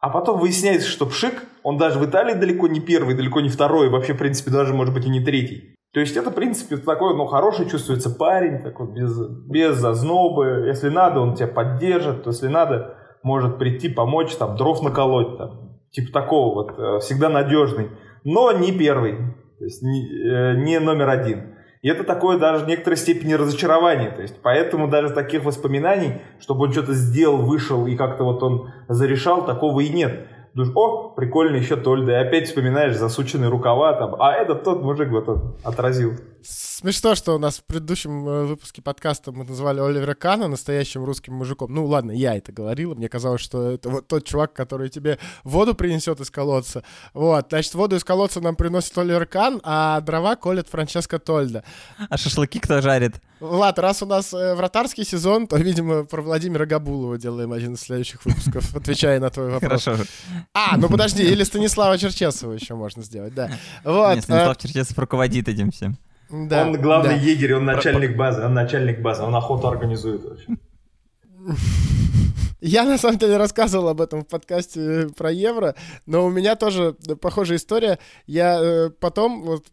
А 0.00 0.10
потом 0.10 0.38
выясняется, 0.38 0.88
что 0.88 1.06
Пшик, 1.06 1.44
он 1.62 1.78
даже 1.78 1.98
в 1.98 2.04
Италии 2.04 2.34
далеко 2.34 2.68
не 2.68 2.80
первый, 2.80 3.14
далеко 3.14 3.40
не 3.40 3.48
второй, 3.48 3.88
вообще, 3.88 4.12
в 4.12 4.18
принципе, 4.18 4.50
даже, 4.50 4.74
может 4.74 4.92
быть, 4.92 5.06
и 5.06 5.08
не 5.08 5.24
третий. 5.24 5.74
То 5.94 6.00
есть 6.00 6.16
это, 6.16 6.30
в 6.30 6.34
принципе, 6.34 6.76
такой, 6.76 7.16
ну, 7.16 7.24
хороший 7.26 7.70
чувствуется 7.70 8.10
парень, 8.10 8.60
такой, 8.60 8.92
без, 8.92 9.16
без 9.48 9.76
зазнобы. 9.76 10.66
Если 10.66 10.88
надо, 10.88 11.20
он 11.20 11.36
тебя 11.36 11.46
поддержит, 11.46 12.26
если 12.26 12.48
надо, 12.48 12.98
может 13.22 13.58
прийти, 13.58 13.88
помочь, 13.88 14.34
там, 14.34 14.56
дров 14.56 14.82
наколоть, 14.82 15.38
там, 15.38 15.78
типа 15.90 16.12
такого 16.12 16.54
вот, 16.54 16.78
э, 16.78 16.98
всегда 16.98 17.28
надежный. 17.28 17.90
Но 18.24 18.52
не 18.52 18.72
первый, 18.72 19.16
то 19.58 19.64
есть 19.64 19.82
не, 19.82 20.02
э, 20.02 20.56
не 20.56 20.80
номер 20.80 21.08
один. 21.08 21.54
И 21.84 21.88
это 21.88 22.02
такое 22.02 22.38
даже 22.38 22.64
в 22.64 22.66
некоторой 22.66 22.96
степени 22.96 23.34
разочарование. 23.34 24.10
То 24.10 24.22
есть 24.22 24.36
поэтому 24.42 24.88
даже 24.88 25.10
таких 25.10 25.44
воспоминаний, 25.44 26.22
чтобы 26.40 26.64
он 26.64 26.72
что-то 26.72 26.94
сделал, 26.94 27.42
вышел 27.42 27.86
и 27.86 27.94
как-то 27.94 28.24
вот 28.24 28.42
он 28.42 28.72
зарешал, 28.88 29.44
такого 29.44 29.80
и 29.80 29.90
нет. 29.90 30.26
Думаешь, 30.54 30.72
о, 30.76 31.10
прикольно, 31.10 31.56
еще 31.56 31.76
Тольда. 31.76 32.12
И 32.12 32.26
опять 32.26 32.46
вспоминаешь 32.46 32.96
засученные 32.96 33.50
рукава 33.50 33.92
там. 33.94 34.14
А 34.20 34.32
этот 34.32 34.62
тот 34.62 34.82
мужик 34.82 35.10
вот 35.10 35.28
он 35.28 35.56
отразил. 35.64 36.12
Смешно, 36.46 37.14
что 37.14 37.34
у 37.34 37.38
нас 37.38 37.58
в 37.58 37.64
предыдущем 37.64 38.28
э, 38.28 38.44
выпуске 38.44 38.82
подкаста 38.82 39.32
мы 39.32 39.44
назвали 39.44 39.80
Оливера 39.80 40.14
Кана 40.14 40.46
настоящим 40.46 41.02
русским 41.02 41.32
мужиком. 41.32 41.72
Ну 41.72 41.86
ладно, 41.86 42.12
я 42.12 42.36
это 42.36 42.52
говорил, 42.52 42.94
мне 42.94 43.08
казалось, 43.08 43.40
что 43.40 43.70
это 43.70 43.88
вот 43.88 44.06
тот 44.06 44.24
чувак, 44.24 44.52
который 44.52 44.90
тебе 44.90 45.18
воду 45.42 45.74
принесет 45.74 46.20
из 46.20 46.30
колодца. 46.30 46.84
Вот, 47.14 47.46
значит, 47.48 47.74
воду 47.74 47.96
из 47.96 48.04
колодца 48.04 48.42
нам 48.42 48.56
приносит 48.56 48.96
Оливер 48.98 49.24
Кан, 49.24 49.60
а 49.64 50.00
дрова 50.02 50.36
колет 50.36 50.68
Франческо 50.68 51.18
Тольда. 51.18 51.64
А 52.10 52.16
шашлыки 52.18 52.58
кто 52.58 52.82
жарит? 52.82 53.14
Влад, 53.40 53.78
раз 53.78 54.02
у 54.02 54.06
нас 54.06 54.34
э, 54.34 54.54
вратарский 54.54 55.04
сезон, 55.04 55.46
то, 55.46 55.56
видимо, 55.56 56.04
про 56.04 56.20
Владимира 56.20 56.66
Габулова 56.66 57.16
делаем 57.16 57.52
один 57.52 57.74
из 57.74 57.80
следующих 57.80 58.24
выпусков, 58.24 58.76
отвечая 58.76 59.18
на 59.18 59.30
твой 59.30 59.50
вопрос. 59.50 59.84
Хорошо. 59.84 60.04
А, 60.52 60.76
ну 60.76 60.88
подожди, 60.88 61.22
или 61.22 61.42
Станислава 61.42 61.98
Черчесова 61.98 62.52
еще 62.52 62.74
можно 62.74 63.02
сделать, 63.02 63.34
да. 63.34 63.50
Вот. 63.84 64.14
Нет, 64.14 64.24
Станислав 64.24 64.56
э, 64.56 64.60
Черчесов 64.60 64.98
руководит 64.98 65.48
этим 65.48 65.70
всем. 65.70 65.96
да, 66.30 66.66
он 66.66 66.80
главный 66.80 67.16
да. 67.16 67.20
егерь, 67.20 67.54
он 67.54 67.64
начальник 67.64 68.16
базы, 68.16 68.42
он 68.42 68.54
начальник 68.54 69.00
базы, 69.00 69.22
он 69.22 69.34
охоту 69.34 69.68
организует 69.68 70.24
вообще. 70.24 70.46
Я 72.60 72.84
на 72.84 72.96
самом 72.96 73.18
деле 73.18 73.36
рассказывал 73.36 73.88
об 73.88 74.00
этом 74.00 74.22
в 74.22 74.26
подкасте 74.26 75.08
про 75.14 75.30
евро, 75.30 75.74
но 76.06 76.24
у 76.24 76.30
меня 76.30 76.56
тоже 76.56 76.94
похожая 77.20 77.58
история. 77.58 77.98
Я 78.26 78.58
э, 78.58 78.88
потом, 78.88 79.42
вот, 79.42 79.66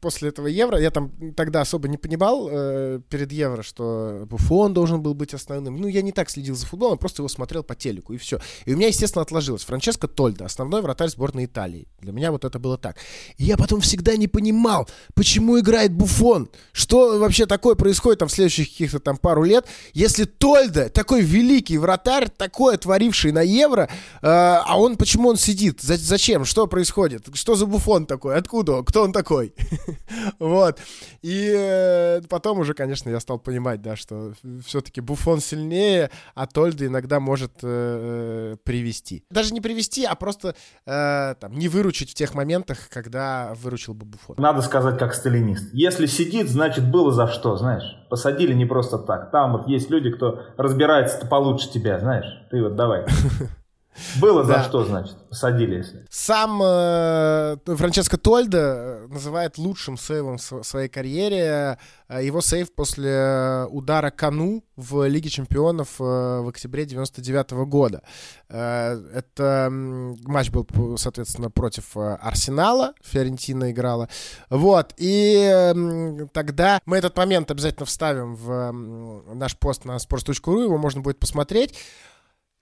после 0.00 0.28
этого 0.28 0.46
Евро, 0.46 0.78
я 0.78 0.90
там 0.90 1.10
тогда 1.36 1.60
особо 1.60 1.88
не 1.88 1.96
понимал 1.96 2.48
э, 2.50 3.00
перед 3.08 3.32
Евро, 3.32 3.62
что 3.62 4.26
Буфон 4.26 4.74
должен 4.74 5.02
был 5.02 5.14
быть 5.14 5.34
основным. 5.34 5.76
Ну, 5.76 5.88
я 5.88 6.02
не 6.02 6.12
так 6.12 6.30
следил 6.30 6.54
за 6.54 6.66
футболом, 6.66 6.98
просто 6.98 7.22
его 7.22 7.28
смотрел 7.28 7.62
по 7.62 7.74
телеку, 7.74 8.12
и 8.12 8.18
все. 8.18 8.40
И 8.64 8.74
у 8.74 8.76
меня, 8.76 8.88
естественно, 8.88 9.22
отложилось. 9.22 9.64
Франческо 9.64 10.08
Тольда, 10.08 10.44
основной 10.46 10.82
вратарь 10.82 11.08
сборной 11.08 11.46
Италии. 11.46 11.88
Для 12.00 12.12
меня 12.12 12.32
вот 12.32 12.44
это 12.44 12.58
было 12.58 12.78
так. 12.78 12.96
И 13.36 13.44
я 13.44 13.56
потом 13.56 13.80
всегда 13.80 14.16
не 14.16 14.28
понимал, 14.28 14.88
почему 15.14 15.58
играет 15.58 15.92
Буфон, 15.92 16.48
что 16.72 17.18
вообще 17.18 17.46
такое 17.46 17.74
происходит 17.74 18.20
там 18.20 18.28
в 18.28 18.32
следующих 18.32 18.68
каких-то 18.68 19.00
там 19.00 19.16
пару 19.16 19.44
лет, 19.44 19.66
если 19.92 20.24
Тольда, 20.24 20.88
такой 20.88 21.22
великий 21.22 21.78
вратарь, 21.78 22.28
такое 22.28 22.76
творивший 22.76 23.32
на 23.32 23.42
Евро, 23.42 23.88
э, 24.22 24.26
а 24.26 24.78
он, 24.78 24.96
почему 24.96 25.28
он 25.28 25.36
сидит? 25.36 25.80
За- 25.80 25.96
зачем? 25.96 26.44
Что 26.44 26.66
происходит? 26.66 27.28
Что 27.34 27.54
за 27.54 27.66
Буфон 27.66 28.06
такой? 28.06 28.36
Откуда 28.36 28.72
он? 28.76 28.84
Кто 28.84 29.02
он 29.02 29.12
такой? 29.12 29.54
Вот. 30.38 30.78
И 31.22 31.52
э, 31.56 32.20
потом 32.28 32.58
уже, 32.58 32.74
конечно, 32.74 33.10
я 33.10 33.20
стал 33.20 33.38
понимать, 33.38 33.82
да, 33.82 33.96
что 33.96 34.32
все-таки 34.64 35.00
Буфон 35.00 35.40
сильнее, 35.40 36.10
а 36.34 36.46
Тольда 36.46 36.86
иногда 36.86 37.20
может 37.20 37.52
э, 37.62 38.56
привести. 38.62 39.24
Даже 39.30 39.54
не 39.54 39.60
привести, 39.60 40.04
а 40.04 40.14
просто 40.14 40.54
э, 40.86 41.34
там, 41.40 41.52
не 41.52 41.68
выручить 41.68 42.10
в 42.10 42.14
тех 42.14 42.34
моментах, 42.34 42.88
когда 42.88 43.54
выручил 43.54 43.94
бы 43.94 44.06
Буфон. 44.06 44.36
Надо 44.38 44.62
сказать, 44.62 44.98
как 44.98 45.14
сталинист. 45.14 45.72
Если 45.72 46.06
сидит, 46.06 46.48
значит 46.48 46.90
было 46.90 47.12
за 47.12 47.28
что, 47.28 47.56
знаешь. 47.56 47.96
Посадили 48.10 48.52
не 48.52 48.66
просто 48.66 48.98
так. 48.98 49.30
Там 49.30 49.52
вот 49.52 49.68
есть 49.68 49.90
люди, 49.90 50.10
кто 50.10 50.42
разбирается 50.56 51.26
получше 51.26 51.70
тебя, 51.70 51.98
знаешь. 51.98 52.26
Ты 52.50 52.62
вот 52.62 52.76
давай. 52.76 53.06
Было 54.20 54.42
за 54.44 54.54
Да. 54.54 54.62
что, 54.64 54.84
значит, 54.84 55.16
посадили, 55.28 55.76
если. 55.76 56.06
Сам 56.10 56.60
э, 56.62 57.56
Франческо 57.66 58.16
Тольдо 58.16 58.58
э, 58.58 59.06
называет 59.08 59.58
лучшим 59.58 59.96
сейвом 59.98 60.38
в 60.38 60.42
св- 60.42 60.66
своей 60.66 60.88
карьере 60.88 61.78
э, 62.08 62.24
его 62.24 62.40
сейв 62.40 62.72
после 62.74 63.66
удара 63.70 64.10
Кану 64.10 64.64
в 64.76 65.06
Лиге 65.06 65.28
чемпионов 65.28 66.00
э, 66.00 66.04
в 66.04 66.48
октябре 66.48 66.84
99 66.86 67.52
года. 67.68 68.02
Э, 68.48 68.94
это 69.14 69.68
матч 69.70 70.50
был, 70.50 70.66
соответственно, 70.96 71.50
против 71.50 71.96
Арсенала. 71.96 72.94
Фиорентина 73.02 73.70
играла. 73.72 74.08
Вот. 74.50 74.94
И 74.96 76.24
тогда 76.32 76.80
мы 76.86 76.96
этот 76.96 77.16
момент 77.16 77.50
обязательно 77.50 77.86
вставим 77.86 78.36
в 78.36 78.72
наш 79.34 79.56
пост 79.58 79.84
на 79.84 79.96
sports.ru. 79.96 80.62
Его 80.64 80.78
можно 80.78 81.00
будет 81.02 81.18
посмотреть. 81.18 81.74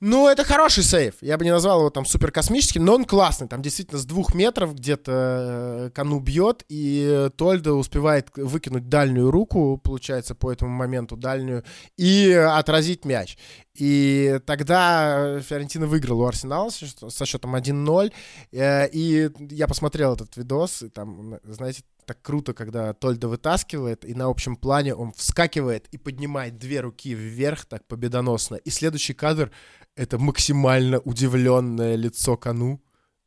Ну, 0.02 0.28
это 0.28 0.44
хороший 0.44 0.82
сейф. 0.82 1.16
Я 1.20 1.36
бы 1.36 1.44
не 1.44 1.50
назвал 1.50 1.80
его 1.80 1.90
там 1.90 2.06
супер 2.06 2.32
космическим, 2.32 2.82
но 2.86 2.94
он 2.94 3.04
классный. 3.04 3.48
Там 3.48 3.60
действительно 3.60 3.98
с 4.00 4.06
двух 4.06 4.34
метров 4.34 4.74
где-то 4.74 5.88
э, 5.88 5.90
Кану 5.90 6.20
бьет, 6.20 6.64
и 6.70 7.28
Тольдо 7.36 7.74
успевает 7.74 8.28
выкинуть 8.34 8.88
дальнюю 8.88 9.30
руку, 9.30 9.76
получается, 9.76 10.34
по 10.34 10.50
этому 10.50 10.70
моменту 10.70 11.16
дальнюю, 11.18 11.64
и 11.98 12.32
отразить 12.32 13.04
мяч. 13.04 13.36
И 13.76 14.40
тогда 14.46 15.38
Фиорентина 15.42 15.86
выиграл 15.86 16.20
у 16.22 16.26
Арсенала 16.26 16.70
со 16.70 16.86
счет- 16.86 17.12
со 17.12 17.26
счетом 17.26 17.54
1-0. 17.54 18.10
Э, 18.52 18.88
И 18.88 19.28
я 19.50 19.66
посмотрел 19.66 20.14
этот 20.14 20.34
видос, 20.38 20.82
и 20.82 20.88
там, 20.88 21.38
знаете, 21.44 21.82
так 22.06 22.22
круто, 22.22 22.54
когда 22.54 22.92
Тольдо 22.92 23.28
вытаскивает, 23.28 24.04
и 24.04 24.14
на 24.14 24.24
общем 24.24 24.56
плане 24.56 24.94
он 24.94 25.12
вскакивает 25.12 25.86
и 25.92 25.98
поднимает 25.98 26.58
две 26.58 26.80
руки 26.80 27.14
вверх 27.14 27.66
так 27.66 27.86
победоносно. 27.86 28.56
И 28.56 28.70
следующий 28.70 29.12
кадр— 29.14 29.52
это 29.96 30.18
максимально 30.18 30.98
удивленное 31.00 31.96
лицо 31.96 32.36
Кану, 32.36 32.82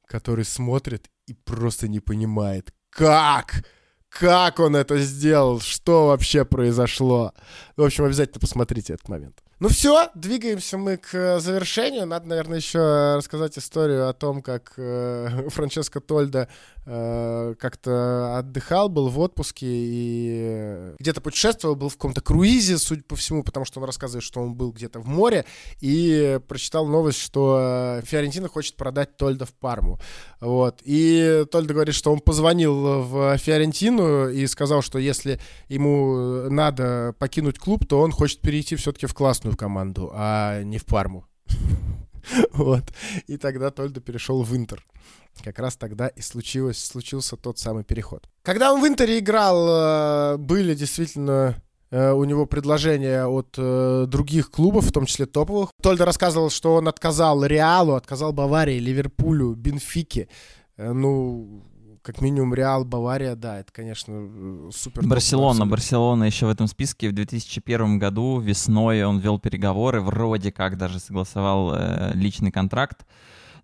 который 0.05 0.45
смотрит 0.45 1.09
и 1.28 1.34
просто 1.34 1.88
не 1.88 1.99
понимает, 1.99 2.74
как, 2.89 3.66
как 4.09 4.59
он 4.59 4.76
это 4.76 4.99
сделал, 4.99 5.59
что 5.59 6.07
вообще 6.07 6.45
произошло. 6.45 7.34
В 7.78 7.84
общем, 7.84 8.05
обязательно 8.05 8.39
посмотрите 8.39 8.93
этот 8.93 9.09
момент. 9.09 9.43
Ну 9.64 9.70
все, 9.70 10.09
двигаемся 10.14 10.78
мы 10.78 10.97
к 10.97 11.16
э, 11.16 11.39
завершению. 11.39 12.05
Надо, 12.05 12.28
наверное, 12.28 12.57
еще 12.57 13.16
рассказать 13.16 13.57
историю 13.57 14.09
о 14.09 14.14
том, 14.14 14.41
как 14.41 14.74
э, 14.76 15.47
Франческо 15.51 16.01
Тольдо 16.01 16.49
э, 16.86 17.55
как-то 17.57 18.39
отдыхал, 18.39 18.89
был 18.89 19.07
в 19.07 19.18
отпуске 19.20 19.66
и 19.70 20.95
где-то 20.99 21.22
путешествовал, 21.22 21.78
был 21.78 21.88
в 21.88 21.93
каком-то 21.93 22.20
круизе, 22.20 22.78
судя 22.78 23.03
по 23.03 23.16
всему, 23.16 23.41
потому 23.41 23.66
что 23.66 23.80
он 23.80 23.86
рассказывает, 23.86 24.26
что 24.26 24.41
он 24.41 24.53
был 24.53 24.74
где-то 24.74 24.99
в 24.99 25.07
море, 25.07 25.45
и 25.80 26.41
прочитал 26.49 26.86
новость, 26.86 27.20
что 27.20 28.01
Фиорентина 28.03 28.49
хочет 28.49 28.76
продать 28.76 29.16
Тольдо 29.16 29.45
в 29.45 29.53
Парму. 29.53 29.97
Вот. 30.41 30.82
И 30.84 31.45
Тольдо 31.49 31.74
говорит, 31.74 31.95
что 31.95 32.11
он 32.11 32.20
позвонил 32.20 33.03
в 33.03 33.38
Фиорентину 33.38 34.28
и 34.28 34.45
сказал, 34.47 34.82
что 34.82 34.99
если 34.99 35.39
ему 35.70 36.49
надо 36.49 37.16
покинуть 37.18 37.59
клуб, 37.59 37.88
то 37.88 38.01
он 38.01 38.11
хочет 38.11 38.41
перейти 38.41 38.76
все-таки 38.76 39.05
в 39.05 39.14
классную 39.14 39.52
команду, 39.55 40.11
а 40.13 40.63
не 40.63 40.77
в 40.77 40.85
Парму. 40.85 41.25
Вот. 42.53 42.83
И 43.27 43.35
тогда 43.37 43.69
Тольдо 43.69 43.99
перешел 43.99 44.43
в 44.43 44.55
Интер. 44.55 44.85
Как 45.43 45.59
раз 45.59 45.75
тогда 45.75 46.07
и 46.07 46.21
случилось, 46.21 46.83
случился 46.83 47.35
тот 47.35 47.59
самый 47.59 47.83
переход. 47.83 48.29
Когда 48.43 48.71
он 48.71 48.81
в 48.81 48.87
Интере 48.87 49.19
играл, 49.19 50.35
э, 50.35 50.37
были 50.37 50.73
действительно 50.73 51.55
э, 51.91 52.11
у 52.11 52.23
него 52.23 52.45
предложения 52.45 53.25
от 53.25 53.55
э, 53.57 54.05
других 54.07 54.51
клубов, 54.51 54.85
в 54.85 54.91
том 54.91 55.05
числе 55.05 55.25
топовых. 55.25 55.71
Тольдо 55.81 56.05
рассказывал, 56.05 56.49
что 56.49 56.75
он 56.75 56.87
отказал 56.87 57.43
Реалу, 57.43 57.95
отказал 57.95 58.31
Баварии, 58.31 58.79
Ливерпулю, 58.79 59.53
Бенфике. 59.55 60.29
Ну, 60.77 61.63
как 62.03 62.21
минимум 62.21 62.53
Реал, 62.53 62.85
Бавария, 62.85 63.35
да, 63.35 63.59
это, 63.59 63.71
конечно, 63.71 64.13
э, 64.13 64.69
супер. 64.73 65.07
Барселона, 65.07 65.65
Барселона 65.65 66.25
еще 66.25 66.45
в 66.45 66.49
этом 66.49 66.67
списке. 66.67 67.09
В 67.09 67.13
2001 67.13 67.97
году 67.97 68.39
весной 68.39 69.03
он 69.03 69.19
вел 69.19 69.39
переговоры, 69.39 70.01
вроде 70.01 70.51
как 70.51 70.77
даже 70.77 70.99
согласовал 70.99 71.73
э, 71.73 72.11
личный 72.13 72.51
контракт, 72.51 73.05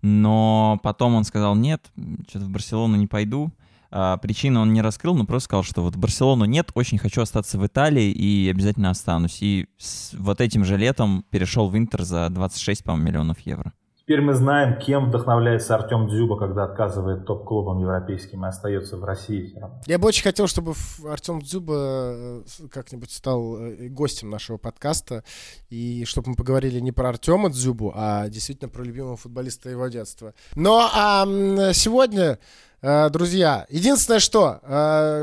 но 0.02 0.80
потом 0.82 1.14
он 1.14 1.24
сказал, 1.24 1.54
нет, 1.54 1.90
что-то 2.28 2.46
в 2.46 2.50
Барселону 2.50 2.96
не 2.96 3.06
пойду. 3.06 3.52
А, 3.92 4.16
причину 4.18 4.60
он 4.60 4.72
не 4.72 4.82
раскрыл, 4.82 5.16
но 5.16 5.24
просто 5.26 5.46
сказал, 5.46 5.64
что 5.64 5.82
вот 5.82 5.96
Барселону 5.96 6.44
нет, 6.44 6.70
очень 6.74 6.96
хочу 6.96 7.22
остаться 7.22 7.58
в 7.58 7.66
Италии 7.66 8.10
и 8.10 8.48
обязательно 8.48 8.90
останусь. 8.90 9.38
И 9.42 9.66
с- 9.78 10.14
вот 10.14 10.40
этим 10.40 10.64
же 10.64 10.76
летом 10.76 11.24
перешел 11.30 11.68
в 11.68 11.76
Интер 11.76 12.02
за 12.04 12.28
26, 12.30 12.84
по-моему, 12.84 13.08
миллионов 13.08 13.40
евро. 13.40 13.72
Теперь 14.10 14.22
мы 14.22 14.34
знаем, 14.34 14.76
кем 14.76 15.06
вдохновляется 15.06 15.76
Артем 15.76 16.08
Дзюба, 16.08 16.36
когда 16.36 16.64
отказывает 16.64 17.26
топ-клубам 17.26 17.78
европейским 17.78 18.44
и 18.44 18.48
остается 18.48 18.96
в 18.96 19.04
России. 19.04 19.54
Я 19.86 20.00
бы 20.00 20.08
очень 20.08 20.24
хотел, 20.24 20.48
чтобы 20.48 20.74
Артем 21.08 21.40
Дзюба 21.40 21.74
э, 21.76 22.42
как-нибудь 22.72 23.12
стал 23.12 23.56
э, 23.56 23.86
гостем 23.86 24.28
нашего 24.28 24.56
подкаста, 24.56 25.22
и 25.68 26.04
чтобы 26.06 26.30
мы 26.30 26.34
поговорили 26.34 26.80
не 26.80 26.90
про 26.90 27.10
Артема 27.10 27.50
Дзюбу, 27.50 27.92
а 27.94 28.28
действительно 28.28 28.68
про 28.68 28.82
любимого 28.82 29.16
футболиста 29.16 29.70
его 29.70 29.86
детства. 29.86 30.34
Но 30.56 30.90
а, 30.92 31.24
сегодня, 31.72 32.40
э, 32.82 33.10
друзья, 33.10 33.64
единственное, 33.68 34.18
что 34.18 34.58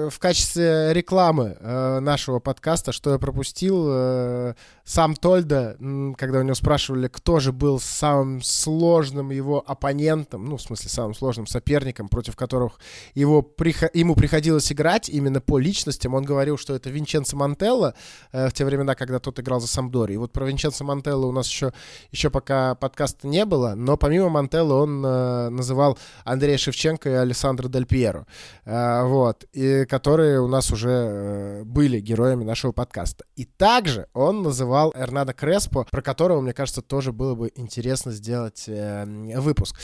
в 0.09 0.17
качестве 0.17 0.93
рекламы 0.93 1.57
нашего 1.99 2.39
подкаста, 2.39 2.93
что 2.93 3.11
я 3.11 3.19
пропустил, 3.19 4.55
сам 4.87 5.15
Тольда, 5.15 5.75
когда 6.17 6.39
у 6.39 6.43
него 6.43 6.55
спрашивали, 6.55 7.09
кто 7.09 7.41
же 7.41 7.51
был 7.51 7.77
самым 7.77 8.41
сложным 8.41 9.31
его 9.31 9.61
оппонентом, 9.67 10.45
ну, 10.45 10.55
в 10.55 10.61
смысле, 10.61 10.89
самым 10.89 11.13
сложным 11.13 11.45
соперником, 11.45 12.07
против 12.07 12.37
которых 12.37 12.79
его 13.13 13.45
ему 13.93 14.15
приходилось 14.15 14.71
играть 14.71 15.09
именно 15.09 15.41
по 15.41 15.59
личностям, 15.59 16.13
он 16.13 16.23
говорил, 16.23 16.57
что 16.57 16.73
это 16.73 16.89
Винченцо 16.89 17.35
Мантелло 17.35 17.95
э, 18.31 18.47
в 18.47 18.53
те 18.53 18.63
времена, 18.63 18.95
когда 18.95 19.19
тот 19.19 19.37
играл 19.41 19.59
за 19.59 19.67
Самдори. 19.67 20.13
И 20.13 20.17
вот 20.17 20.31
про 20.31 20.45
Винченцо 20.45 20.85
Мантелло 20.85 21.25
у 21.25 21.33
нас 21.33 21.49
еще, 21.49 21.73
еще 22.11 22.29
пока 22.29 22.73
подкаста 22.75 23.27
не 23.27 23.43
было, 23.43 23.73
но 23.75 23.97
помимо 23.97 24.29
Мантелло 24.29 24.83
он 24.83 25.05
э, 25.05 25.49
называл 25.49 25.97
Андрея 26.23 26.57
Шевченко 26.57 27.09
и 27.09 27.13
Александра 27.13 27.67
Дель 27.67 27.85
Пьеро, 27.85 28.25
э, 28.63 29.03
вот, 29.03 29.43
и 29.51 29.83
которые 29.83 30.39
у 30.39 30.47
нас 30.47 30.71
уже 30.71 31.63
были 31.65 31.99
героями 31.99 32.45
нашего 32.45 32.71
подкаста. 32.71 33.25
И 33.35 33.43
также 33.43 34.07
он 34.13 34.43
называл 34.43 34.76
Эрнадо 34.95 35.33
Креспо, 35.33 35.85
про 35.89 36.01
которого, 36.01 36.41
мне 36.41 36.53
кажется, 36.53 36.81
тоже 36.81 37.11
было 37.11 37.35
бы 37.35 37.51
интересно 37.55 38.11
сделать 38.11 38.65
э, 38.67 39.05
выпуск. 39.39 39.79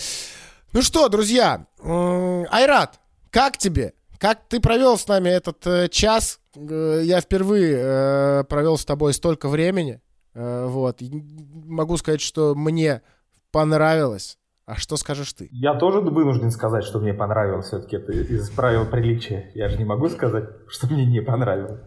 Ну 0.71 0.81
что, 0.81 1.07
друзья, 1.09 1.67
Айрат, 1.83 2.99
как 3.29 3.57
тебе? 3.57 3.93
Как 4.19 4.47
ты 4.47 4.59
провел 4.59 4.97
с 4.97 5.07
нами 5.07 5.29
этот 5.29 5.67
э, 5.67 5.89
час? 5.89 6.39
Э, 6.55 7.01
Я 7.03 7.19
впервые 7.19 7.77
э, 7.77 8.43
провел 8.45 8.77
с 8.77 8.85
тобой 8.85 9.13
столько 9.13 9.49
времени. 9.49 10.01
Э, 10.33 10.67
вот. 10.67 11.01
Могу 11.01 11.97
сказать, 11.97 12.21
что 12.21 12.55
мне 12.55 13.01
понравилось. 13.51 14.37
А 14.65 14.75
что 14.75 14.95
скажешь 14.95 15.33
ты? 15.33 15.49
Я 15.51 15.73
тоже 15.75 15.99
вынужден 15.99 16.49
сказать, 16.51 16.85
что 16.85 16.99
мне 16.99 17.13
понравилось. 17.13 17.67
Все-таки 17.67 17.97
это 17.97 18.13
из 18.13 18.49
правил 18.49 18.85
приличия. 18.85 19.51
Я 19.55 19.67
же 19.67 19.77
не 19.77 19.83
могу 19.83 20.07
сказать, 20.07 20.45
что 20.69 20.87
мне 20.87 21.05
не 21.05 21.19
понравилось. 21.21 21.81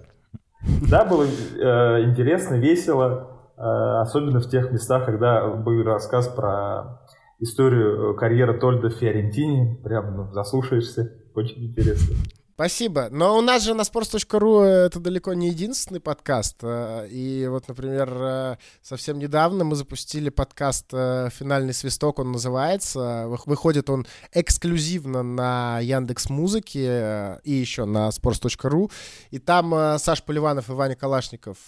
Да, 0.91 1.05
было 1.05 1.25
э, 1.25 2.05
интересно, 2.05 2.57
весело. 2.57 3.53
э, 3.57 3.61
особенно 4.01 4.41
в 4.41 4.49
тех 4.49 4.73
местах, 4.73 5.07
когда 5.07 5.47
был 5.49 5.83
рассказ 5.83 6.29
про 6.29 7.01
историю 7.39 8.12
э, 8.12 8.17
карьеры 8.17 8.59
Тольда 8.59 8.89
в 8.89 8.95
Фиорентине. 8.95 9.79
Прям 9.83 10.17
ну, 10.17 10.33
заслушаешься. 10.33 11.12
Очень 11.35 11.67
интересно. 11.67 12.17
Спасибо. 12.57 13.09
Но 13.11 13.37
у 13.37 13.43
нас 13.43 13.65
же 13.65 13.75
на 13.75 13.83
sports.ru 13.83 14.63
это 14.65 14.99
далеко 14.99 15.35
не 15.35 15.49
единственный 15.49 16.01
подкаст. 16.01 16.57
Э, 16.63 17.07
И 17.11 17.47
вот, 17.49 17.69
например, 17.69 18.09
э, 18.19 18.57
совсем 18.83 19.19
недавно 19.19 19.63
мы 19.65 19.77
запустили 19.77 20.31
подкаст 20.31 20.87
э, 20.93 21.29
«Финальный 21.39 21.75
свисток», 21.75 22.19
он 22.19 22.33
называется. 22.33 23.25
Вы- 23.29 23.37
Выходит 23.45 23.91
он 23.91 24.07
эксклюзивно 24.33 25.23
на 25.23 25.81
Яндекс 25.81 26.31
Музыке 26.31 27.39
и 27.45 27.53
еще 27.53 27.85
на 27.85 28.09
sports.ru. 28.09 28.91
И 29.31 29.39
там 29.39 29.75
э, 29.75 29.99
Саш 29.99 30.23
Поливанов 30.23 30.71
и 30.71 30.73
Ваня 30.73 30.97
Калашников 30.97 31.59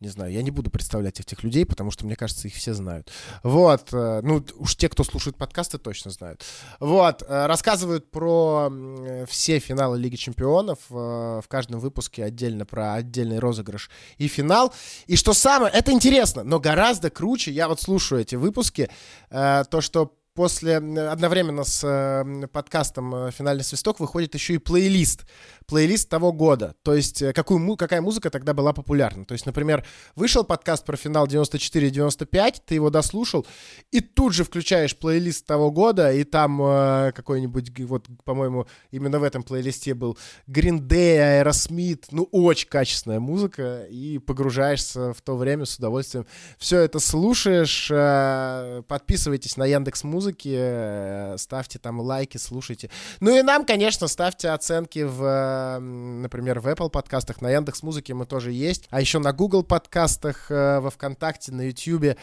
не 0.00 0.08
знаю, 0.08 0.32
я 0.32 0.42
не 0.42 0.52
буду 0.52 0.70
представлять 0.70 1.18
этих 1.18 1.42
людей, 1.42 1.66
потому 1.66 1.90
что, 1.90 2.06
мне 2.06 2.14
кажется, 2.14 2.46
их 2.46 2.54
все 2.54 2.72
знают. 2.72 3.10
Вот, 3.42 3.92
э, 3.92 4.20
ну, 4.22 4.44
уж 4.56 4.76
те, 4.76 4.88
кто 4.88 5.02
слушает 5.02 5.36
подкасты, 5.36 5.78
точно 5.78 6.12
знают. 6.12 6.44
Вот, 6.78 7.22
э, 7.22 7.46
рассказывают 7.46 8.08
про 8.10 8.68
э, 8.70 9.26
все 9.28 9.58
финалы 9.58 9.98
Лиги 9.98 10.16
Чемпионов, 10.16 10.78
в 10.88 11.44
каждом 11.48 11.80
выпуске 11.80 12.24
отдельно 12.24 12.64
про 12.64 12.94
отдельный 12.94 13.40
розыгрыш 13.40 13.90
и 14.18 14.28
финал. 14.28 14.72
И 15.06 15.16
что 15.16 15.32
самое, 15.32 15.72
это 15.72 15.90
интересно, 15.90 16.44
но 16.44 16.60
гораздо 16.60 17.10
круче, 17.10 17.50
я 17.50 17.68
вот 17.68 17.80
слушаю 17.80 18.20
эти 18.20 18.36
выпуски, 18.36 18.88
то, 19.30 19.80
что 19.80 20.17
после, 20.38 20.76
одновременно 20.76 21.64
с 21.64 22.48
подкастом 22.52 23.12
э, 23.12 23.30
«Финальный 23.32 23.64
свисток» 23.64 23.98
выходит 23.98 24.34
еще 24.34 24.54
и 24.54 24.58
плейлист. 24.58 25.26
Плейлист 25.66 26.08
того 26.08 26.32
года. 26.32 26.76
То 26.84 26.94
есть, 26.94 27.22
э, 27.22 27.32
какую, 27.32 27.76
какая 27.76 28.00
музыка 28.00 28.30
тогда 28.30 28.54
была 28.54 28.72
популярна. 28.72 29.24
То 29.24 29.32
есть, 29.32 29.46
например, 29.46 29.84
вышел 30.14 30.44
подкаст 30.44 30.86
про 30.86 30.96
финал 30.96 31.26
94-95, 31.26 32.54
ты 32.64 32.76
его 32.76 32.88
дослушал, 32.88 33.48
и 33.90 34.00
тут 34.00 34.32
же 34.32 34.44
включаешь 34.44 34.96
плейлист 34.96 35.44
того 35.44 35.72
года, 35.72 36.12
и 36.12 36.22
там 36.22 36.62
э, 36.62 37.10
какой-нибудь, 37.16 37.80
вот, 37.80 38.06
по-моему, 38.24 38.68
именно 38.92 39.18
в 39.18 39.24
этом 39.24 39.42
плейлисте 39.42 39.94
был 39.94 40.16
Green 40.46 40.78
Day, 40.78 41.42
Aerosmith, 41.42 42.04
ну, 42.12 42.28
очень 42.30 42.68
качественная 42.68 43.18
музыка, 43.18 43.86
и 43.90 44.18
погружаешься 44.18 45.12
в 45.14 45.20
то 45.20 45.36
время 45.36 45.64
с 45.64 45.78
удовольствием. 45.78 46.26
Все 46.58 46.78
это 46.78 47.00
слушаешь, 47.00 47.88
э, 47.90 48.82
подписывайтесь 48.86 49.56
на 49.56 49.66
Яндекс 49.66 50.04
Музыки, 50.28 50.54
э, 50.54 51.36
ставьте 51.38 51.78
там 51.78 52.00
лайки, 52.00 52.36
слушайте. 52.36 52.90
Ну 53.20 53.34
и 53.34 53.40
нам, 53.40 53.64
конечно, 53.64 54.08
ставьте 54.08 54.50
оценки 54.50 54.98
в, 54.98 55.78
например, 55.80 56.60
в 56.60 56.66
Apple 56.66 56.90
подкастах, 56.90 57.40
на 57.40 57.50
Яндекс 57.50 57.82
Музыке 57.82 58.12
мы 58.12 58.26
тоже 58.26 58.52
есть, 58.52 58.88
а 58.90 59.00
еще 59.00 59.20
на 59.20 59.32
Google 59.32 59.62
подкастах, 59.62 60.50
э, 60.50 60.80
во 60.80 60.90
ВКонтакте, 60.90 61.50
на 61.52 61.62
Ютьюбе. 61.62 62.18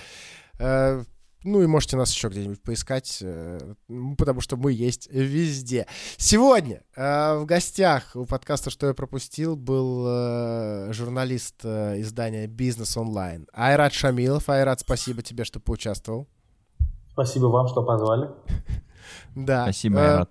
Э, 0.60 1.04
Ну 1.44 1.62
и 1.64 1.68
можете 1.68 1.98
нас 1.98 2.12
еще 2.12 2.30
где-нибудь 2.30 2.62
поискать, 2.62 3.24
потому 4.18 4.42
что 4.42 4.58
мы 4.58 4.72
есть 4.72 5.08
везде. 5.12 5.86
Сегодня 6.18 6.82
в 6.96 7.46
гостях 7.46 8.16
у 8.16 8.26
подкаста 8.26 8.72
«Что 8.72 8.88
я 8.88 8.94
пропустил» 8.96 9.56
был 9.56 10.92
журналист 10.92 11.64
издания 11.64 12.48
«Бизнес 12.48 12.98
онлайн» 12.98 13.48
Айрат 13.54 13.94
Шамилов. 13.94 14.50
Айрат, 14.50 14.80
спасибо 14.80 15.22
тебе, 15.22 15.44
что 15.44 15.60
поучаствовал. 15.60 16.28
Спасибо 17.16 17.46
вам, 17.46 17.68
что 17.70 17.82
позвали. 17.82 18.30
Да. 19.36 19.64
Спасибо, 19.64 20.00
Э, 20.00 20.12
Айрат. 20.12 20.30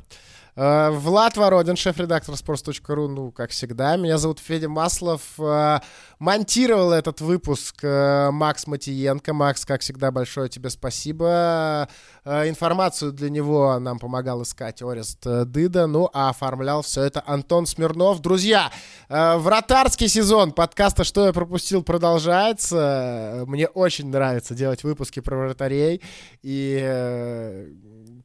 Э, 0.57 0.91
Влад 0.91 1.37
Вородин, 1.37 1.77
шеф-редактор 1.77 2.35
sports.ru, 2.35 3.09
ну, 3.09 3.31
как 3.31 3.51
всегда. 3.51 3.97
Меня 3.97 4.19
зовут 4.19 4.39
Федя 4.39 4.69
Маслов. 4.69 5.23
Э, 5.39 5.81
Монтировал 6.19 6.93
этот 6.93 7.21
выпуск 7.21 7.81
э, 7.83 8.31
Макс 8.31 8.67
Матиенко. 8.67 9.33
Макс, 9.35 9.65
как 9.65 9.83
всегда, 9.83 10.11
большое 10.11 10.49
тебе 10.49 10.71
спасибо. 10.71 11.89
Информацию 12.25 13.13
для 13.13 13.29
него 13.29 13.79
нам 13.79 13.99
помогал 13.99 14.43
искать 14.43 14.81
Орест 14.81 15.21
Дыда. 15.23 15.87
Ну, 15.87 16.09
а 16.15 16.31
оформлял 16.31 16.83
все 16.83 17.03
это 17.03 17.23
Антон 17.27 17.67
Смирнов. 17.67 18.21
Друзья, 18.21 18.71
вратарский 19.09 20.09
сезон 20.09 20.53
подкаста 20.53 21.05
«Что 21.05 21.27
я 21.27 21.33
пропустил» 21.35 21.83
продолжается. 21.83 23.45
Мне 23.47 23.67
очень 23.67 24.09
нравится 24.09 24.55
делать 24.55 24.85
выпуски 24.85 25.21
про 25.21 25.37
вратарей. 25.37 26.01
И 26.43 27.69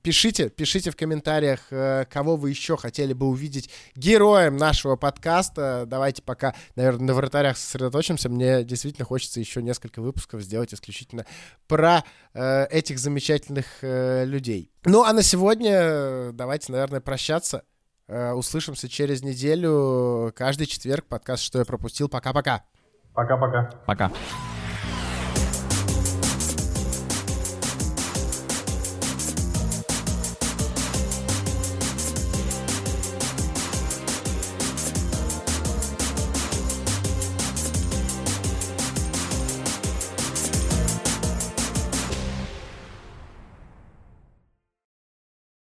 пишите, 0.02 0.50
пишите 0.50 0.92
в 0.92 0.96
комментариях, 0.96 1.60
э, 1.72 2.06
кого 2.10 2.36
вы 2.36 2.50
еще 2.50 2.78
хотели 2.78 3.14
бы 3.14 3.28
увидеть 3.28 3.70
героем 3.96 4.58
нашего 4.58 4.96
подкаста. 4.96 5.86
Давайте 5.88 6.22
пока, 6.22 6.56
наверное, 6.76 7.08
на 7.08 7.14
вратарях 7.14 7.58
сосредоточимся. 7.58 8.30
Мне 8.30 8.64
действительно 8.64 9.06
хочется 9.06 9.40
еще 9.40 9.62
несколько 9.62 10.02
выпусков 10.02 10.42
сделать 10.42 10.74
исключительно 10.74 11.26
про 11.68 12.04
э, 12.34 12.66
этих 12.68 13.00
замечательных 13.00 13.66
э, 13.82 14.26
людей. 14.26 14.72
Ну, 14.86 15.04
а 15.04 15.14
на 15.14 15.24
сегодня 15.24 15.72
э, 15.74 16.32
давайте, 16.34 16.72
наверное, 16.72 17.02
прощаться. 17.02 17.64
Э, 18.08 18.32
Услышимся 18.32 18.90
через 18.90 19.22
неделю. 19.22 20.34
Каждый 20.36 20.66
четверг 20.66 21.06
подкаст 21.06 21.44
«Что 21.44 21.60
я 21.60 21.66
пропустил». 21.66 22.10
Пока-пока. 22.10 22.64
Пока-пока. 23.14 23.70
Пока. 23.86 24.12